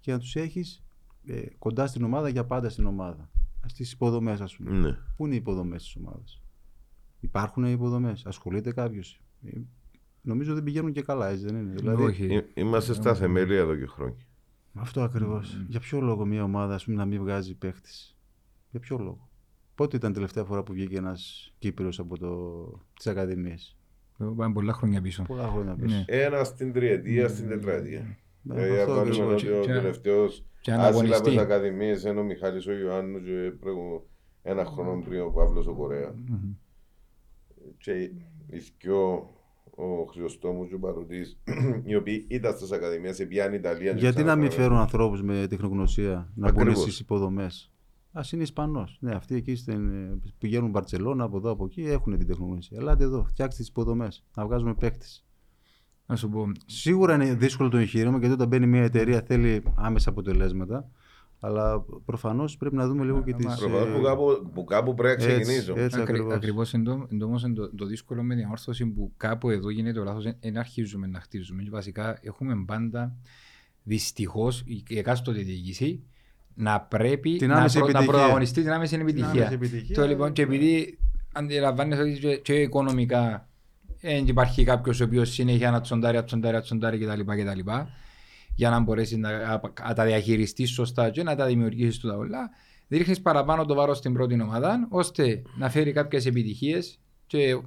[0.00, 0.82] Και να τους έχεις
[1.26, 3.28] ε, κοντά στην ομάδα για πάντα στην ομάδα.
[3.66, 4.70] Στις υποδομές ας πούμε.
[4.78, 4.96] Ναι.
[5.16, 6.42] Πού είναι οι υποδομές της ομάδας;
[7.24, 8.26] Υπάρχουν οι υποδομές.
[8.26, 9.20] Ασχολείται κάποιος.
[9.46, 9.50] Ε,
[10.22, 11.74] Νομίζω δεν πηγαίνουν και καλά, έτσι δεν είναι.
[11.74, 12.34] Δηλαδή, Όχι.
[12.34, 14.16] Εί- Είμαστε στα θεμέλια εδώ και χρόνια.
[14.74, 15.64] αυτό ακριβώς.
[15.68, 18.16] Για ποιο λόγο μια ομάδα ας πούμε, να μην βγάζει παίχτης;
[18.70, 19.28] Για ποιο λόγο;
[19.74, 22.64] Πότε ήταν η τελευταία φορά που βγήκε ένας Κύπριος από το...
[22.96, 23.76] τις Ακαδημίες.
[24.36, 25.22] Πάμε πολλά χρόνια πίσω.
[25.22, 25.96] Πολλά χρόνια πίσω.
[25.96, 26.04] Ναι.
[26.06, 28.16] Ένα στην τριετία, στην τετραετία.
[28.42, 29.42] Ναι, Δηλαδή, αυτό αν βάλουμε ακριβώς.
[29.42, 31.30] ότι ο Και- τελευταίος και άσυλα από αναγωνιστεί.
[31.30, 34.02] τις ακαδημίες είναι ο Μιχάλης ο Ιωάννου και προηγου-
[34.42, 36.14] ένα χρόνο πριν ο Παύλος ο Κορέας.
[37.78, 38.12] Και οι
[38.80, 39.30] δυο,
[39.70, 41.38] ο Χρυσοστόμους και ο Παρουτής,
[41.88, 43.92] οι οποίοι ήταν στις ακαδημίες, πιάνει Ιταλία.
[43.92, 44.62] και Γιατί να μην ξαναπάνε.
[44.62, 46.82] φέρουν ανθρώπους με τεχνογνωσία να μπουν Ακριβώς.
[46.82, 47.72] στις υποδομές;
[48.12, 48.96] Α είναι Ισπανός.
[49.00, 49.90] Ναι, αυτοί εκεί στην,
[50.38, 52.78] πηγαίνουν Μπαρσελόνα από εδώ από εκεί έχουν την τεχνογνωσία.
[52.80, 54.24] Ελάτε εδώ, φτιάξτε τις υποδομές.
[54.36, 55.26] Να βγάζουμε παίκτες.
[56.06, 60.10] Να σου πω, Σίγουρα είναι δύσκολο το εγχείρημα γιατί όταν μπαίνει μια εταιρεία θέλει άμεσα
[60.10, 60.90] αποτελέσματα.
[61.44, 63.46] Αλλά προφανώς πρέπει να δούμε λίγο και τις.
[63.58, 65.72] Προφανώς που κάπου, που κάπου πρέπει να Έτσι, ξεκινήσω.
[65.76, 66.00] έτσι.
[66.00, 66.34] Ακρι, ακριβώς.
[66.34, 70.04] ακριβώς εντό- εντόμως είναι το, το δύσκολο με την όρθωση που κάπου εδώ γίνεται ο
[70.04, 71.62] λάθος, δεν αρχίζουμε να χτίζουμε.
[71.62, 73.14] Και βασικά έχουμε πάντα
[73.82, 76.02] δυστυχώς η εκάστοτε διοίκηση
[76.54, 78.12] να πρέπει Την να, άμεση προ, να επιτυχία.
[78.18, 79.30] πρωταγωνιστεί την άμεση επιτυχία.
[79.30, 79.94] άμεση επιτυχία.
[79.96, 80.98] Το, λοιπόν, και επειδή
[81.32, 83.48] αντιλαμβάνεσαι ότι και, και οικονομικά
[84.00, 87.20] δεν υπάρχει κάποιος ο οποίος συνέχεια να τσοντάρει, να τσοντάρει, να τσοντάρει κτλ.
[88.54, 88.60] Κτλ.
[88.60, 92.50] Για να μπορέσεις να, να τα διαχειριστείς σωστά και να τα δημιουργήσεις του τα όλα.
[92.88, 97.60] Ρίχνεις παραπάνω το βάρος στην πρώτη ομάδα, ώστε να φέρει κάποιες επιτυχίες και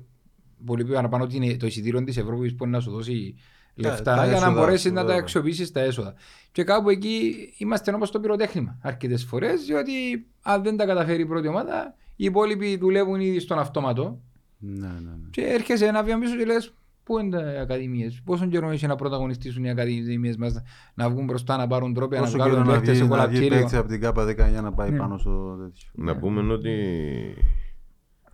[0.66, 3.36] πολύ παραπάνω ότι είναι το εισιτήριο της Ευρώπης που να σου δώσει
[3.76, 5.22] λεφτά τα για να έσοδα, μπορέσεις να τα βέβαια.
[5.22, 6.14] αξιοποιήσεις τα έσοδα.
[6.52, 11.26] Και κάπου εκεί είμαστε όμως στο πυροτέχνημα αρκετές φορές, διότι αν δεν τα καταφέρει η
[11.26, 14.22] πρώτη ομάδα, οι υπόλοιποι δουλεύουν ήδη στον αυτόματο
[14.58, 15.30] Ναι, ναι, ναι.
[15.32, 16.74] και έρχεσαι ένα βήμα πίσω και λες.
[17.08, 20.62] Πού είναι οι ακαδημίες, πόσο καιρό έχει να πρωταγωνιστήσουν οι ακαδημίες μας
[20.94, 23.16] να βγουν μπροστά, να πάρουν τρόπια, να Πόσο καιρό βγάλουν να παίχτε σε βγει, να
[23.16, 23.50] βγει κολαπτήριο.
[23.58, 24.98] παίκτης από την ΚΑΠΑ 19 να πάει Ναι.
[24.98, 26.74] πάνω στο τέτοιο; Να πούμε ότι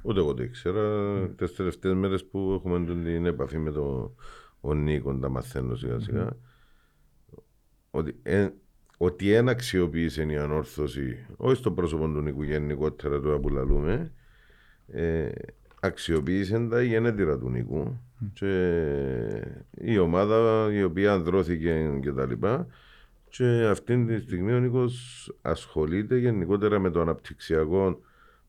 [0.01, 1.11] ούτε εγώ το ήξερα.
[1.30, 4.15] Τις τελευταίες μέρες που έχουμε τον- την επαφή με τον
[4.61, 6.30] ο Νίκο, τα μαθαίνω σιγά σιγά.
[7.91, 8.49] Ότι, ε,
[8.97, 14.13] ότι ένα αξιοποίησε η ανόρθωση, όχι στο πρόσωπο του Νίκου γενικότερα τώρα που λαλούμε,
[14.88, 15.30] ε,
[15.88, 17.99] αξιοποίησε τα γενέτειρα του Νίκου
[18.34, 18.51] και
[19.73, 22.67] η ομάδα η οποία ανδρώθηκε και τα λοιπά
[23.29, 27.99] και αυτή τη στιγμή ο Νίκος ασχολείται γενικότερα με το αναπτυξιακό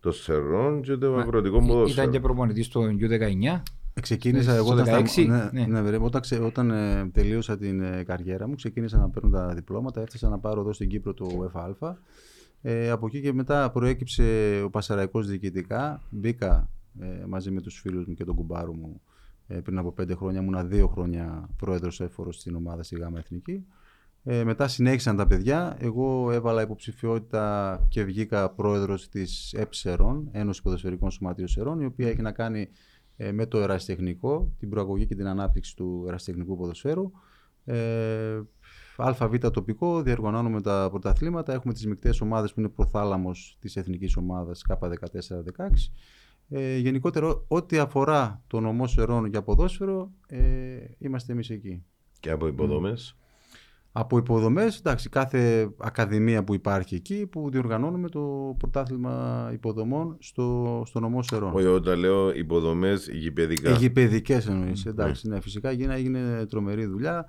[0.01, 2.21] των σερών και το αγροτικό Ήταν και ποδόσφαιρο.
[2.21, 3.63] προπονητής στο U19.
[4.01, 5.67] Ξεκίνησα εγώ Στο όταν, στα- 16, ναι, ναι.
[5.67, 9.47] ναι, βέβαια, όταν, ξε- όταν ε, τελείωσα την ε, καριέρα μου, ξεκίνησα να παίρνω τα
[9.55, 11.99] διπλώματα, έφτασα να πάρω εδώ στην Κύπρο το ΕΦΑ.
[12.63, 14.23] Ε, από εκεί και μετά προέκυψε
[14.65, 16.01] ο Πασαραϊκός διοικητικά.
[16.11, 16.69] Μπήκα
[17.01, 19.01] ε, μαζί με τους φίλους μου και τον κουμπάρο μου
[19.47, 20.41] ε, πριν από πέντε χρόνια.
[20.41, 23.65] Ήμουνα δύο χρόνια πρόεδρος έφορος στην ομάδα στη ΓΑΜΑ Εθνική.
[24.27, 25.77] Ε, μετά συνέχισαν τα παιδιά.
[25.81, 32.23] Εγώ έβαλα υποψηφιότητα και βγήκα πρόεδρος της ΕΠΣΕΡΟΝ, Ένωση Ποδοσφαιρικών Σωματείων Σερών, η οποία έχει
[32.23, 32.69] να κάνει
[33.17, 37.11] ε, με το ερασιτεχνικό, την προαγωγή και την ανάπτυξη του ερασιτεχνικού ποδοσφαίρου.
[37.65, 38.41] Ε,
[38.97, 41.53] ΑΒ τοπικό, διοργανώνουμε τα πρωταθλήματα.
[41.53, 45.93] Έχουμε τις μεικτές ομάδες που είναι προθάλαμος της εθνικής ομάδας K14-16.
[46.57, 50.39] Ε, γενικότερα, ό,τι αφορά το νομό Σερών για ποδόσφαιρο, ε,
[50.99, 51.85] είμαστε εμείς εκεί.
[52.21, 53.17] Και από υποδομές;
[53.93, 61.01] Από υποδομές, εντάξει, κάθε ακαδημία που υπάρχει εκεί που διοργανώνουμε το πρωτάθλημα υποδομών στο, στο
[61.01, 61.55] νομό Σερών.
[61.55, 63.71] Όχι, όταν λέω υποδομές γηπαιδικά.
[63.71, 64.87] Αιγυπαιδικέ εννοείς.
[64.87, 67.29] Εντάξει, ναι, φυσικά έγινε, έγινε τρομερή δουλειά.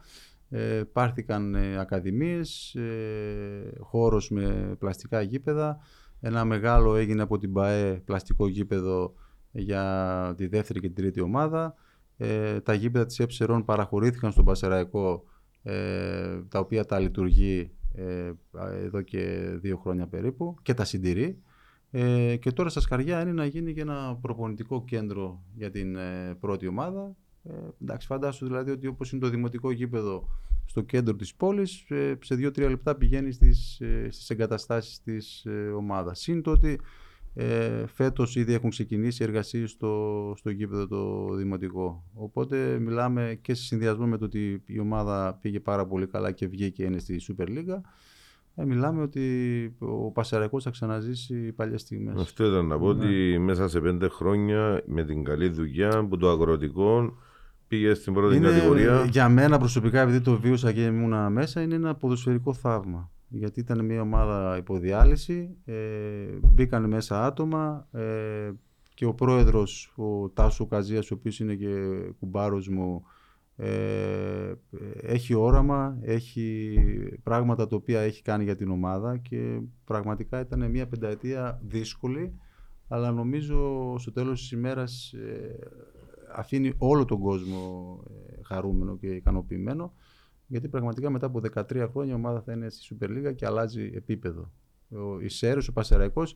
[0.50, 5.80] Ε, πάρθηκαν ε, ακαδημίες, ε, χώρος με πλαστικά γήπεδα.
[6.28, 9.14] Ένα μεγάλο έγινε από την ΠαΕ πλαστικό γήπεδο
[9.52, 11.76] για τη δεύτερη και την τρίτη ομάδα.
[12.18, 15.24] Ε, τα γήπεδα της ΕΨΕΡΟΝ παραχωρήθηκαν στον Πασεραϊκό,
[15.64, 18.32] ε, τα οποία τα λειτουργεί ε,
[18.84, 21.42] εδώ και δύο χρόνια περίπου και τα συντηρεί.
[21.92, 26.36] Ε, και τώρα στα Σκαριά είναι να γίνει και ένα προπονητικό κέντρο για την ε,
[26.40, 27.16] πρώτη ομάδα.
[27.50, 30.28] Ε, εντάξει, φαντάσου δηλαδή ότι όπως είναι το δημοτικό γήπεδο
[30.66, 35.68] στο κέντρο της πόλης, ε, σε 2-3 λεπτά πηγαίνει στις, ε, στις εγκαταστάσεις της ε,
[35.68, 36.20] ομάδας.
[36.20, 36.80] Συν το ότι
[37.38, 42.04] ε, φέτος ήδη έχουν ξεκινήσει εργασίες στο, στο γήπεδο το δημοτικό.
[42.14, 46.48] Οπότε μιλάμε και σε συνδυασμό με το ότι η ομάδα πήγε πάρα πολύ καλά και
[46.48, 47.82] βγήκε και είναι στη Super League.
[48.56, 52.22] Ε, μιλάμε ότι ο Πασαραϊκός θα ξαναζήσει παλιές στιγμές.
[52.22, 56.30] Αυτό ήταν να πω ότι μέσα σε πέντε χρόνια με την καλή δουλειά που το
[56.30, 57.18] αγροτικό
[57.76, 61.76] πήγες στην πρώτη Είναι, κατηγορία; για μένα προσωπικά, επειδή το βίωσα και ήμουνα μέσα, είναι
[61.76, 63.12] ένα ποδοσφαιρικό θαύμα.
[63.28, 65.76] Γιατί ήταν μια ομάδα υποδιάλυση, ε,
[66.42, 68.52] μπήκαν μέσα άτομα ε,
[68.94, 71.74] και ο πρόεδρος, ο Τάσο Καζίας, ο οποίος είναι και
[72.20, 73.04] κουμπάρος μου,
[73.58, 74.54] ε,
[75.02, 76.80] έχει όραμα, έχει
[77.24, 82.40] πράγματα τα οποία έχει κάνει για την ομάδα και πραγματικά ήταν μια πενταετία δύσκολη,
[82.88, 85.60] αλλά νομίζω στο τέλος της ημέρας ε,
[86.36, 89.94] αφήνει όλο τον κόσμο ε, χαρούμενο και ικανοποιημένο
[90.48, 93.92] γιατί πραγματικά μετά από 13 χρόνια η ομάδα θα είναι στη Super League και αλλάζει
[93.94, 94.52] επίπεδο.
[94.90, 96.36] Ο, η Σέρος, ο Πασεραϊκός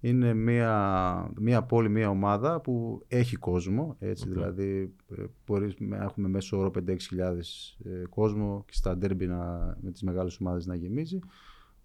[0.00, 6.28] είναι μια, μια πόλη, μια ομάδα που έχει κόσμο, έτσι, δηλαδή ε, μπορείς να έχουμε
[6.28, 10.74] μέσω όρο 5-6 χιλιάδες ε, κόσμο και στα ντέρμπι να, με τις μεγάλες ομάδες να
[10.74, 11.18] γεμίζει.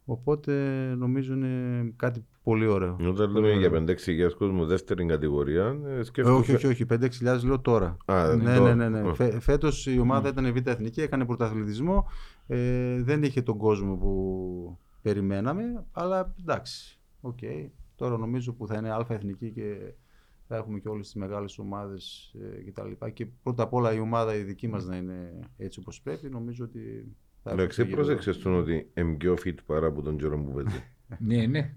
[0.09, 0.53] Οπότε
[0.97, 2.97] νομίζω είναι κάτι πολύ ωραίο.
[3.07, 6.37] Όταν λέμε για 5-6 χιλιάδες κόσμο δεύτερη κατηγορία, ε, Ε, σκέφτομαι.
[6.37, 6.85] όχι, όχι, όχι.
[6.89, 7.97] 5-6 λέω τώρα.
[8.05, 8.75] Α, ναι, τώρα.
[8.75, 9.09] ναι, ναι, ναι.
[9.09, 9.13] Α.
[9.13, 12.07] Φε, φέτος η ομάδα ήταν β' εθνική, έκανε πρωταθλητισμό.
[12.47, 16.99] Ε, δεν είχε τον κόσμο που περιμέναμε, αλλά εντάξει.
[17.21, 17.39] Οκ.
[17.95, 19.93] Τώρα νομίζω που θα είναι α εθνική και
[20.47, 23.05] θα έχουμε και όλες τις μεγάλες ομάδες ε, κτλ.
[23.13, 26.29] Και πρώτα απ' όλα η ομάδα η δική μας να είναι έτσι όπως πρέπει.
[26.29, 28.03] Νομίζω ότι θα έχουμε Εντάξει, το γήπεδο.
[28.03, 30.83] πρόσεξες τον ότι είμαι πιο fit παρά από τον καιρό που παίζει.
[31.27, 31.69] Ναι, ναι.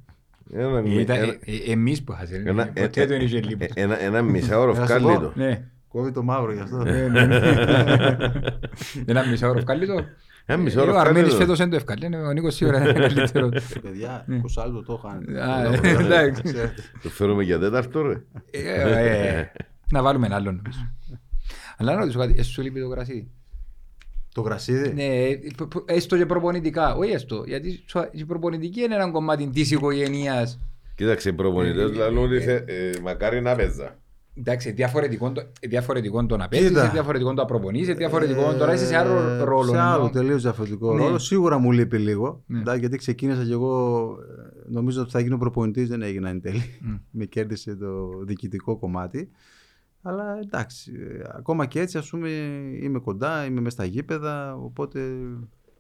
[0.53, 2.51] Ένα, Ήταν, ένα, ε, ε, εμείς που χάσαμε.
[2.51, 3.65] ένα, Ποτέ δεν είχε λίγο.
[3.65, 4.99] ε, ένα, ένα μισάωρο Να σου πω.
[4.99, 5.33] βγάλει το.
[5.35, 5.65] Ναι.
[5.89, 6.77] Κόβει το μαύρο γι' αυτό.
[6.77, 7.37] Ναι, ναι, ναι.
[9.07, 10.05] Ένα μισάωρο ευκάλλει το.
[10.47, 11.37] Ένα μισάωρο Ο βγάλει Αρμένης το.
[11.37, 12.17] φέτος δεν το ευκάλλει.
[12.17, 13.49] Ο Νίκος σίγουρα είναι καλύτερο.
[13.83, 14.41] Παιδιά, Ναι.
[14.45, 15.43] 20 άλλο το χάνετε.
[15.43, 16.43] Α, ε, εντάξει.
[16.43, 16.75] Ξέρετε.
[17.03, 18.23] Το φέρουμε για τέταρτο ρε.
[18.51, 19.53] Ε, ε,
[19.93, 20.93] Να βάλουμε ένα άλλο νομίζω.
[21.77, 23.31] Αλλά να ρωτήσω κάτι, εσύ σου λείπει το κρασί.
[24.35, 27.43] Το γρασίδι; Ναι, π- π- έστω και προπονητικά, όχι έστω.
[27.47, 30.59] Γιατί σου- η προπονητική είναι ένα κομμάτι της οικογένειας.
[30.95, 33.99] Κοίταξε, οι προπονητές λαλούν ότι θε- ε, μακάρι να παίζα.
[34.35, 36.89] Εντάξει, διαφορετικό το, διαφορετικό το να παίζεις, Κοίτα.
[36.89, 39.71] διαφορετικό το να προπονείς, διαφορετικό τώρα είσαι σε άλλο Ε, ρόλο.
[39.73, 40.11] Σε άλλο ενώ.
[40.11, 41.03] τελείως διαφορετικό Ναι.
[41.03, 41.19] ρόλο.
[41.19, 42.43] Σίγουρα μου λείπει λίγο.
[42.47, 42.59] Ναι.
[42.59, 44.07] εντάξει, γιατί ξεκίνησα και εγώ.
[44.47, 46.79] ε, Νομίζω ότι θα γίνω προπονητής, δεν έγινα εν τέλει.
[46.81, 46.95] Μμ.
[47.19, 49.31] Με κέρδισε το διοικητικό κομμάτι.
[50.03, 52.29] Αλλά εντάξει, ε, ακόμα και έτσι, ας πούμε,
[52.83, 54.55] είμαι κοντά, είμαι μέσα στα γήπεδα.
[54.57, 55.01] Οπότε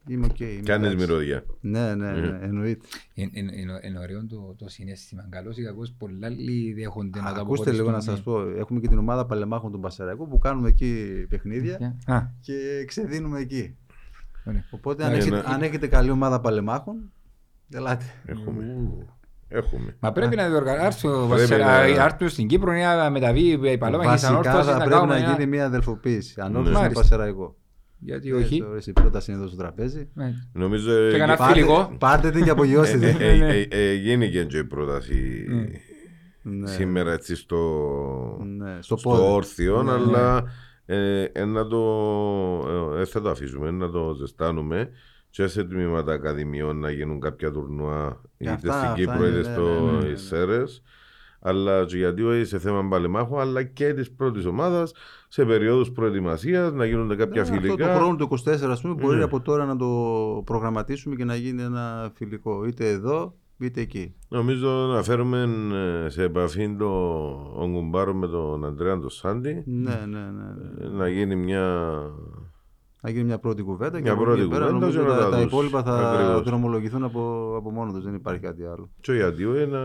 [0.08, 0.40] είμαι οκ.
[0.40, 0.96] είμαι Κάνεις εντάξει.
[1.06, 1.44] μυρωδιά.
[1.60, 2.86] Ναι, ναι, ναι, εννοείται.
[3.14, 5.26] Είναι είναι- είναι- είναι ωραίο το, το συναίσθημα.
[5.30, 8.16] Καλώς ή κακώς πολλά άλλοι δέχονται να το Ακούστε λίγο να αποχωριστούν.
[8.16, 8.58] σα πω.
[8.58, 13.76] Έχουμε και την ομάδα παλαιμάχων του Πασαρακού που κάνουμε εκεί παιχνίδια Α, και ξεδίνουμε εκεί.
[14.44, 14.64] ωραία.
[14.70, 15.42] Οπότε αν Ναι, έχετε, ναι.
[15.46, 17.12] αν έχετε καλή ομάδα παλαιμάχων,
[17.70, 18.04] ελάτε.
[18.26, 18.64] Έχουμε.
[19.52, 19.96] Έχουμε.
[20.00, 24.08] Μα πρέπει να διοργανώσει Πρέπει να- άρθρο στην Κύπρο ή να μεταβεί η Παλώμα και
[24.08, 25.32] Βασικά ανόρθωση θα να πρέπει κάνουμε να ένα...
[25.32, 26.34] γίνει μια αδελφοποίηση.
[26.40, 27.00] Ανόρθωση με Μάλιστα.
[27.00, 27.54] Πασαραϊκό.
[27.98, 28.64] Γιατί όχι.
[28.76, 30.08] Ε, Η πρόταση είναι εδώ στο τραπέζι.
[30.14, 30.32] Ναι.
[30.52, 31.96] Νομίζω ε, Και κανένα γι- Πάρτε- φιλικό.
[31.98, 33.20] Πάρτε την και ε, απογειώστε ε, την.
[33.20, 35.44] ε, ε, ε, Γίνηκε και η πρόταση
[36.42, 36.66] Ναι.
[36.68, 37.58] σήμερα έτσι στο,
[38.56, 39.22] Ναι, στο στο πόδι.
[39.22, 40.44] όρθιο, Ναι, αλλά
[40.86, 41.78] ε, ε, να το,
[42.96, 44.88] ε, ε, θα το αφήσουμε, να το ζεστάνουμε
[45.30, 49.48] και σε τμήματα ακαδημιών να γίνουν κάποια τουρνουά είτε αυτά- στην αυτά Κύπρο είναι, είτε
[49.48, 50.08] ναι, στο ναι, ναι, ναι.
[50.08, 50.82] Ισέρες
[51.42, 54.92] αλλά και γιατί όχι σε θέμα μπαλεμάχου αλλά και της πρώτης ομάδας
[55.28, 57.92] σε περίοδους προετοιμασίας να γίνονται κάποια Ναι, Αυτό φιλικά.
[57.92, 59.22] το χρόνο του 24, ας πούμε, μπορεί Ναι.
[59.24, 59.86] από τώρα να το
[60.44, 62.64] προγραμματίσουμε και να γίνει ένα φιλικό.
[62.66, 64.14] Είτε εδώ, είτε εκεί.
[64.28, 65.48] Νομίζω να φέρουμε
[66.04, 66.86] ε, σε επαφή το
[67.56, 70.30] ο Γκουμπάρο με τον Αντρέα τον Σάντι Ναι, ναι, ναι.
[70.78, 70.84] ναι.
[70.84, 71.92] ε, να γίνει μια.
[73.02, 75.12] Να γίνει μια πρώτη κουβέντα και Μια από πρώτη εκεί πέρα κουβέντα νομίζω και να
[75.12, 75.42] τα, τα τα δώσει.
[75.42, 76.42] υπόλοιπα θα Ακριβώς.
[76.42, 78.04] δρομολογηθούν από, από μόνος τους.
[78.04, 78.90] Δεν υπάρχει κάτι άλλο.
[79.00, 79.80] Και γιατί όχι να.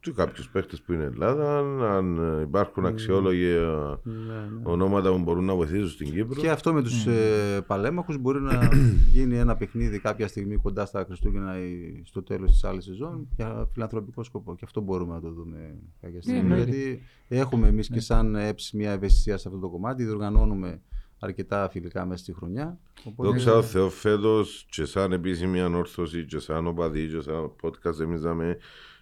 [0.00, 1.58] Και κάποιους παίχτες που είναι Ελλάδα,
[1.96, 3.58] αν υπάρχουν αξιόλογοι ε,
[4.02, 4.60] Ναι, ναι.
[4.62, 6.40] ονόματα που μπορούν να βοηθήσουν στην Κύπρο.
[6.40, 8.68] Και αυτό με τους ε, παλέμαχους μπορεί να
[9.14, 13.68] γίνει ένα παιχνίδι κάποια στιγμή κοντά στα Χριστούγεννα ή στο τέλος της άλλης σεζόν για
[13.72, 14.54] φιλανθρωπικό σκοπό.
[14.54, 16.40] Και αυτό μπορούμε να το δούμε κάποια στιγμή.
[16.40, 16.64] εννοείται.
[16.70, 20.04] γιατί έχουμε εμείς και σαν ΕΠΣ μια ευαισθησία σε αυτό το κομμάτι.
[20.04, 20.80] Διοργανώνουμε
[21.18, 22.78] αρκετά φιλικά μέσα στη χρονιά.
[23.04, 28.00] Οπότε- Δόξα τω Θεώ φέτος και σαν επίσημη ανόρθωση και σαν οπαδί και σαν podcast
[28.00, 28.58] εμείς δάμε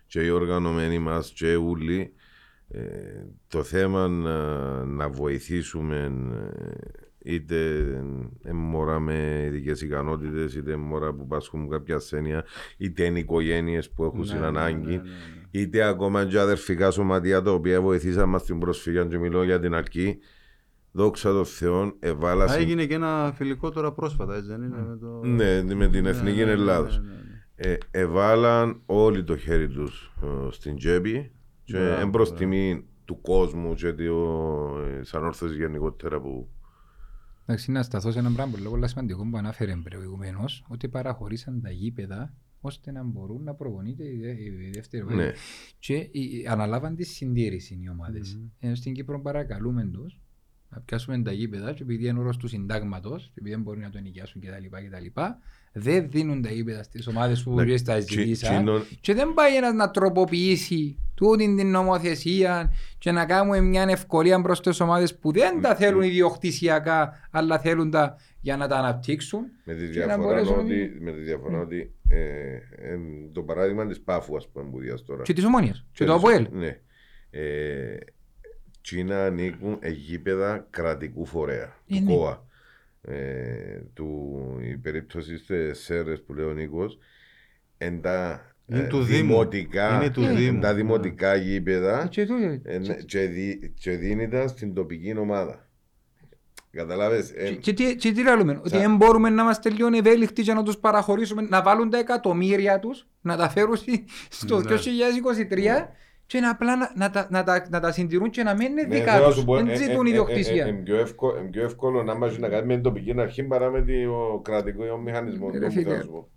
[0.06, 2.12] και οι οργανωμένοι μας και όλοι
[2.68, 2.80] ε,
[3.48, 6.12] το θέμα να, να βοηθήσουμε
[7.24, 7.78] ε, είτε
[8.42, 12.44] ε, μωρά με ειδικές ικανότητες, είτε μωρά που πάσχουν κάποια ασθένεια,
[12.76, 15.10] είτε είναι οικογένειες που έχουν Ναι, στην ναι, ανάγκη, ναι, ναι, ναι.
[15.50, 19.74] είτε ακόμα και αδερφικά σωματεία τα οποία βοηθήσαν μας στην προσφυγιά και μιλώ για την
[19.74, 20.18] αρκή.
[20.96, 24.76] Δόξα τω Θεώ, εβάλα Α, συν- Έγινε και ένα φιλικό τώρα πρόσφατα, έτσι δεν είναι.
[24.82, 25.20] Με το...
[25.24, 26.98] ναι, με την Εθνική ναι, ναι, Ελλάδος.
[27.00, 27.72] ναι, ναι, ναι.
[27.72, 31.32] Ε, εβάλαν όλοι το χέρι τους ε, στην τσέπη
[31.64, 32.44] και Μπράβο, εν προς μπράβο.
[32.44, 33.92] τιμή του κόσμου και
[35.00, 36.48] της ανόρθωσης γενικότερα που
[37.46, 41.70] Εντάξει, να σταθώ σε ένα πράγμα πολύ πολύ σημαντικό που ανάφερε προηγουμένως, ότι παραχωρήσαν τα
[41.70, 45.16] γήπεδα ώστε να μπορούν να προπονείται η, δε- η δεύτερη ομάδα.
[45.22, 45.32] ναι,
[45.78, 48.38] Και η- αναλάβαν τη συντήρηση οι ομάδες.
[48.58, 50.06] Ενώ στην Κύπρο παρακαλούμε του
[50.74, 53.98] να πιάσουμε τα γήπεδα και επειδή είναι όρος του συντάγματος, επειδή δεν μπορεί να το
[53.98, 54.76] νοικιάσουν κτλ.
[54.86, 55.20] κτλ.
[55.76, 58.54] Δεν δίνουν τα γήπεδα στις ομάδες που Ναι, ναι, τα τσι- ζητήσαν.
[58.54, 64.40] τσινό- Και δεν πάει ένας να τροποποιήσει τούτη την νομοθεσία και να κάνουμε μια ευκολία
[64.42, 69.40] προ τι ομάδες που δεν τα θέλουν ιδιοκτησιακά, αλλά θέλουν τα για να τα αναπτύξουν.
[69.64, 72.18] με τη Και να διαφορά μπορέσουμε- ότι, με τη διαφορά ότι ε,
[72.76, 72.98] ε,
[73.32, 75.78] το παράδειγμα της Πάφου ας πούμε που διάς τώρα Και της ομόνιας.
[75.92, 76.46] Και Και το της- ΑΠΟΕΛ.
[76.52, 76.78] ναι,
[78.84, 82.14] ε, Τσίνα ανήκουν ε, γήπεδα κρατικού φορέα Ε, του ναι.
[82.14, 82.44] ΚΟΑ
[83.02, 86.98] ε, του, η περίπτωση στις ΣΕΡΕΣ που λέει ο Νίκος
[87.78, 89.26] εν τα Είναι ε, του Δήμου.
[89.28, 90.74] δημοτικά, Είναι του εν Δήμου, τα ναι.
[90.74, 95.68] δημοτικά γήπεδα Και το- ε, ναι, και, δι, και δίνει τα στην τοπική ομάδα.
[96.70, 99.88] Καταλάβες, ε, Και- Και τι- και τι λέμε, ότι Τσα- δεν μπορούμε να είμαστε λίγο
[99.96, 104.56] ευέλικτοι για να τους παραχωρήσουμε, να βάλουν τα εκατομμύρια τους, να τα φέρουν στη- στο
[104.60, 104.62] Ναι.
[104.64, 105.88] 2023
[106.26, 108.82] και να απλά να, να, τα, να, τα, να τα συντηρούν και να μην είναι
[108.82, 110.64] ναι, δικά θέλω να τους, σου πω, δεν ε, ζητούν ε, ε, ε, ε, ιδιοκτησία.
[110.66, 113.70] ε, ε, πιο εύκολο- ε, πιο εύκολο να μας να κάνουμε την τοπική αρχή παρά
[113.70, 115.50] με το κρατικό μηχανισμό.
[115.54, 116.28] Ε, το ρε που θα φίλε, σου πω.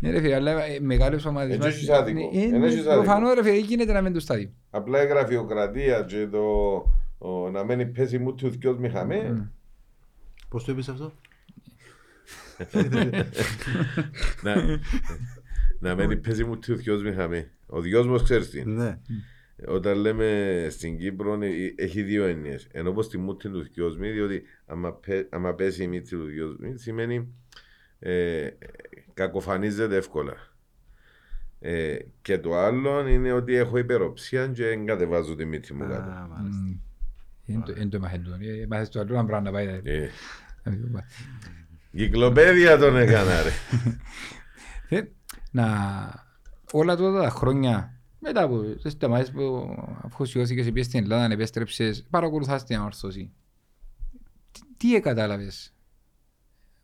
[0.00, 2.30] Ναι ρε φίλε, αλλά ε, μεγάλες ομάδες Έτσι μας- έχεις άδικο.
[2.32, 2.94] Ναι, Εν είναι έχεις άδικο.
[2.94, 4.50] Προφανώς ρε φίλε, γίνεται να μην το στάδιο.
[4.70, 6.40] Απλά η γραφειοκρατία και το
[7.18, 9.50] ο, να μένει πέσει μου τους δυο μηχαμέ.
[10.48, 11.12] Πώς το είπες αυτό;
[14.42, 14.54] να,
[15.78, 17.50] να μένει πέσει μου τους δυο μηχαμέ.
[17.66, 18.58] Ο δυος μου ξέρεις τι.
[18.58, 18.84] είναι.
[18.84, 18.98] ναι.
[19.66, 22.68] Όταν λέμε στην Κύπρο ε, έχει δύο έννοιες.
[22.72, 26.78] Ενώ πως τη μούτη του δυόσμη, διότι άμα, πέ- άμα πέσει η μύτη του δυόσμη
[26.78, 27.34] σημαίνει
[27.98, 28.48] ε,
[29.14, 30.34] κακοφανίζεται εύκολα.
[31.60, 36.10] Ε, και το άλλο είναι ότι έχω υπεροψία και δεν κατεβάζω τη μύτη μου κάτω.
[36.10, 36.60] Α, μάλιστα.
[36.62, 36.78] Μμ.
[37.74, 38.30] Δεν το έμαθες το.
[38.40, 39.80] Ε, Μάθες το άλλο να πράγμα να πάει.
[39.84, 40.08] Ε,
[41.96, 43.50] Κυκλοπαίδεια τον έκανα ρε.
[44.88, 45.02] Ε,
[45.50, 45.64] Να
[46.72, 47.95] όλα τότε τα χρόνια
[48.26, 49.68] μετά από τις σταμάτες που
[50.02, 53.32] αφοσιώθηκες πήγες στην Ελλάδα, επέστρεψες, παρακολουθάς την ανόρθωση.
[54.52, 55.74] Τι- Τι εκατάλαβες;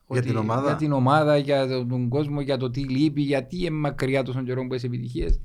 [0.09, 3.23] Για Ότι- την ομάδα; Για την ομάδα, για το- τον κόσμο, για το τι λείπει,
[3.23, 5.41] γιατί είναι μακριά τόσο καιρό που έχεις επιτυχίες.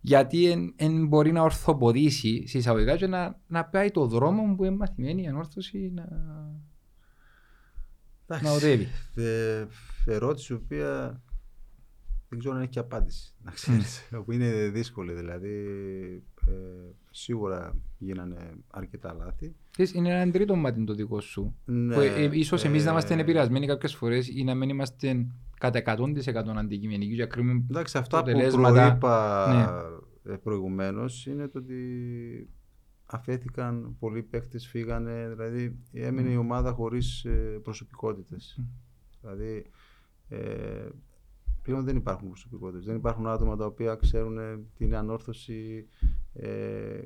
[0.00, 4.76] Γιατί εν, εν μπορεί να ορθοποδήσει συσσαγωγικά και να, να πάει το δρόμο που είναι
[4.76, 6.08] μαθημένη η ανόρθωση να,
[8.42, 8.88] να οδεύει.
[9.14, 9.66] Ε,
[10.06, 11.20] ερώτηση η οποία
[12.34, 13.34] δεν ξέρω αν έχει και απάντηση.
[13.44, 14.08] Να ξέρεις.
[14.24, 15.52] Που είναι δύσκολη δηλαδή.
[16.48, 16.52] Ε,
[17.10, 18.36] σίγουρα γίνανε
[18.70, 19.54] αρκετά λάθη.
[19.70, 21.56] Ξέρεις, Είναι ένα τρίτο μάτι το δικό σου.
[21.64, 25.26] Ναι, Που, ε, ίσως εμείς να είμαστε ε, επηρεασμένοι κάποιες φορές ή να μην είμαστε
[25.58, 28.86] κατά 100% αντικειμενικοί και κρίνουμε Εντάξει, αυτά που αποτελέσματα.
[28.86, 29.46] προείπα
[30.24, 30.32] Ναι.
[30.32, 31.78] ε, προηγουμένως είναι το ότι
[33.06, 38.60] αφέθηκαν πολλοί παίκτες, φύγανε, δηλαδή έμεινε η ομάδα χωρίς ε, προσωπικότητες.
[39.20, 39.64] Δηλαδή
[40.28, 40.88] ε,
[41.64, 45.88] πλέον δεν υπάρχουν προσωπικότητες, δεν υπάρχουν άτομα τα οποία ξέρουν ε, την ανόρθωση
[46.32, 47.00] ε,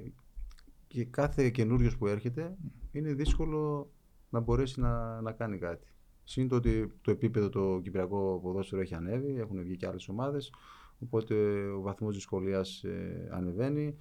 [0.87, 2.57] και κάθε καινούριος που έρχεται
[2.93, 3.91] είναι δύσκολο
[4.31, 5.87] να μπορέσει να, να κάνει κάτι.
[6.25, 10.53] Συν το ότι το επίπεδο το κυπριακό ποδόσφαιρο έχει ανέβει, έχουν βγει και άλλες ομάδες,
[10.99, 11.35] οπότε
[11.69, 13.97] ο βαθμός δυσκολίας ε, ανεβαίνει.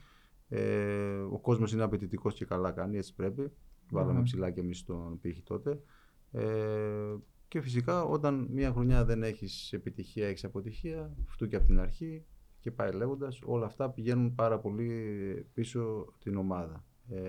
[0.50, 3.52] Ε, ο κόσμος είναι απαιτητικός και καλά κάνει, έτσι πρέπει.
[3.92, 4.24] Βάλαμε Μμμ.
[4.24, 5.82] ψηλά και εμείς τον πύχη τότε.
[6.32, 7.16] Ε,
[7.48, 12.26] και φυσικά όταν μια χρονιά δεν έχεις επιτυχία, έχεις αποτυχία, αυτού και από την αρχή
[12.60, 16.86] και πάει λέγοντας, όλα αυτά πηγαίνουν πάρα πολύ πίσω την ομάδα.
[17.10, 17.20] Ε,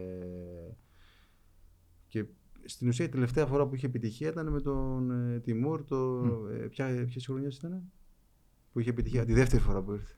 [2.06, 2.24] και
[2.64, 6.66] στην ουσία η τελευταία φορά που είχε επιτυχία ήταν με τον ε, Τιμούρ, το, ε,
[6.66, 7.92] ποια, ποιες χρονιές ήταν
[8.72, 10.14] που είχε επιτυχία, τη δεύτερη φορά που ήρθε.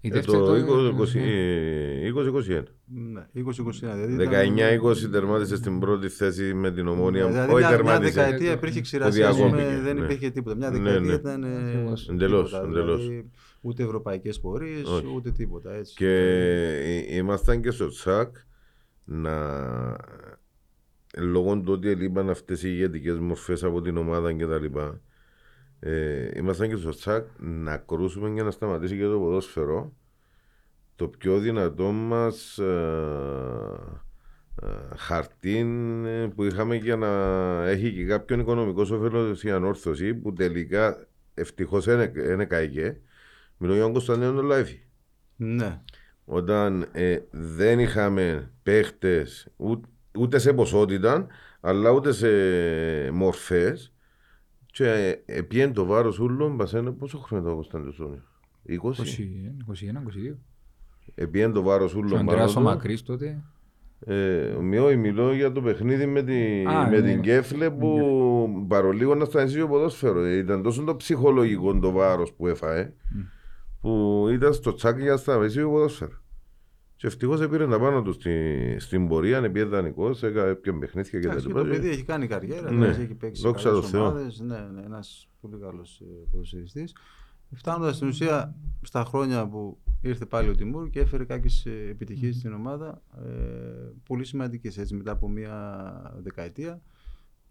[0.00, 2.62] Η Ε, δεύτερη Το το- 20 ε, 20-21.
[2.84, 3.94] Ναι, 20-21.
[3.94, 7.26] Δηλαδή ήταν- 19-20 τερμάτισε στην πρώτη θέση με την ομόνια.
[7.26, 8.12] Δηλαδή Όχι μια, μια τερμάτισε.
[8.12, 10.04] δεκαετία υπήρχε ξηρασία, ας διακόπηκε, πούμε, δεν ναι.
[10.04, 10.56] υπήρχε τίποτα.
[10.56, 11.12] Μια Ναι, δεκαετία ναι.
[11.14, 12.08] ήταν ε, Ακριβώς.
[12.08, 13.00] Εντελώς, τίποτα, εντελώς.
[13.06, 15.06] δηλαδή, ούτε ευρωπαϊκές πορείες, Όχι.
[15.16, 15.74] ούτε τίποτα.
[15.74, 15.94] Έτσι.
[15.94, 16.08] Και
[17.08, 18.34] ε, ήμασταν και στο τσακ
[19.04, 19.34] να
[21.18, 25.00] λόγω του ότι έλειπαν αυτές οι ηγετικές μορφές από την ομάδα και τα λοιπά
[25.80, 29.92] ε, ήμασταν και στο τσακ να κρούσουμε για να σταματήσει και το ποδόσφαιρο
[30.96, 33.76] το πιο δυνατό μας ε,
[34.62, 34.66] ε,
[34.96, 35.58] χαρτί
[36.06, 37.08] ε, που είχαμε για να
[37.68, 43.00] έχει και κάποιον οικονομικό όφελος η ανόρθωση που τελικά ευτυχώς δεν έκαηκε.
[43.56, 44.80] Μιλώ για τον Κωνσταντίνο τον Λάιφη
[45.36, 45.80] Ναι.
[46.24, 49.88] όταν ε, δεν είχαμε παίχτες ούτε,
[50.18, 51.26] ούτε σε ποσότητα
[51.60, 52.28] αλλά ούτε σε
[53.10, 53.92] μορφές
[54.76, 58.00] και ε, πιέν το βάρος ούλων μπασένα πόσο χρόνο ήταν ο Κωνσταντινός
[58.68, 58.72] 20
[60.32, 60.36] 21-22.
[61.14, 63.42] Επιέν το βάρος Και ο ούλων Ανδρέας ο πάνω του Μακρύς τότε.
[64.06, 67.12] ε, μιλώ, μιλώ για το παιχνίδι με, τη, Α, με ναι.
[67.12, 70.20] την Κέφλε που παρολίγο να σταματήσει το ποδόσφαιρο.
[70.20, 72.92] Ε, Ήταν τόσο το ψυχολογικό το βάρος που έφαε
[73.80, 76.12] που ήταν στο τσάκι για να σταματήσει το ποδόσφαιρο.
[76.96, 81.10] Και ευτυχώς έπαιρνε τα πάνω τους στη, στην πορεία, είναι πιέν δανεικός, έκανε πιέν παιχνίδια
[81.20, 81.70] και τα Εντάξει, και το λοιπά.
[81.74, 82.78] παιδί έχει κάνει καριέρα, Ναι.
[82.86, 82.86] ναι.
[83.02, 84.00] έχει παίξει σε Δόξα καλές τω Θεώ.
[84.06, 84.40] ομάδες.
[84.40, 86.94] Ναι, ναι, ένας πολύ καλός ε, ποδοσφαιριστής.
[87.54, 92.36] Φτάνοντας στην ουσία στα χρόνια που ήρθε πάλι ο Τιμούρ και έφερε κάποιες ε, επιτυχίες
[92.36, 93.30] στην ομάδα, ε,
[94.06, 95.92] πολύ σημαντικές έτσι μετά από μια
[96.22, 96.82] δεκαετία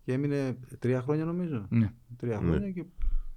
[0.03, 1.65] και έμεινε τρία χρόνια νομίζω.
[1.69, 1.91] Ναι.
[2.17, 2.49] Τρία Ναι.
[2.49, 2.85] χρόνια και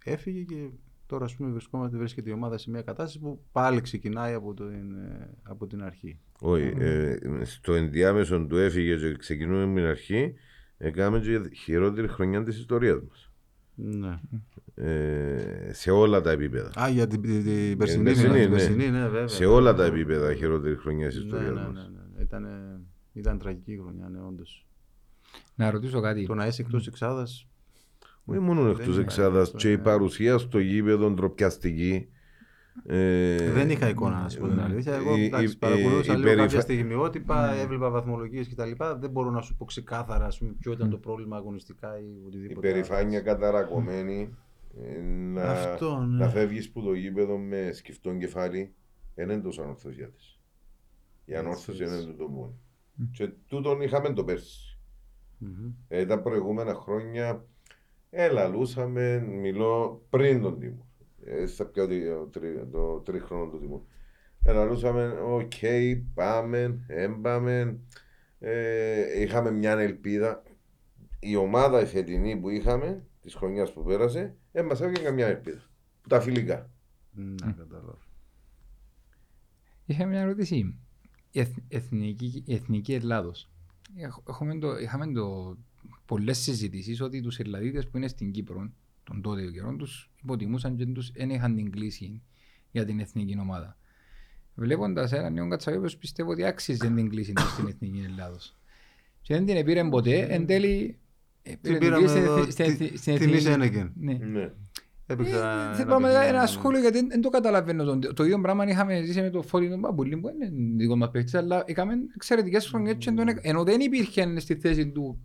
[0.05, 0.69] έφυγε και
[1.09, 4.95] τώρα ας πούμε βρισκόμαστε, βρίσκεται η ομάδα σε μια κατάσταση που πάλι ξεκινάει από την,
[4.95, 6.19] ε, από την αρχή.
[6.41, 10.35] Όχι, ε, στο ενδιάμεσο του έφυγε και ξεκινούμε με την αρχή,
[10.79, 13.31] έκαμε και χειρότερη χρονιά της ιστορίας μας.
[13.75, 14.21] Ναι.
[14.75, 16.71] Ε, σε όλα τα επίπεδα.
[16.83, 18.57] Α, για την, την, την περσινή, περσινή, μιλάς, την ναι.
[18.57, 19.29] περσινή, ναι, βέβαια.
[19.29, 20.01] σε όλα τα βέβαια.
[20.01, 21.91] επίπεδα χειρότερη χρονιά της Ναι, ιστορίας ναι, ναι, μας.
[22.17, 22.23] ναι.
[22.23, 22.47] Ήταν,
[23.13, 24.67] ήταν τραγική χρονιά, ναι, όντως.
[25.55, 26.27] Να ρωτήσω κάτι.
[26.27, 27.47] Το να είσαι εκτός εξάδας,
[28.31, 29.83] Όχι μόνο Δεν εκτός υπάρχει εξάδας αυτό, και η ναι.
[29.83, 32.09] παρουσία στο γήπεδο ντροπιαστική.
[32.87, 34.95] Ε, δεν είχα εικόνα να σου πω την αλήθεια.
[34.95, 38.71] Εγώ η- εντάξει, η- παρακολούθησα η λίγο περιφα- κάποια στιγμιότυπα, έβλεπα βαθμολογίες κτλ.
[38.99, 42.27] Δεν μπορώ να σου πω ξεκάθαρα ας πούμε, ποιο ήταν το πρόβλημα αγωνιστικά ή Η
[42.27, 42.69] οτιδήποτε.
[42.69, 44.35] περηφάνεια καταρακωμένη.
[44.83, 46.17] ε, Να, Αυτό, ναι.
[46.25, 48.75] να φεύγεις που το γήπεδο με σκυφτό κεφάλι
[49.15, 50.39] δεν είναι τόσο ανορθωσία της.
[51.25, 51.95] Η Ανόρθωση έτσι.
[52.03, 52.55] είναι το μόνο.
[53.13, 54.79] Και τούτον είχαμε το πέρσι.
[55.39, 55.71] Μμμ.
[55.89, 57.45] Ε, τα προηγούμενα χρόνια
[58.11, 60.87] ελαλούσαμε, μιλώ πριν τον Τίμο.
[61.25, 63.87] Ε, στα πιο το, τρι- το τρίχρονο του Τίμου.
[64.45, 65.53] Ελαλούσαμε, οκ,
[66.15, 67.79] πάμε, έμπαμε.
[68.39, 70.43] Ε, είχαμε μια ελπίδα.
[71.21, 75.63] Η ομάδα η φετινή που είχαμε, της χρονιάς που πέρασε, δεν μας έβγαινε καμιά ελπίδα.
[76.03, 76.71] Που τα φιλικά.
[77.13, 77.99] Ναι, κατάλαβα.
[79.87, 80.79] Είχα μια ερώτηση.
[81.31, 83.51] Η εθ- εθνική, η εθνική Ελλάδος.
[83.97, 85.57] Έχ- Έχουμε το, είχαμε το,
[86.09, 88.71] πολλές συζητήσεις ότι τους Ιρλανδίτες που είναι στην Κύπρο
[89.05, 92.23] τον τότε καιρό τους υποτιμούσαν και τους δεν είχαν την κλίση
[92.71, 93.77] για την εθνική ομάδα.
[94.55, 98.57] Βλέποντας έναν νέο Κατσαβίβος πιστεύω ότι άξιζε την κλίση τους στην εθνική Ελλάδος.
[99.23, 100.99] Και δεν την πήρε ποτέ, εν τέλει
[101.43, 103.93] ε, πήρε πήραμε κλίση εδώ, στην- στην- τη- στην τιμή εθνική- Σένεκεν.
[103.97, 104.13] Ναι.
[104.13, 104.53] Ναι.
[105.07, 106.47] Έπαιξα Ε, ένα Θυμάμαι παιχνίδι, ένα ναι.
[106.47, 107.85] σχόλιο γιατί δεν- δεν το καταλαβαίνω.
[107.99, 111.11] Το, το ίδιο πράγμα είχαμε ζήσει με το Φώτη τον Παμπουλή που είναι δικό μας
[111.11, 115.19] παίκτης αλλά είχαμε εξαιρετικές χρονιές και τον έκα- ενώ δεν υπήρχε στη θέση του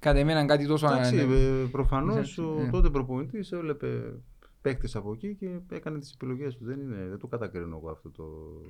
[0.00, 2.70] κατά εμένα κάτι τόσο Εντάξει, ανα- ε, προφανώς Εντάξει, ο ναι.
[2.70, 4.14] τότε προπονητής έβλεπε
[4.62, 6.64] παίκτες από εκεί και έκανε τις επιλογές του.
[6.64, 8.24] Δεν, είναι, δεν το κατακρίνω εγώ αυτό το,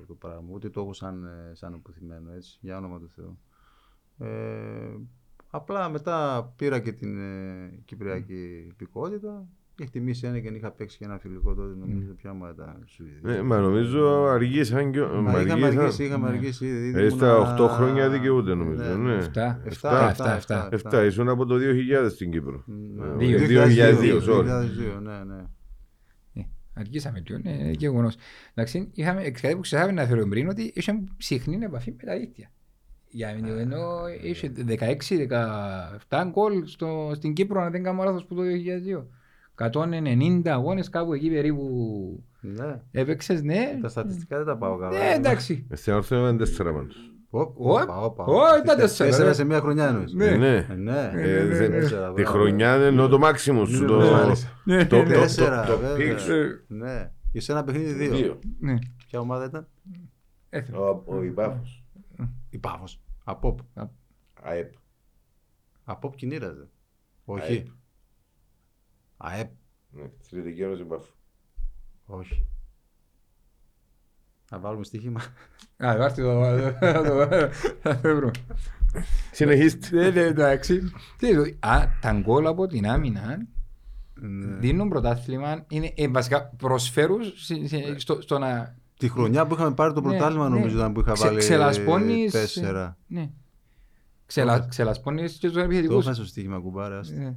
[0.07, 0.47] το πράγμα.
[0.51, 3.39] Ούτε το έχω σαν, ε, σαν αποθυμένο, έτσι, για όνομα του Θεού.
[4.17, 4.95] Ε,
[5.49, 9.47] απλά μετά πήρα και την ε, κυπριακή υπηκότητα.
[9.75, 13.19] Και εκτιμήσει ένα και είχα παίξει και ένα φιλικό τότε, νομίζω πια μου ήταν Σουηδία.
[13.21, 14.99] Ναι, μα νομίζω αργήσαν και...
[14.99, 15.79] Μα μα είχαμε αργήσαν.
[15.83, 16.35] αργήσει, είχαμε Ναι.
[16.37, 17.01] αργήσει ήδη.
[17.03, 19.13] Ε, στα ήμουνα- 8 χρόνια δικαιούται νομίζω, ναι.
[19.15, 19.61] Εφτά.
[19.65, 21.01] Εφτά, Εφτά, εφτά, εφτά.
[21.01, 22.63] 7, ήσουν από το 2000 στην Κύπρο.
[22.65, 23.37] Ναι, Ε, Δύο.
[23.39, 24.43] 2002, sorry.
[24.43, 25.43] 2002, ναι, ναι.
[26.33, 26.41] Ε,
[26.73, 28.15] Αργήσαμε λίγο, είναι γεγονός.
[28.53, 32.51] Εντάξει, είχαμε, κάτι που ξεχάσαμε να φέρουμε πριν ότι είχε συχνή επαφή με τα δίκτυα.
[33.13, 33.81] Για μí, ενώ
[34.23, 34.51] είχε
[36.09, 39.03] 16-17 γκολ στο, στην Κύπρο, αν δεν κάνω λάθος, που το 2002.
[39.73, 42.81] 190 αγώνες κάπου εκεί περίπου ναι.
[42.91, 43.77] έπαιξες, ναι.
[43.81, 44.97] Τα στατιστικά δεν τα πάω καλά.
[44.99, 45.65] Ναι, εντάξει.
[45.69, 46.95] Ε, Στην όρθιο ήταν 4 πάντως.
[47.33, 48.23] Οπ, Ω, όπα, όπα.
[48.23, 49.33] ω, ήταν Τε- τέσσερα, Τέσσερα ρε.
[49.33, 50.13] σε μία χρονιά εννοείς.
[50.13, 50.25] Ναι.
[50.25, 50.55] Ε, Ναι.
[50.69, 52.37] Ε, Ναι, Ε, ναι, δε- τέσσερα, Τη μπράβο.
[52.37, 53.81] χρονιά εννοώ το μάξιμος σου.
[53.81, 54.49] Ναι, το- ναι, μάλιστα.
[54.63, 55.15] Ναι, το- ναι, το- ναι.
[55.15, 55.95] Τέσσερα, το βέβαια.
[56.07, 56.33] πικ σου.
[56.67, 57.11] Ναι.
[57.31, 58.15] Και σε ένα παιχνίδι δύο.
[58.15, 58.39] Δύο.
[58.59, 58.73] Ναι.
[59.07, 59.67] Ποια ομάδα ήταν;
[60.49, 60.77] Έθελα.
[60.79, 61.83] Ο- Ο Ιπάφος.
[62.49, 63.01] Η Πάφος.
[63.23, 63.59] Απόπ.
[64.41, 64.71] ΑΕΠ.
[65.83, 66.67] Απόπ κινήραζε.
[67.25, 67.41] ΑΕΠ.
[67.43, 67.71] Όχι.
[69.21, 69.51] ΑΕΠ.
[69.89, 71.11] Ναι, Αθλητική Ένωση Ιπάφου.
[72.05, 72.45] Όχι.
[74.51, 75.21] Να βάλουμε στοίχημα.
[75.77, 76.43] Α, βάρτε το.
[77.81, 78.31] Θα το βρω.
[79.31, 79.95] Συνεχίστε.
[79.95, 80.79] Ναι, ναι, εντάξει.
[81.17, 83.37] Τι είναι το- Α, τα γκολ από την άμυνα
[84.13, 84.55] Ναι.
[84.55, 85.65] δίνουν πρωτάθλημα.
[85.69, 88.75] Είναι ε, βασικά προσφέρουν σε- σε- στο, στο να.
[88.97, 90.55] Τη χρονιά που είχαμε πάρει το Ναι, πρωτάθλημα ναι.
[90.55, 92.97] νομίζω ήταν που είχα Ξε- βάλει ξελασπώνεις, τέσσερα.
[93.07, 93.29] Ναι.
[94.25, 94.65] Ξελα, Ωραία.
[94.67, 95.97] ξελασπώνεις και τους Το επιθετικούς.
[95.99, 96.97] έφαγε στο στοίχημα κουμπάρε.
[96.97, 97.35] Άστο, Ναι.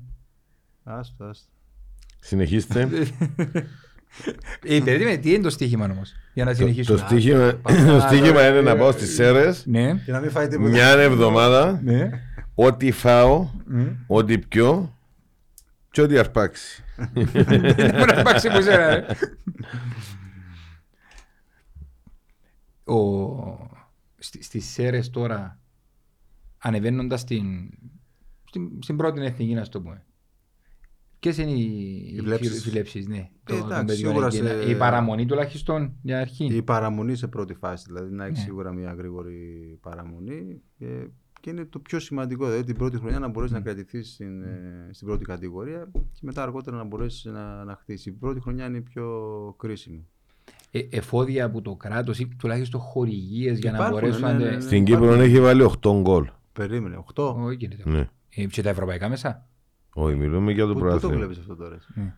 [0.84, 1.24] άστο.
[2.24, 2.36] Άστο.
[2.36, 2.88] Συνεχίστε.
[4.64, 8.48] Ε, περίμενε, τι είναι το στοίχημα όμως, για να Το- συνεχίσουμε; Το στοίχημα το στοίχημα
[8.48, 10.68] είναι να πάω στις Σέρες Ναι, Και να μην φάει τίποτα.
[10.70, 12.10] μια εβδομάδα ναι.
[12.54, 13.86] ό,τι φάω, Μμ.
[14.06, 14.96] ό,τι πιω
[15.90, 16.82] και ό,τι αρπάξει.
[17.12, 19.06] Δεν μπορεί να υπάρξει που σένα, ρε.
[22.84, 23.70] Ο-
[24.18, 25.58] στι- Στις Σέρες τώρα,
[26.58, 27.70] ανεβαίνοντας στην,
[28.44, 30.02] στην, στην πρώτη εθνική, να το πούμε.
[31.24, 32.66] Ποιες είναι οι, Οι βλέψεις.
[32.66, 33.28] οι βλέψεις, ναι.
[33.44, 34.36] το- των εντάξει, παιδιών σίγουρα εκεί.
[34.36, 36.44] σε- Η παραμονή τουλάχιστον για αρχή.
[36.44, 38.38] Η παραμονή σε πρώτη φάση, δηλαδή να έχει Ναι.
[38.38, 39.34] σίγουρα μια γρήγορη
[39.80, 41.06] παραμονή και,
[41.40, 42.44] και είναι το πιο σημαντικό.
[42.46, 46.42] Δηλαδή την πρώτη χρονιά να μπορέσεις να κρατηθείς στην, ε, στην πρώτη κατηγορία και μετά
[46.42, 48.06] αργότερα να μπορέσεις να, να χτίσεις.
[48.06, 49.08] Η πρώτη χρονιά είναι η πιο
[49.58, 50.06] κρίσιμη.
[50.70, 54.38] Ε, εφόδια από το κράτος ή τουλάχιστον χορηγίες για να Υπάρχουν, μπορέσουν ναι, να...
[54.38, 54.60] ναι, τε- ναι.
[54.60, 56.28] Στην Κύπρο έχει βάλει 8 γκολ.
[56.52, 57.34] Περίμενε, 8.
[57.34, 57.90] Όχι, γίνεται.
[57.90, 58.08] Ναι.
[58.36, 59.46] Ε, Και τα ευρωπαϊκά μέσα;
[59.94, 61.16] Όχι, μιλούμε για το Πού, πού το πρωτάθλημα.
[61.16, 61.74] βλέπεις αυτό τώρα.
[61.74, 62.14] εσύ; Ναι.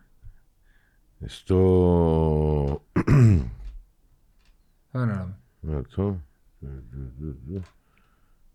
[1.25, 2.83] Στο.
[4.91, 5.35] Δεν καταλαβαίνω.
[5.79, 6.21] Αυτό.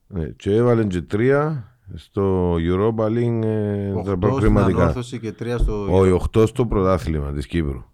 [0.09, 4.81] Ναι, και έβαλε και τρία στο Europa League ε, τα 8 στην προκριματικά.
[4.83, 5.97] ανόρθωση και 3 στο.
[5.99, 7.85] Όχι, 8 στο πρωτάθλημα της Κύπρου.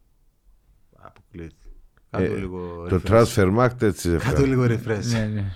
[0.96, 1.54] Αποκλείεται.
[2.10, 3.24] Κάτω Ε, λίγο Το refresh.
[3.24, 4.46] transfer market έτσι Κάτω έφτασε.
[4.46, 5.04] λίγο refresh.
[5.12, 5.52] Ναι, ναι.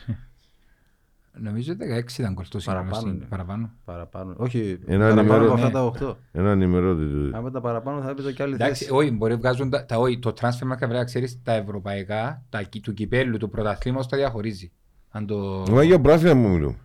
[1.41, 3.17] Νομίζω 16 ήταν κοστός Παραπάνω σύνολο.
[3.17, 3.25] είναι.
[3.29, 3.71] Παραπάνω.
[3.85, 4.35] Παραπάνω.
[4.37, 5.73] Όχι, Ένα παραπάνω νούμερο- από αυτά ναι.
[5.73, 6.17] τα 8.
[6.33, 7.39] Ένα νημερότητα.
[7.39, 8.95] Άμα τα παραπάνω θα έπαιζε και άλλη Εντάξει, θέση.
[8.97, 12.43] όχι, μπορεί να βγάζουν τα, τα, όχι, το transfer market πρέπει να ξέρεις τα ευρωπαϊκά,
[12.49, 14.73] τα, κι- του κυπέλου, του πρωταθλήματος τα διαχωρίζει.
[15.11, 15.65] Αν το...
[15.71, 16.77] Μα για πρωτάθλημα μου μιλούμε.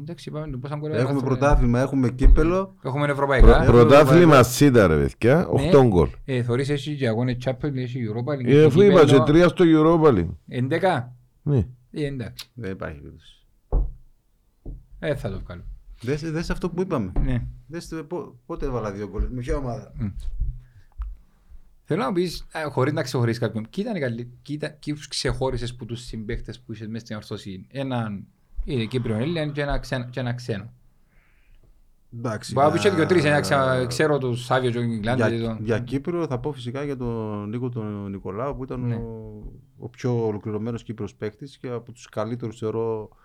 [0.00, 1.36] Εντάξει, πάμε το πώς αν μπορεί να Έχουμε γράψουμε.
[1.38, 2.74] πρωτάθλημα, έχουμε κύπελο.
[2.82, 3.60] Έχουμε Προ- ευρωπαϊκά.
[3.62, 6.08] Προ- Πρωτάθλημα σίδα ρε παιδιά, 8 γκολ.
[6.24, 8.44] Ε, θωρείς εσύ και αγώνες Champions, έχει Europa League.
[8.46, 9.24] Ε, έχει Αφού είπα κύπελλο.
[9.24, 10.28] και τρία στο Europa League.
[10.48, 11.12] 11.
[11.42, 11.66] Ναι.
[11.90, 12.50] Ε, εντάξει.
[12.54, 13.35] Δεν υπάρχει περίπτωση.
[15.08, 15.62] Ε, θα το βγάλω.
[16.00, 17.12] Δες, δες αυτό που είπαμε.
[17.20, 17.46] Ναι.
[17.66, 19.26] Δες το, πο- πότε έβαλα δύο γκολ.
[19.30, 19.92] Με ποια ομάδα.
[21.84, 25.84] Θέλω να πεις, ε, χωρίς να ξεχωρίσεις κάποιον, κοίτα, είναι καλή- κοίτα ποιους ξεχώρισες που
[25.84, 27.66] τους συμπαίχτες που είσαι μέσα στην ορθώση.
[27.70, 28.24] Έναν
[28.64, 30.04] είναι Κύπριο Έλληνα και ένα ξένο.
[30.10, 30.72] Και ένα ξένο.
[32.18, 32.52] Εντάξει.
[32.52, 35.28] Μπορεί να πεις και για- δύο τρεις, ένα ξα- ξέρω τους Σάβιο και τον Ιγκλάντα.
[35.28, 38.80] και Για, τον- για Κύπρο θα πω φυσικά για τον Νίκο τον Νικολάου που ήταν
[38.80, 38.94] Ναι.
[38.94, 39.42] ο,
[39.78, 43.16] ο πιο ολοκληρωμένος Κύπρος παίκτης και από τους καλύτερους θεωρώ ε,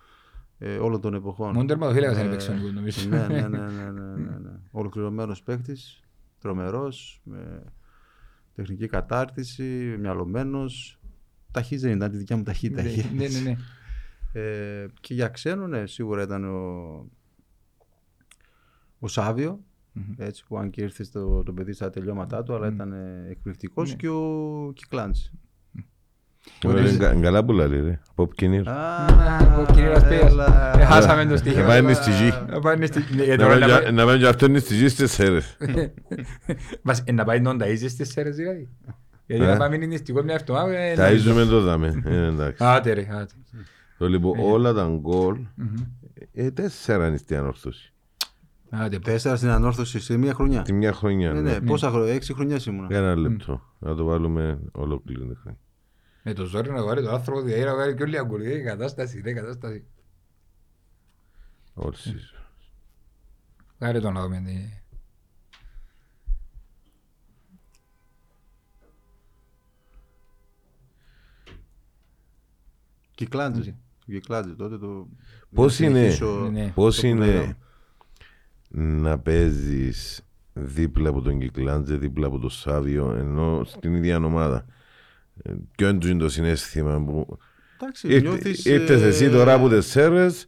[0.81, 1.53] όλων των εποχών.
[1.53, 3.09] Μόνο τερματοφύλακας δεν Ε, έπαιξε ο Νίκος, νομίζω.
[3.09, 4.59] Ναι, ναι, ναι, ναι, ναι, ναι, ναι.
[4.71, 6.03] Ολοκληρωμένος παίκτης,
[6.39, 7.63] τρομερός, με
[8.55, 10.99] τεχνική κατάρτιση, μυαλωμένος.
[11.51, 12.81] Ταχύς δεν ήταν, τη δικιά μου ταχύτητα.
[12.81, 13.09] Ναι, είχε.
[13.13, 13.55] ναι, ναι, ναι.
[14.41, 17.09] Ε, και για ξένο, ναι, σίγουρα ήταν ο,
[18.99, 19.59] ο σαβιο
[20.17, 22.93] έτσι, που αν και ήρθε στο, το παιδί στα τελειώματά του, αλλά ήταν
[23.29, 23.95] εκπληκτικός Ναι.
[23.95, 25.31] και ο Κυκλάντς.
[26.65, 27.99] Είναι κα- Καλά που λέει ρε.
[28.11, 28.61] Από Πκινήρ.
[28.67, 30.31] ο κύριος Πέας.
[30.31, 30.79] έλα.
[30.79, 31.61] Ε, Χάσαμε το στοίχημα.
[31.61, 32.33] Να πάνε στη γη.
[32.49, 34.79] Να πάνε στη- ναι, Να τώρα να πάνε- πάει- Να πάνε και αυτό είναι στις
[34.81, 35.57] γης της αίρες.
[36.81, 38.69] Μας- ε, Να πάει να ταΐζεις στις σέρες δηλαδή.
[39.25, 39.47] Γιατί Ε.
[39.47, 40.77] να πάμε είναι νηστικό μια εβδομάδα.
[40.77, 42.01] ε, Τα να- ίζουμε το δάμε.
[42.05, 42.63] Ε, εντάξει.
[42.63, 43.33] Άτε ρε, άτε.
[43.97, 45.67] Το λοιπόν όλα τα γκολ, Μμμ.
[46.33, 47.93] ε, τέσσερα είναι στην ανόρθωση.
[48.69, 50.61] Άτε, Τέσσερα στην ανόρθωση σε μία χρονιά.
[50.61, 51.31] Τη μια χρονιά.
[51.33, 51.51] Ναι, ναι.
[51.51, 52.87] ναι, πόσα χρόνια, έξι χρονιάς ήμουνα.
[52.97, 53.61] Ένα λεπτό.
[53.79, 55.59] Να το βάλουμε ολόκληρη την χρονιά.
[56.23, 58.53] Με το ζόρι να βάλει το άνθρωπο διαέρα να βάλει και όλη η αγκολή.
[58.53, 59.85] Η κατάσταση, ρε, κατάσταση.
[61.73, 62.19] Όλη η ζωή.
[63.79, 64.41] Κάρε το να δούμε.
[64.45, 64.79] τι-
[73.15, 73.75] Κυκλάντζε.
[74.05, 75.07] Κυκλάντζε τότε το.
[75.53, 76.71] Πώς να είναι, συνεχίσω Ναι.
[76.75, 77.57] πώς το που είναι λέγαμε.
[79.01, 80.21] να παίζεις
[80.53, 84.65] δίπλα από τον Κυκλάντζε, δίπλα από τον Σάβιο, ενώ στην ίδια ομάδα;
[85.43, 87.37] Ε, Ποιο είναι το- το συνέστημα που
[87.81, 90.47] Εντάξει, Ήρθε- νιώθεις, Ήρθες ε, εσύ τώρα από τις Σέρρες,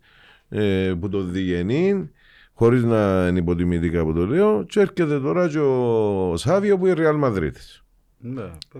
[0.49, 2.09] ε, που το διγενή,
[2.53, 6.95] χωρίς να είναι υποτιμητικά που το λέω, και έρχεται τώρα και ο Σάβιο που είναι
[6.95, 7.83] Ρεάλ Μαδρίτης.
[8.17, 8.79] Ναι, ε,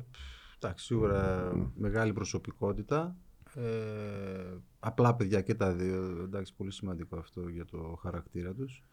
[0.60, 3.16] εντάξει, σίγουρα μεγάλη προσωπικότητα.
[3.56, 3.62] Ε,
[4.80, 8.84] απλά παιδιά και τα δύο, εντάξει, πολύ σημαντικό αυτό για το χαρακτήρα τους.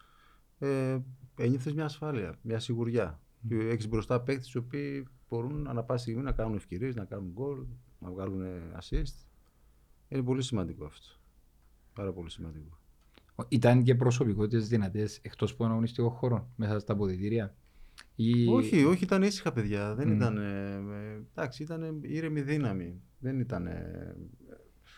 [0.58, 0.98] Ε,
[1.36, 3.20] ένιωθες μια ασφάλεια, μια σιγουριά.
[3.48, 7.30] Και Έχεις μπροστά παίκτες οι οποίοι μπορούν ανά πάση στιγμή να κάνουν ευκαιρίες, να κάνουν
[7.32, 7.58] γκολ,
[7.98, 8.42] να βγάλουν
[8.80, 9.26] assist.
[10.08, 11.06] Είναι πολύ σημαντικό αυτό.
[11.94, 12.78] Πάρα πολύ σημαντικό.
[13.48, 17.54] Ήταν και προσωπικότητες δυνατές εκτός από τον αγωνιστικό χώρο, μέσα στα αποδητήρια;
[18.14, 18.46] Ή...
[18.46, 19.94] Όχι, όχι, ήταν ήσυχα παιδιά.
[19.94, 20.12] Δεν Μμ.
[20.12, 20.36] ήταν.
[20.38, 23.00] ε, ε, εντάξει, ήταν ήρεμη δύναμη.
[23.18, 23.66] Δεν ήταν.
[23.66, 24.16] Ε,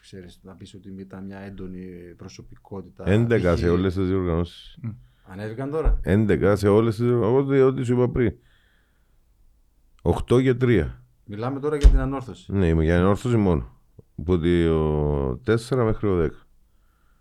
[0.00, 1.86] ξέρεις, να πεις ότι ήταν μια έντονη
[2.16, 3.04] προσωπικότητα.
[3.06, 4.78] 11 Είχε- σε όλες τις διοργανώσεις.
[5.22, 6.00] Ανέβηκαν τώρα.
[6.04, 8.32] 11 σε όλες τις διοργανώσεις, ό,τι- ό,τι σου είπα πριν.
[10.02, 10.88] 8 και 3.
[11.24, 12.52] Μιλάμε τώρα για την ανόρθωση.
[12.52, 13.80] Ναι, είμαι για ενόρθωση μόνο.
[14.18, 16.28] Από το 4 μέχρι το 10.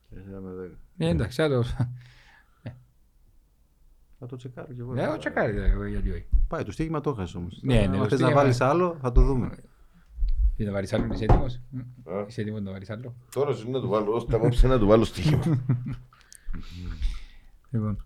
[0.09, 0.75] Τέσσερα με δέκα.
[0.97, 1.63] Ε, εντάξει, θα το...
[4.19, 4.93] Θα το τσεκάρω κι εγώ.
[4.95, 6.25] Ε, το τσεκάρετε, εγώ, γιατί όχι.
[6.47, 7.59] Πάει, το στίγμα το έχασε όμως.
[7.61, 9.49] Ναι, ναι, Αν το θες να στοίχημα- βάλεις άλλο, θα το δούμε.
[10.55, 11.79] Τι να βάλεις άλλο, είσαι έτοιμος; Μ.
[12.11, 12.25] Α.
[12.27, 15.03] Είσαι έτοιμος να βάλεις άλλο; Τώρα σου να του βάλω, ώστε απόψε να του βάλω
[15.03, 15.43] στοίχημα.
[17.69, 18.03] Λοιπόν,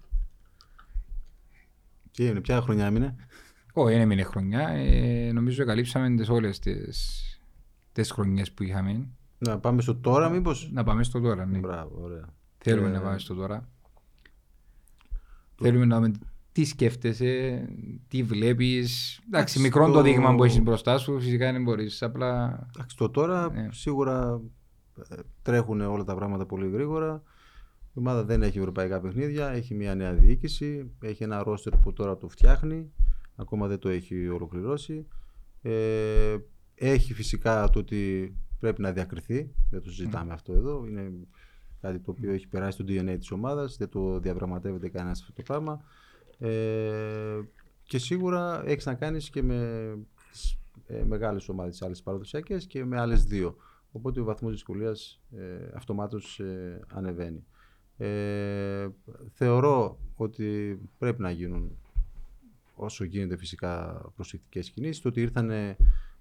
[2.12, 3.16] Τι είναι, ποια χρονιά έμεινε;
[3.82, 4.68] Όχι, δεν έμεινε χρονιά.
[4.70, 7.22] Ε, νομίζω καλύψαμε τις όλες τις,
[7.92, 9.08] τις χρονιές που είχαμε.
[9.38, 11.58] Να πάμε στο τώρα, μήπως; Να πάμε στο τώρα, ναι.
[11.58, 12.26] Μπράβο, ωραία.
[12.58, 13.70] Θέλουμε Ε, να πάμε στο τώρα.
[15.62, 16.12] Θέλουμε να δούμε
[16.52, 17.66] τι σκέφτεσαι,
[18.08, 19.16] τι βλέπεις.
[19.18, 22.02] Εντάξει, Εντάξει, μικρό το το- δείγμα που έχεις μπροστά σου, φυσικά δεν μπορείς.
[22.02, 23.68] Απλά Εντάξει, το τώρα Ναι.
[23.72, 24.42] σίγουρα
[25.10, 27.24] ε, τρέχουν όλα τα πράγματα πολύ γρήγορα.
[27.94, 32.18] Η ομάδα δεν έχει ευρωπαϊκά παιχνίδια, έχει μια νέα διοίκηση, έχει ένα ρόστερ που τώρα
[32.18, 32.92] το φτιάχνει,
[33.36, 35.08] ακόμα δεν το έχει ολοκληρώσει.
[35.62, 36.38] Ε,
[36.76, 41.12] έχει φυσικά το ότι πρέπει να διακριθεί, δεν το συζητάμε αυτό εδώ, είναι
[41.82, 45.42] κάτι το οποίο έχει περάσει στο DNA της ομάδας, δεν το διαπραγματεύεται κανένας αυτό το
[45.42, 45.82] πράγμα.
[46.38, 47.40] Ε,
[47.84, 49.90] και σίγουρα έχεις να κάνεις και με
[50.32, 50.58] τις
[50.88, 53.56] ε, μεγάλες ομάδες άλλες παραδοσιακές και με άλλες δύο.
[53.92, 57.46] Οπότε ο βαθμός δυσκολίας ε, αυτομάτως ε, ανεβαίνει.
[57.98, 58.88] Ε,
[59.34, 61.78] θεωρώ ότι πρέπει να γίνουν
[62.76, 65.02] όσο γίνεται φυσικά προσεκτικές κινήσεις.
[65.02, 65.50] Το ότι ήρθαν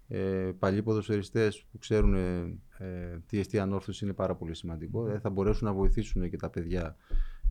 [0.08, 5.08] ε, παλιοί ποδοσφαιριστές που ξέρουν ε, ε, τι εστί ανόρθωση είναι πάρα πολύ σημαντικό.
[5.08, 6.96] Ε, θα μπορέσουν να βοηθήσουν και τα παιδιά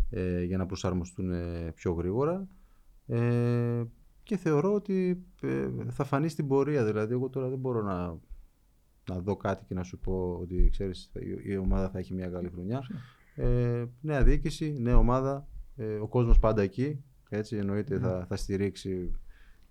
[0.09, 2.47] ε, για να προσαρμοστούν ε, πιο γρήγορα.
[3.07, 3.83] Ε,
[4.23, 6.85] και θεωρώ ότι ε, θα φανεί στην πορεία.
[6.85, 8.17] Δηλαδή, εγώ τώρα δεν μπορώ να,
[9.09, 12.27] να δω κάτι και να σου πω ότι ξέρεις, η, η ομάδα θα έχει μια
[12.27, 12.81] καλή χρονιά.
[13.35, 17.03] Ε, νέα διοίκηση, νέα ομάδα, ε, ο κόσμος πάντα εκεί.
[17.37, 19.11] Έτσι, εννοείται θα, θα στηρίξει.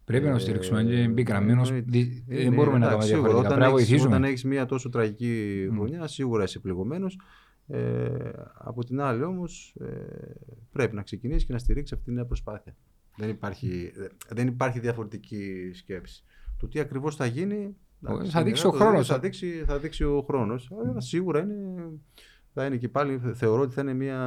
[0.04, 0.82] πρέπει να το Ε, στηρίξουμε.
[0.84, 1.90] Και μπει γραμμένος, εννοείται.
[1.90, 3.38] δι- Είναι, δεν μπορούμε να εντάξει, κάνουμε σίγουρα, διαφορετικά.
[3.38, 4.14] Όταν Πρέπει να έχεις- βοηθήσουμε.
[4.16, 7.18] Όταν έχεις μια τόσο τραγική χρονιά, σίγουρα είσαι πληγωμένος.
[7.66, 8.08] Ε,
[8.54, 9.86] από την άλλη όμως ε,
[10.72, 12.76] πρέπει να ξεκινήσεις και να στηρίξεις αυτή τη νέα προσπάθεια.
[13.16, 13.92] Δεν υπάρχει,
[14.28, 16.24] δεν υπάρχει διαφορετική σκέψη.
[16.58, 19.06] Το τι ακριβώς θα γίνει εντάξει, Θα είναι δείξει ο το- χρόνος.
[19.06, 20.70] Θα δείξει, θα δείξει ο χρόνος.
[20.84, 21.54] Αλλά σίγουρα είναι,
[22.54, 24.18] θα είναι και πάλι, θεωρώ ότι θα είναι μια,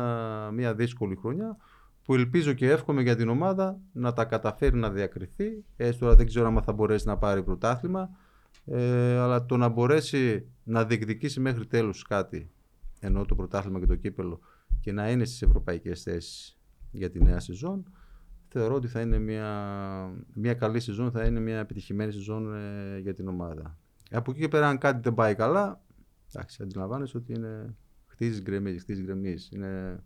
[0.53, 1.57] μια δύσκολη χρονιά
[2.05, 5.63] που ελπίζω και εύχομαι για την ομάδα να τα καταφέρει να διακριθεί.
[5.75, 8.09] Έστω τώρα δεν ξέρω αν θα μπορέσει να πάρει πρωτάθλημα.
[8.65, 12.51] Ε, αλλά το να μπορέσει να διεκδικήσει μέχρι τέλους κάτι
[12.99, 14.39] ενώ το πρωτάθλημα και το κύπελο
[14.79, 16.59] και να είναι στις ευρωπαϊκές θέσεις
[16.91, 17.85] για τη νέα σεζόν
[18.47, 19.49] θεωρώ ότι θα είναι μια,
[20.33, 23.77] μια καλή σεζόν, θα είναι μια επιτυχημένη σεζόν ε, για την ομάδα.
[24.11, 25.81] Από εκεί και πέρα αν κάτι δεν πάει καλά
[26.27, 27.75] εντάξει αντιλαμβάνεσαι ότι είναι
[28.07, 29.49] χτίζεις, γκρεμίζει, χτίζεις, γκρεμίζει.
[29.51, 30.03] Είναι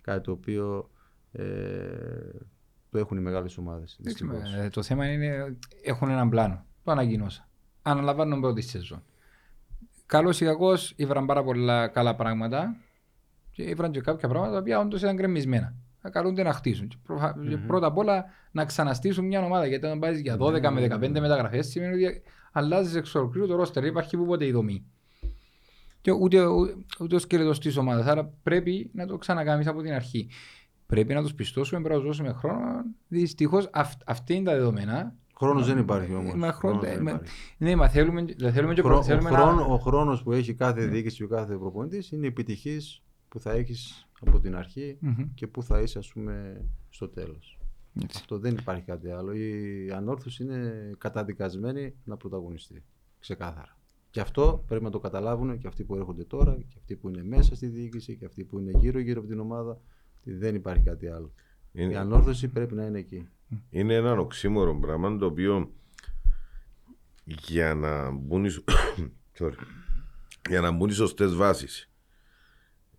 [0.00, 0.99] κάτι το οποίο ε,
[2.90, 3.98] το έχουν οι μεγάλες ομάδες.
[4.56, 6.64] Ε, το θέμα είναι έχουν έναν πλάνο.
[6.84, 7.48] Το ανακοινώσα.
[7.82, 9.02] Αναλαμβάνουν πρώτη σεζόν.
[10.06, 12.76] Καλός ή κακός, ήβραν πάρα πολλά καλά πράγματα
[13.50, 15.74] και ήβραν και κάποια πράγματα τα οποία όντως ήταν γκρεμισμένα.
[16.02, 16.92] Θα καλούνται να χτίσουν.
[17.08, 17.58] Mm-hmm.
[17.66, 19.66] Πρώτα απ' όλα να ξαναστήσουν μια ομάδα.
[19.66, 20.70] Γιατί όταν πάεις για 12 mm-hmm.
[20.70, 23.84] με 15 μεταγραφές, σημαίνει ότι αλλάζεις εξ ολοκλήρου το ρόστερ.
[23.84, 24.84] Υπάρχει που ποτέ η δομή.
[26.00, 28.06] Και ούτε, ούτε, ούτε ο σκελετός της ομάδας.
[28.06, 30.28] Άρα πρέπει να το ξανακάνει από την αρχή.
[30.90, 32.84] Πρέπει να τους πιστώσουμε, πρέπει να τους δώσουμε χρόνο.
[33.08, 33.70] Δυστυχώς
[34.06, 35.14] αυτή είναι τα δεδομένα.
[35.36, 36.34] Χρόνος δεν υπάρχει όμως.
[37.58, 39.62] Ναι, μα θέλουμε, θέλουμε και Χρό, θέλουμε ο, χρόνο, να...
[39.62, 40.86] ο χρόνος που έχει κάθε ναι.
[40.86, 45.28] διοίκηση και κάθε προπονητής είναι επιτυχής που θα έχεις από την αρχη mm-hmm.
[45.34, 47.58] και που θα είσαι, ας πούμε, στο τέλος.
[48.14, 49.32] Αυτό δεν υπάρχει κάτι άλλο.
[49.32, 52.84] Η ανόρθωση είναι καταδικασμένη να πρωταγωνιστεί.
[53.18, 53.78] Ξεκάθαρα.
[54.10, 57.22] Και αυτό πρέπει να το καταλάβουν και αυτοί που έρχονται τώρα, και αυτοί που είναι
[57.22, 59.80] μέσα στη διοίκηση, και αυτοί που είναι γύρω-γύρω από την ομάδα.
[60.22, 61.32] Δεν υπάρχει κάτι άλλο.
[61.72, 61.92] Είναι...
[61.92, 63.28] Η ανόρθωση πρέπει να είναι εκεί.
[63.70, 65.70] Είναι ένα οξύμορο πράγμα το οποίο
[67.24, 68.50] για να μπουν οι,
[70.50, 71.90] για να μπουν οι σωστές βάσεις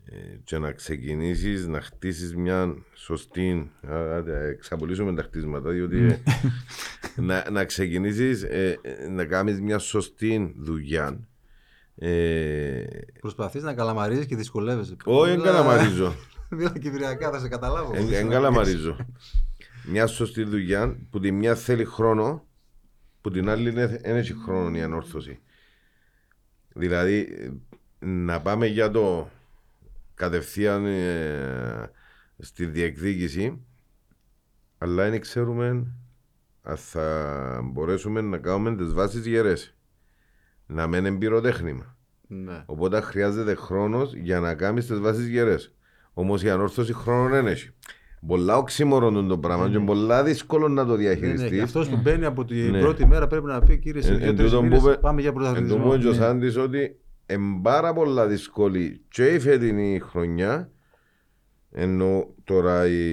[0.06, 3.72] ε, και να ξεκινήσεις να χτίσεις μια σωστή.
[3.88, 6.20] Α, εξαπολύσουμε τα χτίσματα, διότι ναι.
[7.28, 8.80] να, να ξεκινήσεις ε,
[9.10, 11.28] να κάνεις μια σωστή δουλειά.
[11.96, 12.84] Ε,
[13.20, 14.96] Προσπαθείς να καλαμαρίζεις και δυσκολεύεσαι.
[15.06, 16.16] Όχι, δεν καλαμαρίζω.
[16.52, 17.94] Δύο κυπριακά, θα σε καταλάβω.
[18.04, 18.98] Δεν καλαμαρίζω.
[19.86, 22.46] Μια σωστή δουλειά που τη μια θέλει χρόνο,
[23.22, 25.40] που την άλλη δεν έχει χρόνο η ανόρθωση.
[26.74, 27.52] Δηλαδή,
[28.00, 29.30] να πάμε για το
[30.14, 31.92] κατευθείαν ε,
[32.40, 33.62] στη διεκδίκηση
[34.84, 35.88] αλλά δεν ξέρουμε
[36.62, 39.76] αν θα μπορέσουμε να κάνουμε τις βάσεις γερές.
[40.66, 41.98] Να μένει εμπειροτέχνημα.
[42.28, 42.64] Ναι.
[42.66, 45.76] Οπότε χρειάζεται χρόνος για να κάνεις τις βάσεις γερές.
[46.14, 47.70] Όμως η ανόρθωση χρόνο δεν έχει.
[48.28, 49.72] Πολλά οξύμορων το πράγμα mm.
[49.72, 49.86] και ναι.
[49.86, 51.52] πολλά δύσκολο να το ναι, ναι, διαχειριστείς.
[51.52, 52.80] Ναι, αυτός που μπαίνει από την ναι.
[52.80, 55.76] πρώτη μέρα πρέπει να πει κύριε ε, σε πάμε για πρωταθλητισμό.
[55.78, 60.72] Εν τω μόνος ο Σάντης ότι είναι πάρα πολλά δύσκολη και η φετινή χρονιά
[61.72, 63.04] ενώ τώρα η...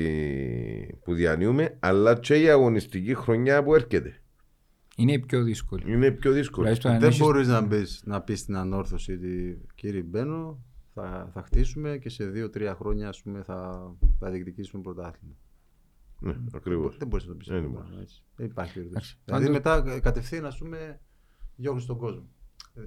[1.04, 4.20] που διανύουμε αλλά και η αγωνιστική χρονιά που έρχεται.
[4.96, 5.92] Είναι πιο δύσκολη.
[5.92, 6.72] Είναι πιο δύσκολη.
[6.72, 7.68] Δηλαδή δεν μπορείς να,
[8.04, 10.58] να πεις στην ανόρθωση ότι κύριε Μπαίνω,
[11.02, 15.34] θα, θα χτίσουμε και σε δύο-τρία χρόνια ας πούμε, θα, θα διεκδικήσουμε πρωτάθλημα.
[16.20, 16.96] Ναι, ακριβώς.
[16.96, 17.48] Δεν μπορείς να το πεις.
[17.48, 19.18] Δεν, υπάρχει περίπτωση.
[19.24, 21.00] Δηλαδή μετά κατευθείαν ας πούμε
[21.56, 22.28] διώχνει τον κόσμο.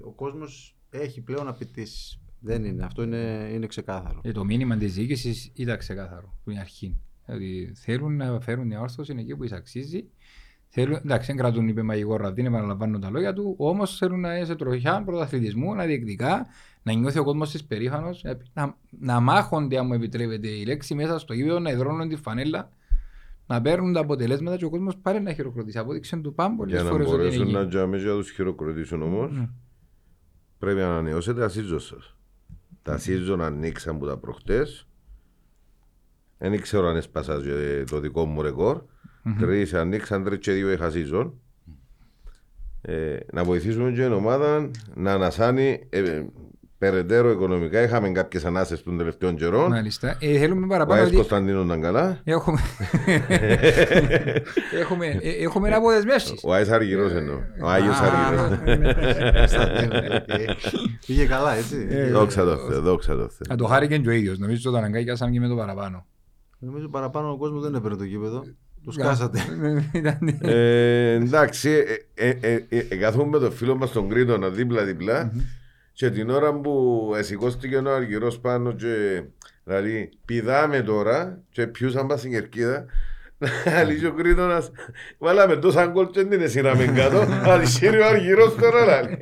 [0.04, 2.20] Ο κόσμος έχει πλέον απαιτήσεις.
[2.40, 2.84] Δεν είναι.
[2.84, 4.20] Αυτό είναι, είναι ξεκάθαρο.
[4.22, 7.00] Ε, το μήνυμα της διοίκησης ήταν ξεκάθαρο από την αρχή.
[7.26, 10.10] Δηλαδή θέλουν να φέρουν μια όρθωση εκεί που εισαξίζει.
[10.68, 13.54] Θέλουν, εντάξει, δεν κρατούν είπε μαγικό ραβδί, επαναλαμβάνουν τα λόγια του.
[13.58, 16.46] Όμως θέλουν να είναι σε τροχιά πρωταθλητισμού, να διεκδικά,
[16.82, 20.94] να νιώθει ο κόσμος της περήφανος, ε, να, να μάχονται, αν μου επιτρέπετε η λέξη,
[20.94, 22.70] μέσα στο γήπεδο, να υδρώνουν τη φανέλα,
[23.46, 25.78] να παίρνουν τα αποτελέσματα και ο κόσμος πάρει να χειροκροτήσει.
[25.78, 26.96] Απόδειξε του πάνω πολλές φορές.
[26.96, 29.30] Για να μπορέσουν να τζαμίζουν για τους χειροκροτήσουν όμως.
[29.34, 29.48] Mm
[30.62, 32.16] πρέπει να ανανεώσετε τα σύζο σας.
[32.82, 34.88] Τα σύζο ανοίξαν από τα προχτές.
[36.38, 37.40] Δεν ξέρω αν έσπασα
[37.90, 38.82] το δικό μου ρεκόρ.
[39.38, 41.40] Τρεις ανοίξαν, τρεις και δύο είχα σύζον.
[42.80, 46.24] Ε, να βοηθήσουμε και την ομάδα να ανασάνει ε,
[46.82, 47.82] περαιτέρω οικονομικά.
[47.82, 49.70] Είχαμε κάποιε ανάσε των τελευταίων καιρών.
[49.70, 50.16] Μάλιστα.
[50.20, 51.00] Ε, θέλουμε παραπάνω.
[51.00, 52.20] Ο Άι Κωνσταντίνο ήταν καλά.
[52.24, 52.60] Έχουμε,
[54.80, 56.34] έχουμε, ε, έχουμε να αποδεσμεύσει.
[56.42, 57.38] Ο Άι Αργυρό εννοώ.
[57.62, 58.58] Ο Άγιο Αργυρό.
[61.06, 61.86] Πήγε καλά, έτσι.
[61.90, 62.80] Ε, δόξα τω Θεώ.
[62.80, 63.56] Δόξα τω Θεώ.
[63.56, 64.34] το χάρηκε και ο ίδιο.
[64.38, 66.06] Νομίζω ότι τον αγκάγιασαν και με το παραπάνω.
[66.58, 68.44] Νομίζω παραπάνω ο κόσμο δεν έπαιρνε το κήπεδο.
[68.84, 69.40] Του κάσατε.
[71.22, 71.70] Εντάξει,
[73.00, 75.32] καθόμουν με το φίλο μα τον Κρήτονα δίπλα-δίπλα
[76.02, 79.22] και την ώρα που εσηκώστηκε ο αργυρός πάνω και
[79.64, 82.86] δηλαδή πηδάμε τώρα και πιούσαν πας στην κερκίδα
[83.80, 84.70] Αλήθεια ο Κρήτονας
[85.18, 87.18] βάλαμε τόσα γκολ και δεν σειράμε κάτω
[87.52, 89.18] Αλήθεια ο αργυρός τώρα λάλη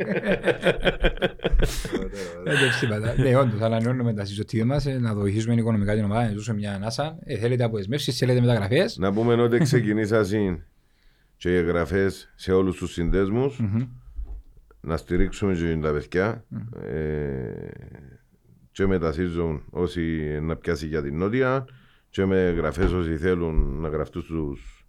[3.16, 6.74] Ναι όντως ανανεώνουμε τα συζωτήρια μας ε, να βοηθήσουμε οικονομικά την ομάδα να ζήσουμε μια
[6.74, 7.18] ανάσα.
[7.24, 8.96] Ε, Θέλετε αποδεσμεύσεις, θέλετε μεταγραφές.
[8.98, 10.66] Να πούμε ότι ξεκινήσασαν
[11.36, 13.60] και οι εγγραφές σε όλους τους συνδέσμους
[14.80, 16.82] να στηρίξουμε και τα παιδιά mm.
[16.82, 17.68] ε,
[18.72, 21.64] και με τα season όσοι να πιάσει για την νότια
[22.10, 24.86] και με γραφές όσοι θέλουν να γραφτούν στους,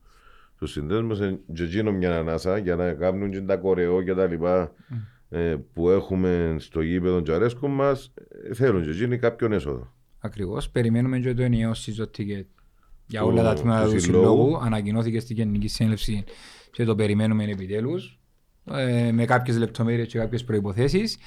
[0.56, 4.28] στους συνδέσμους ε, και γίνω μια ανάσα για να κάνουν και τα κορεό και τα
[4.28, 4.96] λοιπά mm.
[5.30, 8.14] ε, που έχουμε στο γήπεδο και αρέσκουν μας
[8.50, 9.94] ε, θέλουν και γίνει κάποιον έσοδο.
[10.20, 12.46] Ακριβώς, περιμένουμε και το ενιαίο συζωτικέ
[13.06, 16.24] για όλα τα τμήματα του συλλόγου ανακοινώθηκε στην Γενική Σύνελευση
[16.72, 18.21] και το περιμένουμε επιτέλους
[18.78, 21.18] ε, με κάποιες λεπτομέρειες και κάποιες προϋποθέσεις.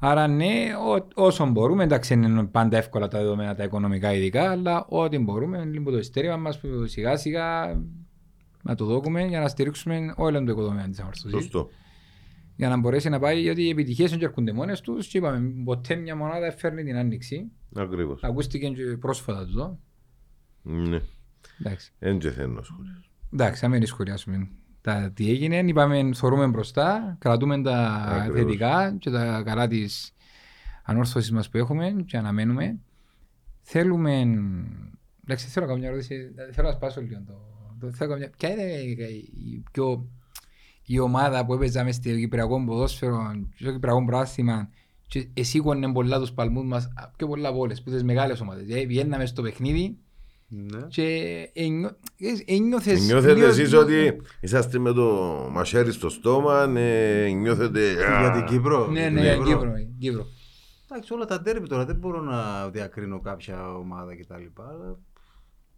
[0.00, 4.86] Άρα ναι, ό, όσο μπορούμε, εντάξει είναι πάντα εύκολα τα δεδομένα τα οικονομικά ειδικά, αλλά
[4.88, 7.76] ό,τι μπορούμε, λίγο το ειστέρημα μας σιγά σιγά
[8.62, 11.42] να το δούμε για να στηρίξουμε όλο το οικοδομέα της αμαρτωσίας.
[11.42, 11.70] Σωστό.
[12.56, 15.94] Για να μπορέσει να πάει, γιατί οι επιτυχίες δεν έρχονται μόνες τους και είπαμε, ποτέ
[15.94, 17.50] μια μονάδα φέρνει την άνοιξη.
[17.74, 18.22] Ακριβώς.
[18.22, 19.78] Ακούστηκε και πρόσφατα τούτο.
[20.62, 21.00] Ναι.
[21.60, 21.92] Εντάξει.
[21.98, 23.10] Εν και θέλω να σχολιάσω.
[23.32, 24.48] Εντάξει, να μην σχολιάσουμε
[24.82, 25.58] τα τι έγινε.
[25.58, 28.38] Είπαμε, θεωρούμε μπροστά, κρατούμε τα Ακριβώς.
[28.38, 30.14] θετικά και τα καλά της
[30.82, 32.78] ανόρθωσης μας που έχουμε και αναμένουμε.
[33.60, 34.26] Θέλουμε.
[35.24, 36.34] Εντάξει, θέλω να κάνω μια ερώτηση.
[36.52, 37.32] Θέλω να σπάσω λίγο το.
[37.80, 38.30] το θέλω να κάνω μια...
[38.38, 40.08] Ποια είναι η πιο.
[40.86, 44.68] Η ομάδα που έπαιζα μες στο Κυπριακό ποδόσφαιρο, στο Κυπριακό προάστημα,
[45.06, 48.64] και εσύ κόνε πολλά τους παλμούς μας, πιο πολλά από όλες, που τις μεγάλες ομάδες.
[48.64, 49.98] Δηλαδή, βγαίναμε στο παιχνίδι
[50.54, 50.80] Ναι.
[50.88, 51.06] και
[51.52, 53.06] εννιώ- ε, ένιωθες...
[53.06, 55.04] Νιώθετε λίγο- εσείς ότι είσαστε με το
[55.52, 57.92] μαχαίρι στο στόμα, ε, νιώθετε...
[57.92, 58.86] Για την Κύπρο.
[58.86, 59.58] Ναι, για ναι, την για Κύπρο.
[59.58, 59.72] Κύπρο.
[59.98, 60.26] Κύπρο.
[60.90, 64.60] Εντάξει, όλα τα ντέρμπι τώρα δεν μπορώ να διακρίνω κάποια ομάδα κτλ.
[64.62, 64.98] Αλλά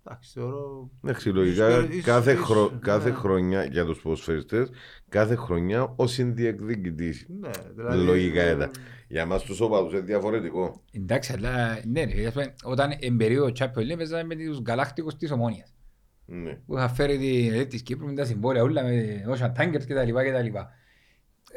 [0.07, 0.91] εντάξει, θεωρώ.
[1.05, 2.79] Εντάξει, λογικά Ίσως- ίσως- κάθε, ίσως, χρο- ναι.
[2.79, 4.71] κάθε χρονιά για τους ποδοσφαιριστές,
[5.09, 7.27] κάθε χρονιά ο συνδιεκδικητής.
[7.41, 8.05] Ναι, δηλαδή.
[8.05, 8.71] Λογικά ήταν.
[9.09, 10.83] Για μας τους οπαδούς είναι διαφορετικό.
[10.93, 15.17] Εντάξει, αλλά ναι, ρε, ας πούμε, όταν εν περίοδο Champions League παίζαμε με τους γαλάκτικους
[15.17, 15.75] της Ομόνιας.
[16.27, 16.53] Ναι.
[16.67, 19.95] Που είχα φέρει τη, ε, της Κύπρου με τα συμβόλαια όλα με όσα τάγκερς και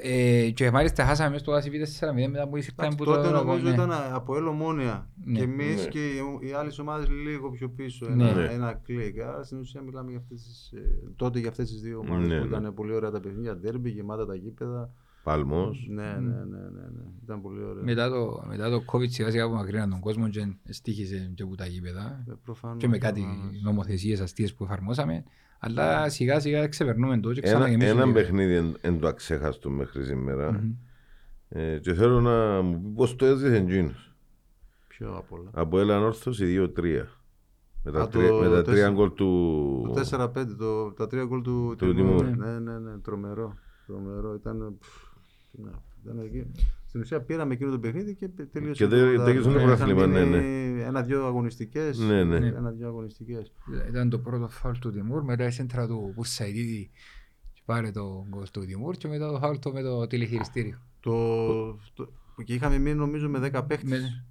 [0.01, 3.27] Ε, και μάλιστα χάσαμε μέσα στο Γάσι Β' 4-0 μετά που ήρθαν Εντάξει, που τότε
[3.27, 3.33] το...
[3.33, 3.73] νομίζω ναι.
[3.73, 5.09] ήταν από Ελομόνια.
[5.25, 5.37] Ναι.
[5.37, 5.87] Και εμείς Ναι.
[5.89, 8.09] και οι, οι άλλες ομάδες λίγο πιο πίσω.
[8.09, 8.29] Ναι.
[8.29, 8.47] Ένα, Ναι.
[8.53, 9.19] ένα κλικ.
[9.19, 12.39] Άρα στην ουσία μιλάμε για αυτές τις, ε, τότε για αυτές τις δύο ομάδες Ναι,
[12.39, 12.57] που ναι.
[12.57, 13.55] ήταν πολύ ωραία τα παιχνίδια.
[13.57, 14.89] Ντέρμπι, γεμάτα τα γήπεδα.
[15.23, 15.87] Παλμός.
[15.89, 17.03] Ναι, ναι, ναι, ναι, ναι.
[17.23, 17.83] Ήταν πολύ ωραία.
[17.83, 21.55] Μετά το, μετά το COVID σιγά σιγά που μακρύναν τον κόσμο και στήχησε και από
[21.55, 23.61] τα γήπεδα Ε, προφανώς, και με κάτι προφανώς.
[23.63, 25.23] νομοθεσίες αστείες που εφαρμόσαμε
[25.59, 28.01] αλλά σιγά σιγά ξεπερνούμε το και Ένα, ξαναγεμίζουμε.
[28.01, 30.51] ένα παιχνίδι εν, εν το αξέχαστο μέχρι σήμερα.
[30.51, 30.71] Μμμ.
[31.49, 34.15] Ε, και θέλω να μου πεις πώς το έζησε εκείνος.
[34.87, 35.49] Πιο απ' όλα.
[35.53, 37.07] Από έναν όρθος η 2-3.
[37.83, 39.91] Με τα, Α, το τρία, με τα τρία τέσσερα- γκολ του...
[39.95, 42.17] Το 4-5, το, τα τρία γκολ του, Του Τιμούρ.
[42.25, 42.37] Τιμούρ.
[42.37, 43.53] Ναι, ναι, ναι, τρομερό.
[43.87, 44.33] Τρομερό.
[44.33, 44.77] Ήταν.
[44.79, 44.87] πφ,
[45.51, 46.51] τι να πω, ήταν εκεί.
[47.03, 48.83] Στην ουσία πήραμε εκείνο το παιχνίδι και τελείωσε.
[48.83, 50.01] Και τε- το τελείωσε το πρωτάθλημα.
[50.03, 51.99] πρωτάθλημα, Είχαν ναι, μείνει Ένα-δυο αγωνιστικές.
[51.99, 52.35] Ναι, ναι.
[52.47, 53.51] Ένα-δυο αγωνιστικές.
[53.89, 56.89] Ήταν το πρώτο φάουλ του Τιμούρ, μετά η σέντρα του Πουρσαϊδίδη
[57.53, 60.77] και πάρε το γκολ του Τιμούρ και μετά το φάουλ του με το τηλεχειριστήριο.
[60.99, 62.09] Το, το,
[62.43, 63.87] και είχαμε μείνει νομίζω με 10 παίχτε.
[63.89, 64.25] Με-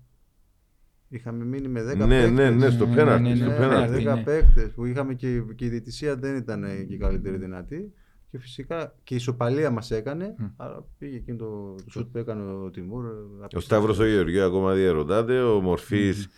[1.08, 2.30] Είχαμε μείνει με 10 Ναι, παίχτες.
[2.30, 3.22] ναι, ναι, στο Ναι, πέναρτι.
[3.22, 4.02] ναι, ναι, στο ναι, πέναρτι.
[4.04, 4.14] ναι.
[4.20, 7.92] 10 παίχτε που είχαμε και, και η διαιτησία δεν ήταν και η καλύτερη δυνατή.
[8.36, 10.34] Και φυσικά και η ισοπαλία μας έκανε.
[10.38, 10.44] Μμ.
[10.56, 13.04] Άρα πήγε εκείνο το, το σουτ που έκανε ο Τιμούρ.
[13.56, 16.28] Ο Σταύρος ο Γεωργίου ακόμα διαρωτάται, ο Μορφής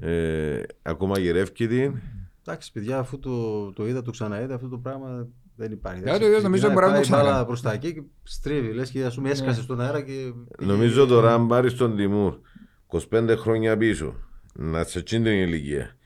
[0.00, 2.00] ε, ακόμα γυρεύει την.
[2.44, 6.02] Εντάξει, παιδιά, αφού το, το είδα, το ξαναείδα, αυτό το πράγμα δεν υπάρχει.
[6.02, 7.30] Για το είδα, νομίζω μπορεί να το ξανακάνει.
[7.30, 8.72] μπάλα προς τα εκεί και στρίβει.
[8.72, 10.32] Λες και ας πούμε έσκασε στον αέρα και...
[10.58, 12.38] Νομίζω τώρα αν πάρεις τον Τιμούρ
[13.10, 14.14] 25 χρόνια πίσω,
[14.52, 15.96] να σε εκείνη την ηλικία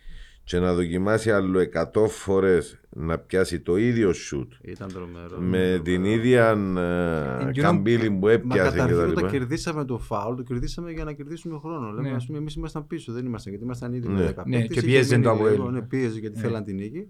[0.44, 1.60] και να δοκιμάσει άλλο
[1.94, 5.38] 100 φορές να πιάσει το ίδιο σουτ Ήταν τρομερό.
[5.40, 9.30] με την ίδια ε, Εκείνο- καμπύλη που Μα έπιασε και τα καταρχήν όταν λοιπά.
[9.30, 11.90] κερδίσαμε το φάουλ, το κερδίσαμε για να κερδίσουμε χρόνο.
[11.90, 12.14] Λέμε, Ναι.
[12.16, 14.14] ας πούμε, εμείς ήμασταν πίσω, δεν ήμασταν, γιατί ήμασταν ήδη Ναι.
[14.14, 15.52] με 10 Ναι, παίκτες, και είχε πίεζε μείνει το Αποέλ.
[15.52, 16.42] λίγο, Ναι, πίεζε γιατί Ναι.
[16.42, 17.06] θέλαν την νίκη.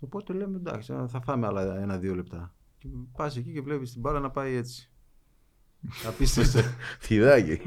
[0.00, 2.54] Οπότε λέμε, εντάξει, θα φάμε άλλα ένα-δύο λεπτά.
[2.78, 4.90] Και πας εκεί και βλέπεις την μπάλα να πάει έτσι.
[6.06, 6.60] Απίστευτο.
[7.00, 7.60] Θηδάκι.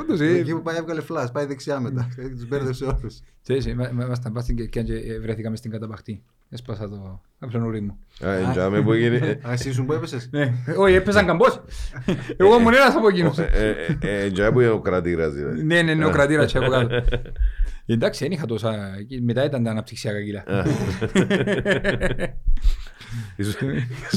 [0.00, 2.08] Όντως, ε, Εκεί που πάει έβγαλε φλάς, πάει δεξιά μετά.
[2.30, 3.18] Τους μπέρδεψε όλους.
[3.42, 6.22] ξέρεις, ε, μα- μα- ήμασταν πας στην Κερκιά και ε, βρέθηκαμε στην καταπαχτή.
[6.52, 7.98] Έσπασα το απλονουρί μου.
[8.26, 9.40] Α, εντιαμε που έγινε.
[9.48, 11.60] Α, εσύ ήσουν που έπεσες; Ναι, όχι, έπαιζαν καμπός.
[12.36, 13.38] Εγώ ήμουν ένας από εκείνους.
[13.38, 13.50] Ε,
[14.00, 15.62] ε, ε, Εντιαμε που είναι ο κρατήρας δηλαδή.
[15.62, 17.02] Ναι, ναι, ναι, ο κρατήρας και από κάτω.
[17.86, 18.94] Εντάξει, δεν είχα τόσα.
[18.98, 20.44] εκεί Μετά ήταν τα αναπτυξιακά κιλά.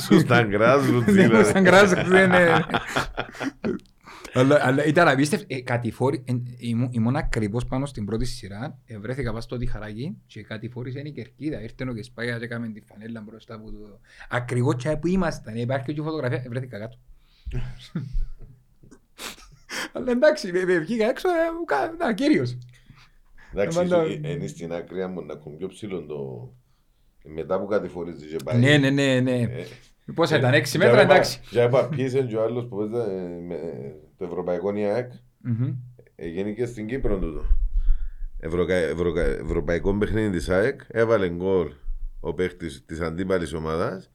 [0.01, 1.51] Σου στα γκράζουν Ναι, δηλαδή.
[1.51, 2.47] σαν κράζες, ναι, ναι.
[4.35, 5.45] Αλλά, αλλά ήταν απίστευτο.
[5.49, 8.79] Ε, κατηφόρη, ε, ήμουν, ήμουν ακριβώς πάνω στην πρώτη σειρά.
[8.85, 11.61] Ε, βρέθηκα πάνω στο διχαράκι και κατηφόρησε η κερκίδα.
[11.61, 13.99] Ήρθε ο Κεσπάγια και έκαμε τη φανέλα μπροστά από το...
[14.29, 15.55] Ακριβώς και που ήμασταν.
[15.55, 16.41] Υπάρχει και φωτογραφία.
[16.45, 16.97] Ε, βρέθηκα κάτω.
[19.93, 22.57] Αλλά εντάξει, ε, ε, βγήκα έξω, ε, μου κα- ήταν κύριος.
[23.53, 26.49] Εντάξει, Εμένα- είσαι- είναι στην άκρη μου να ακούμε πιο ψηλό το...
[27.23, 28.59] Μετά που κατηφορίζει και πάει.
[28.59, 29.41] Ναι, ναι, ναι, ναι.
[29.41, 29.65] Ε,
[30.15, 31.39] Πόσα ήταν, έξι για μέτρα, είπα- εντάξει.
[31.49, 33.57] Για είπα πίεσεν και ο άλλος που παίζα ε, με
[34.17, 35.11] το Ευρωπαϊκό ΝΙΑΕΚ.
[35.37, 35.73] Μμμ.
[36.15, 37.45] Έγινε και στην Κύπρο τούτο.
[38.39, 38.73] Ευρωκα...
[38.73, 39.21] Ευρωκα...
[39.21, 41.71] Ευρωπαϊκό παιχνίδι της ΑΕΚ έβαλε γκολ
[42.19, 44.11] ο παίχτης της αντίπαλης ομάδας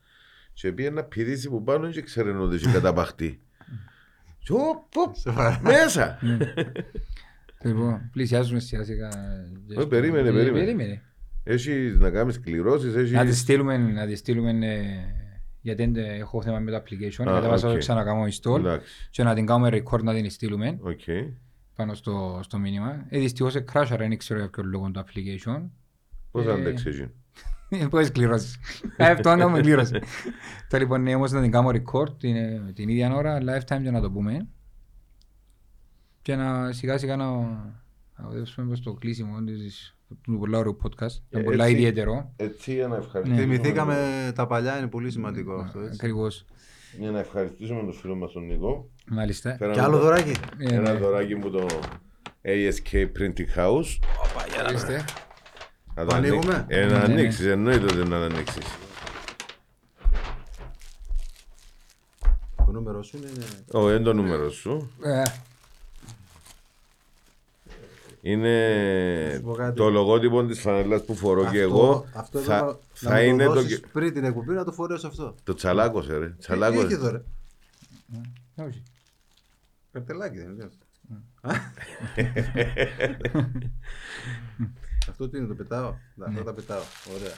[0.53, 3.41] και πήγε να πηδήσει που πάνω και ξέρει ότι είχε καταπακτή.
[4.39, 5.61] Και οπ, οπ, Σοβαρά.
[5.63, 6.19] μέσα.
[7.63, 9.09] Λοιπόν, πλησιάζουμε σιγά σιγά.
[9.81, 11.03] Ε, περίμενε, Ε, περίμενε.
[11.49, 11.83] Περίμενε.
[11.89, 13.13] Έχεις να κάνεις κληρώσεις, έχει...
[13.13, 14.85] Να τη στείλουμε, να τη στείλουμε ε,
[15.61, 17.73] γιατί δεν έχω θέμα με το application, Α, κατέβασα οκ.
[17.73, 19.09] το ξανακάμω install Εντάξει.
[19.11, 21.01] και να την κάνουμε record να την στείλουμε Οκ.
[21.75, 23.05] πάνω στο, στο μήνυμα.
[23.09, 25.63] Ε, δυστυχώς ε, crash άρε, δεν ξέρω για ποιο λόγο το application.
[26.31, 27.09] Πώς Ε, άντεξε εκεί.
[27.91, 28.59] Πώς κληρώσεις.
[28.97, 30.03] Ε, Αυτό να με κλήρωσε.
[30.69, 33.91] Το λοιπόν ναι, όμως να την κάνω record την, ε, την ίδια ώρα, lifetime και
[33.91, 34.47] να το πούμε.
[36.23, 37.27] Και να σιγά σιγά να
[38.21, 41.13] να οδεύσουμε προς το κλείσιμο της- του πολύ ωραίου podcast.
[41.31, 41.77] Είναι Ε, πολλά έτσι.
[41.77, 42.33] ιδιαίτερο.
[42.37, 43.43] Έτσι για να ευχαριστήσουμε.
[43.47, 45.79] Θυμηθήκαμε τα παλιά, είναι πολύ σημαντικό αυτό.
[45.81, 45.93] Έτσι.
[45.95, 46.45] Ακριβώς.
[46.99, 48.91] Για να ευχαριστήσουμε τον φίλο μας τον Νικό.
[49.11, 49.55] Μάλιστα.
[49.59, 50.33] Φέραμε Και άλλο το- δωράκι.
[50.59, 50.99] Ε, Ένα ναι.
[50.99, 51.67] δωράκι μου το
[52.43, 53.99] ASK Printing House.
[54.67, 55.05] Ορίστε.
[55.95, 56.77] Να Το ανοίγουμε; ανοίξεις.
[56.79, 57.13] Ε, να Ναι, ναι.
[57.13, 58.65] ανοίξεις, εννοείται ότι να ανοίξεις.
[62.57, 63.29] Το νούμερο σου είναι.
[63.73, 64.91] Ω, είναι το νούμερο σου.
[68.29, 69.77] Ε, Είναι σου πω κάτι.
[69.77, 72.07] το λογότυπο της φανελάς που φορώ και Αυτό- εγώ.
[72.15, 74.65] Αυτό θα, εδώ να- θα να είναι μου το, το δώσεις πριν την εκπομπή να
[74.65, 75.35] το φορέσω αυτό.
[75.45, 76.27] το τσαλάκος, ε, ρε.
[76.29, 76.85] Τι Τσαλάκος.
[76.85, 77.23] έχει εδώ ρε.
[78.67, 78.83] όχι.
[79.93, 80.69] Καρτελάκι δεν είναι.
[81.41, 81.51] Α.
[85.09, 86.33] Αυτό τι είναι, το πετάω; Να, Ναι.
[86.33, 86.83] Αυτό τα πετάω.
[87.19, 87.33] Ωραία.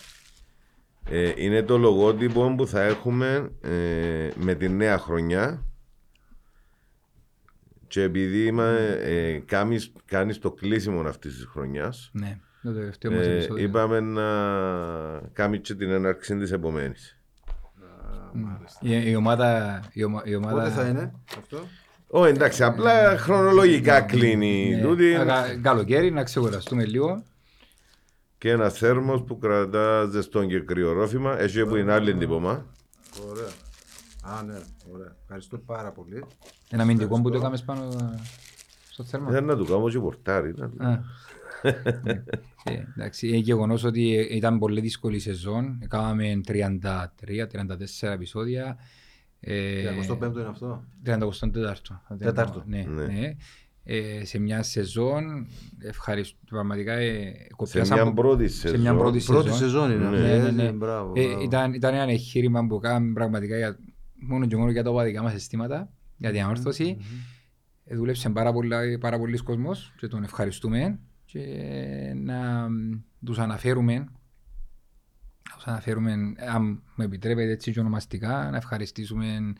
[1.11, 5.65] Ε, είναι το λογότυπο που θα έχουμε ε, με τη νέα χρονιά
[7.91, 13.27] και επειδή είμαι, ε, κάνεις, κάνεις το κλείσιμο αυτής της χρονιάς Ναι, το τελευταίο μας
[13.27, 13.65] ε, επεισόδιο.
[13.65, 14.25] είπαμε να
[15.33, 17.19] κάνεις και την έναρξη της επομένης.
[17.81, 18.79] Α, μάλιστα.
[18.81, 19.81] Η, η ομάδα...
[19.93, 20.55] Η, ομα- η ομάδα...
[20.63, 21.59] Πότε θα είναι αυτό;
[22.07, 24.83] Ω, εντάξει, απλά χρονολογικά κλείνει Ναι.
[24.83, 27.23] τούτη Α, κα- Καλοκαίρι, να ξεκουραστούμε λίγο.
[28.39, 31.41] και ένα θέρμος που κρατάς ζεστό και κρύο ρόφημα.
[31.41, 32.67] Έχει που είναι άλλη εντύπωμα.
[33.31, 33.49] Ωραία.
[34.23, 34.59] Α, ναι,
[34.93, 35.17] ωραία.
[35.23, 36.25] Ευχαριστώ πάρα πολύ.
[36.71, 38.19] Ένα μυντικό που το έκαμες πάνω ε,
[38.91, 39.31] στο θέρμα.
[39.31, 40.55] Δεν να του κάνω και πορτάρι.
[40.57, 40.91] να- Α.
[42.03, 42.23] Ναι.
[42.65, 45.79] Ε, Εντάξει, είναι γεγονός ότι ε, ήταν πολύ δύσκολη η σεζόν.
[45.89, 48.77] Κάναμε 33-34 επεισόδια.
[49.41, 52.01] Ε, 25ο είναι αυτό; 34ο.
[52.19, 52.63] Τέταρτο.
[52.67, 53.05] Ναι, Ναι.
[53.05, 53.35] ναι.
[53.85, 55.47] Ε, σε μια σεζόν,
[55.79, 56.39] ευχαριστώ.
[56.51, 58.81] Πραγματικά ε, Σε κοπιάσα μια από- πρώτη σε σεζόν.
[58.81, 59.59] μια πρώτη Πρώτη σεζόν.
[59.59, 59.99] σεζόν είναι.
[60.05, 60.07] Ναι.
[60.09, 60.73] αυτή, Ναι, ναι, έτσι, ναι.
[60.73, 61.13] Μπράβο.
[61.17, 61.43] Ε, μπράβο.
[61.43, 63.79] ήταν, ήταν ένα εγχείρημα που κάναμε πραγματικά για,
[64.21, 66.97] μόνο και μόνο για τα οπαδικά μας αισθήματα, για την ανόρθωση.
[67.85, 71.43] Ε, Δούλεψε πάρα, πολλά, πάρα πολλοί κόσμος και τον ευχαριστούμε και
[72.17, 74.09] να μ, τους αναφέρουμε
[75.51, 76.13] να τους αναφέρουμε,
[76.53, 79.53] αν με επιτρέπετε έτσι και ονομαστικά, να ευχαριστήσουμε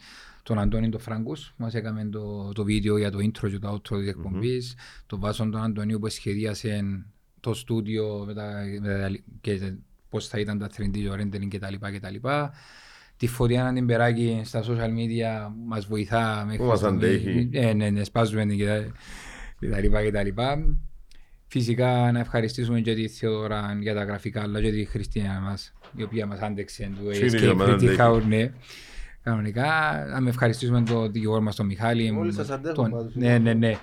[0.43, 3.73] τον Αντώνη τον Φράγκους που μας έκαμε το, το βίντεο για το intro και το
[3.73, 4.75] outro της εκπομπής,
[5.07, 7.05] τον Βάσον τον Αντωνίου που σχεδίασε
[7.41, 9.73] το στούντιο με τα, με τα, και
[10.09, 11.75] πώς θα ήταν τα 3D το rendering κτλ.
[11.97, 12.29] κτλ.
[13.21, 16.97] Τη φωτιά να την περάκι στα social media μας βοηθά μέχρι Που μας στιγμή.
[16.97, 17.49] αντέχει.
[17.53, 18.85] Ε, ναι, ναι, σπάζουμε την και τα,
[19.61, 20.77] και τα λοιπά και τα λοιπά.
[21.47, 26.03] Φυσικά να ευχαριστήσουμε και τη Θεοδώρα για τα γραφικά, αλλά και τη Χριστίνα μας, η
[26.03, 27.97] οποία μας άντεξε του Τσίνη Escape για μας Pretty αντέχει.
[28.01, 28.51] House, ναι.
[29.23, 29.69] Κανονικά,
[30.13, 32.11] να με ευχαριστήσουμε τον δικηγόρο μας τον Μιχάλη.
[32.19, 33.15] Όλοι σας αντέχουν τον- πάντως.
[33.15, 33.77] Ναι, ναι, ναι.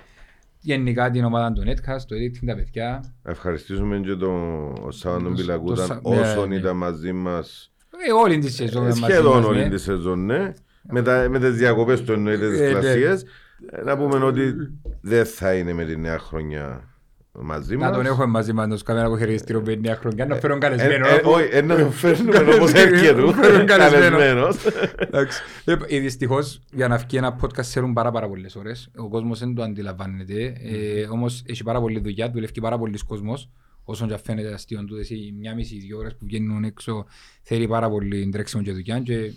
[0.60, 3.14] Γενικά την ομάδα του Netcast, το editing, τα παιδιά.
[3.22, 6.54] Ευχαριστήσουμε και τον Σάββαν τον Το Πιλακούτα Σα- ναι, όσον ναι.
[6.56, 7.77] ήταν μαζί μας Ε,
[8.22, 9.68] όλη τη σεζόν ε, μαζί σχεδόν μας, όλη ναι.
[9.68, 10.52] τη σεζόν, ναι.
[10.90, 12.70] Με, τα, με τις διακοπές του εννοείται τις Ε, ναι.
[12.70, 13.24] κλασσίες.
[13.70, 14.54] Ε, Να πούμε ότι
[15.00, 16.82] δεν θα είναι με τη νέα χρονιά
[17.32, 17.96] μαζί Να μας.
[17.96, 20.60] τον έχουμε μαζί μας, να τους κάνουμε ένα αποχαιρετιστήριο με νέα χρονιά, να φέρουν Ε,
[20.60, 21.06] καλεσμένο.
[21.06, 23.32] ε, Όχι, ε, να τον φέρνουμε όπως έρχεται.
[23.32, 24.16] Φέρνουν καλεσμένο.
[24.16, 24.56] Καλεσμένος.
[24.98, 25.42] Εντάξει.
[25.64, 28.90] Ε, ε, δυστυχώς για να βγει ένα podcast θέλουν πάρα, πάρα πολλές ώρες.
[28.96, 30.52] Ο κόσμος δεν το αντιλαμβάνεται.
[30.62, 33.50] Ε, όμως έχει πάρα πολλή δουλειά, δουλεύει πάρα πολλοί κόσμος.
[33.90, 37.06] Όσον και αν φαίνεται αστείο του, εσύ μια μισή, δύο ώρες που βγαίνουν έξω
[37.42, 39.32] θέλει πάρα πολύ τρέξιμο και δουλειά και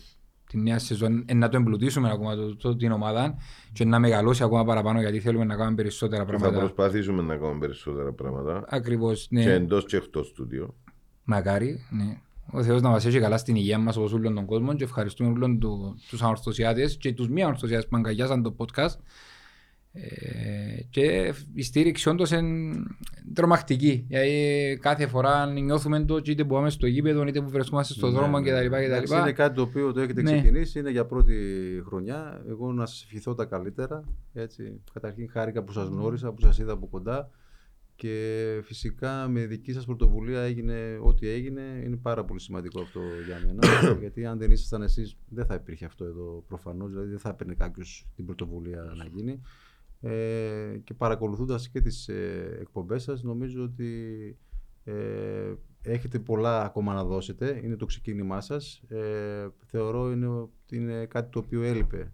[0.49, 3.37] τη νέα σεζόν ε, να το εμπλουτίσουμε ακόμα το, το, την ομάδα
[3.73, 6.59] και να μεγαλώσει ακόμα παραπάνω γιατί θέλουμε να κάνουμε περισσότερα Θα πράγματα.
[6.59, 8.65] προσπαθήσουμε να κάνουμε περισσότερα πράγματα.
[8.69, 9.43] Ακριβώς, ναι.
[9.43, 10.75] Και εντός και εκτός στούντιο.
[11.23, 12.17] Μακάρι, ναι.
[12.51, 15.29] Ο Θεός να μας έχει καλά στην υγεία μας όπως όλων των κόσμων και ευχαριστούμε
[15.29, 18.95] όλων του, τους ανορθωσιάτες και τους μη ανορθωσιάτες που αγκαλιάσαν το podcast
[19.93, 22.73] ε, και η στήριξη όντως είναι
[23.33, 24.05] τρομακτική.
[24.07, 28.11] Γιατί κάθε φορά νιώθουμε το και είτε που πάμε στο γήπεδο είτε που βρισκόμαστε στον
[28.11, 28.59] δρόμο Ναι, κτλ.
[28.59, 28.67] ναι.
[28.67, 28.83] κτλ.
[28.83, 30.31] Εντάξει, Είναι κάτι το οποίο το έχετε Ναι.
[30.31, 31.35] ξεκινήσει, είναι για πρώτη
[31.85, 32.43] χρονιά.
[32.49, 34.03] Εγώ να σας ευχηθώ τα καλύτερα.
[34.33, 34.81] Έτσι.
[34.93, 37.29] Καταρχήν χάρηκα που σας γνώρισα, που σας είδα από κοντά
[37.95, 41.61] και φυσικά με δική σας πρωτοβουλία έγινε ό,τι έγινε.
[41.85, 43.59] Είναι πάρα πολύ σημαντικό αυτό για μένα.
[44.01, 46.89] γιατί αν δεν ήσασταν εσείς δεν θα υπήρχε αυτό εδώ προφανώς.
[46.91, 49.41] Δηλαδή δεν θα έπαιρνε κάποιος την πρωτοβουλία να γίνει.
[50.01, 54.37] Ε, και παρακολουθώντας και τις ε, εκπομπές σας νομίζω ότι
[54.83, 55.53] ε,
[55.83, 57.59] έχετε πολλά ακόμα να δώσετε.
[57.63, 58.81] Είναι το ξεκίνημά σας.
[58.87, 62.13] Ε, θεωρώ είναι, ότι είναι κάτι το οποίο έλειπε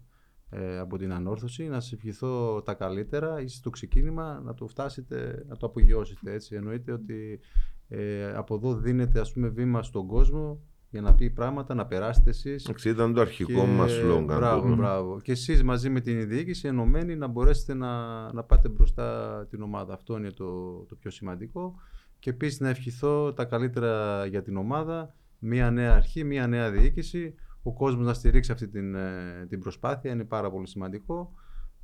[0.50, 1.64] ε, από την ανόρθωση.
[1.64, 3.40] Να σας ευχηθώ τα καλύτερα.
[3.40, 6.32] Είστε στο ξεκίνημα να το φτάσετε, να το απογειώσετε.
[6.32, 6.54] Έτσι.
[6.54, 7.40] Εννοείται ότι
[7.88, 12.30] ε, από εδώ δίνετε ας πούμε βήμα στον κόσμο για να πει πράγματα, να περάσετε
[12.30, 12.70] εσείς.
[12.84, 14.20] ήταν το αρχικό μας λόγο.
[14.20, 15.20] Μπράβο, μπράβο.
[15.20, 17.92] Και εσείς μαζί με την διοίκηση ενωμένοι να μπορέσετε να,
[18.32, 19.94] να πάτε μπροστά την ομάδα.
[19.94, 21.74] Αυτό είναι το, το πιο σημαντικό.
[22.18, 25.14] Και επίσης να ευχηθώ τα καλύτερα για την ομάδα.
[25.38, 27.34] Μία νέα αρχή, μία νέα διοίκηση.
[27.62, 31.32] Ο κόσμος να στηρίξει αυτή την, ε, την προσπάθεια είναι πάρα πολύ σημαντικό.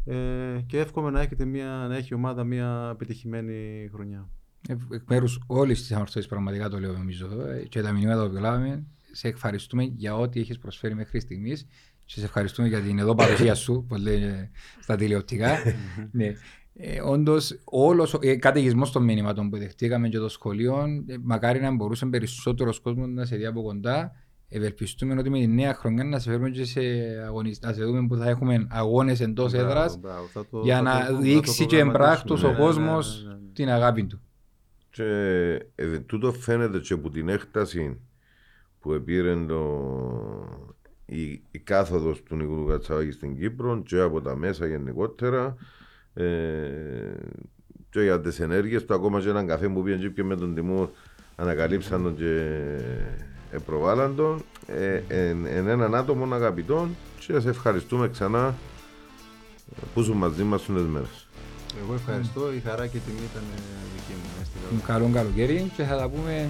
[0.05, 4.29] Ε, και εύχομαι να, έχετε μια, να έχει η ομάδα μια επιτυχημένη χρονιά.
[4.69, 8.87] Εκ μέρους όλης της αμαρτωλής, πραγματικά το λέω νομίζω ε, και τα μηνύματα που λάβαμε,
[9.13, 11.67] σε ευχαριστούμε για ό,τι έχεις προσφέρει μέχρι στιγμής.
[12.05, 14.51] Σε ευχαριστούμε για την εδώ παρουσία σου, που λέει
[14.81, 15.59] στα τηλεοπτικά.
[16.13, 16.35] ναι.
[16.77, 21.61] Ε, Όντως, όλος ο ε, καταιγισμός των μηνύματων που δεχτήκαμε και των σχολείων, ε, μακάρι
[21.61, 24.13] να μπορούσε περισσότερος κόσμος να σε δει από κοντά.
[24.49, 26.81] Ευελπιστούμε ότι με τη νέα χρονιά να σε φέρουμε και σε
[27.27, 29.99] αγωνιστέ, να σε δούμε που θα έχουμε αγώνες εντός έδρας
[30.63, 34.24] για να δείξει και εμπράκτος ο ναι, ναι, κόσμος ναι, την αγάπη του.
[34.95, 35.07] Και
[35.75, 38.01] ε, τούτο φαίνεται και από την έκταση
[38.81, 39.63] που επήρε το,
[41.07, 45.57] η, η κάθοδος του Νικού Κατσαβάκη στην Κύπρο και από τα μέσα γενικότερα
[46.15, 46.25] ε,
[47.91, 50.89] και για τις ενέργειες του ακόμα και έναν καφέ που πήγαν και με τον Τιμούρ
[51.37, 58.55] ανακαλύψαν τον και προβάλλαν τον ε, εν, εν, έναν άτομο αγαπητών και σας ευχαριστούμε ξανά
[59.95, 61.24] που είσαι μαζί μας τις μέρες.
[61.83, 63.43] Εγώ ευχαριστώ, η χαρά και η τιμή ήταν
[63.95, 64.15] δική
[64.73, 64.83] μου.
[64.87, 66.49] Καλό καλοκαίρι και θα τα πούμε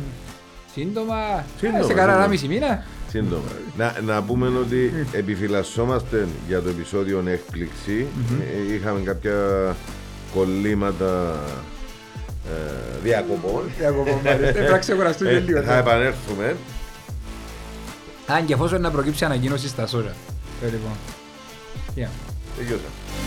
[0.75, 2.85] σύντομα, σύντομα σε κανένα μισή μήνα.
[3.09, 3.49] Σύντομα.
[3.77, 8.07] να, να πούμε ότι επιφυλασσόμαστε για το επεισόδιο έκπληξη.
[8.71, 9.37] Ε, είχαμε κάποια
[10.35, 11.41] κολλήματα
[12.47, 13.63] ε, διακοπών.
[13.79, 15.63] Διακοπών, Πρέπει να λίγο.
[15.63, 16.57] Θα επανέλθουμε.
[18.27, 20.15] Αν και εφόσον να προκύψει ανακοίνωση στα σώζα.
[20.63, 20.93] Λοιπόν.
[22.57, 23.24] Τελειώσα.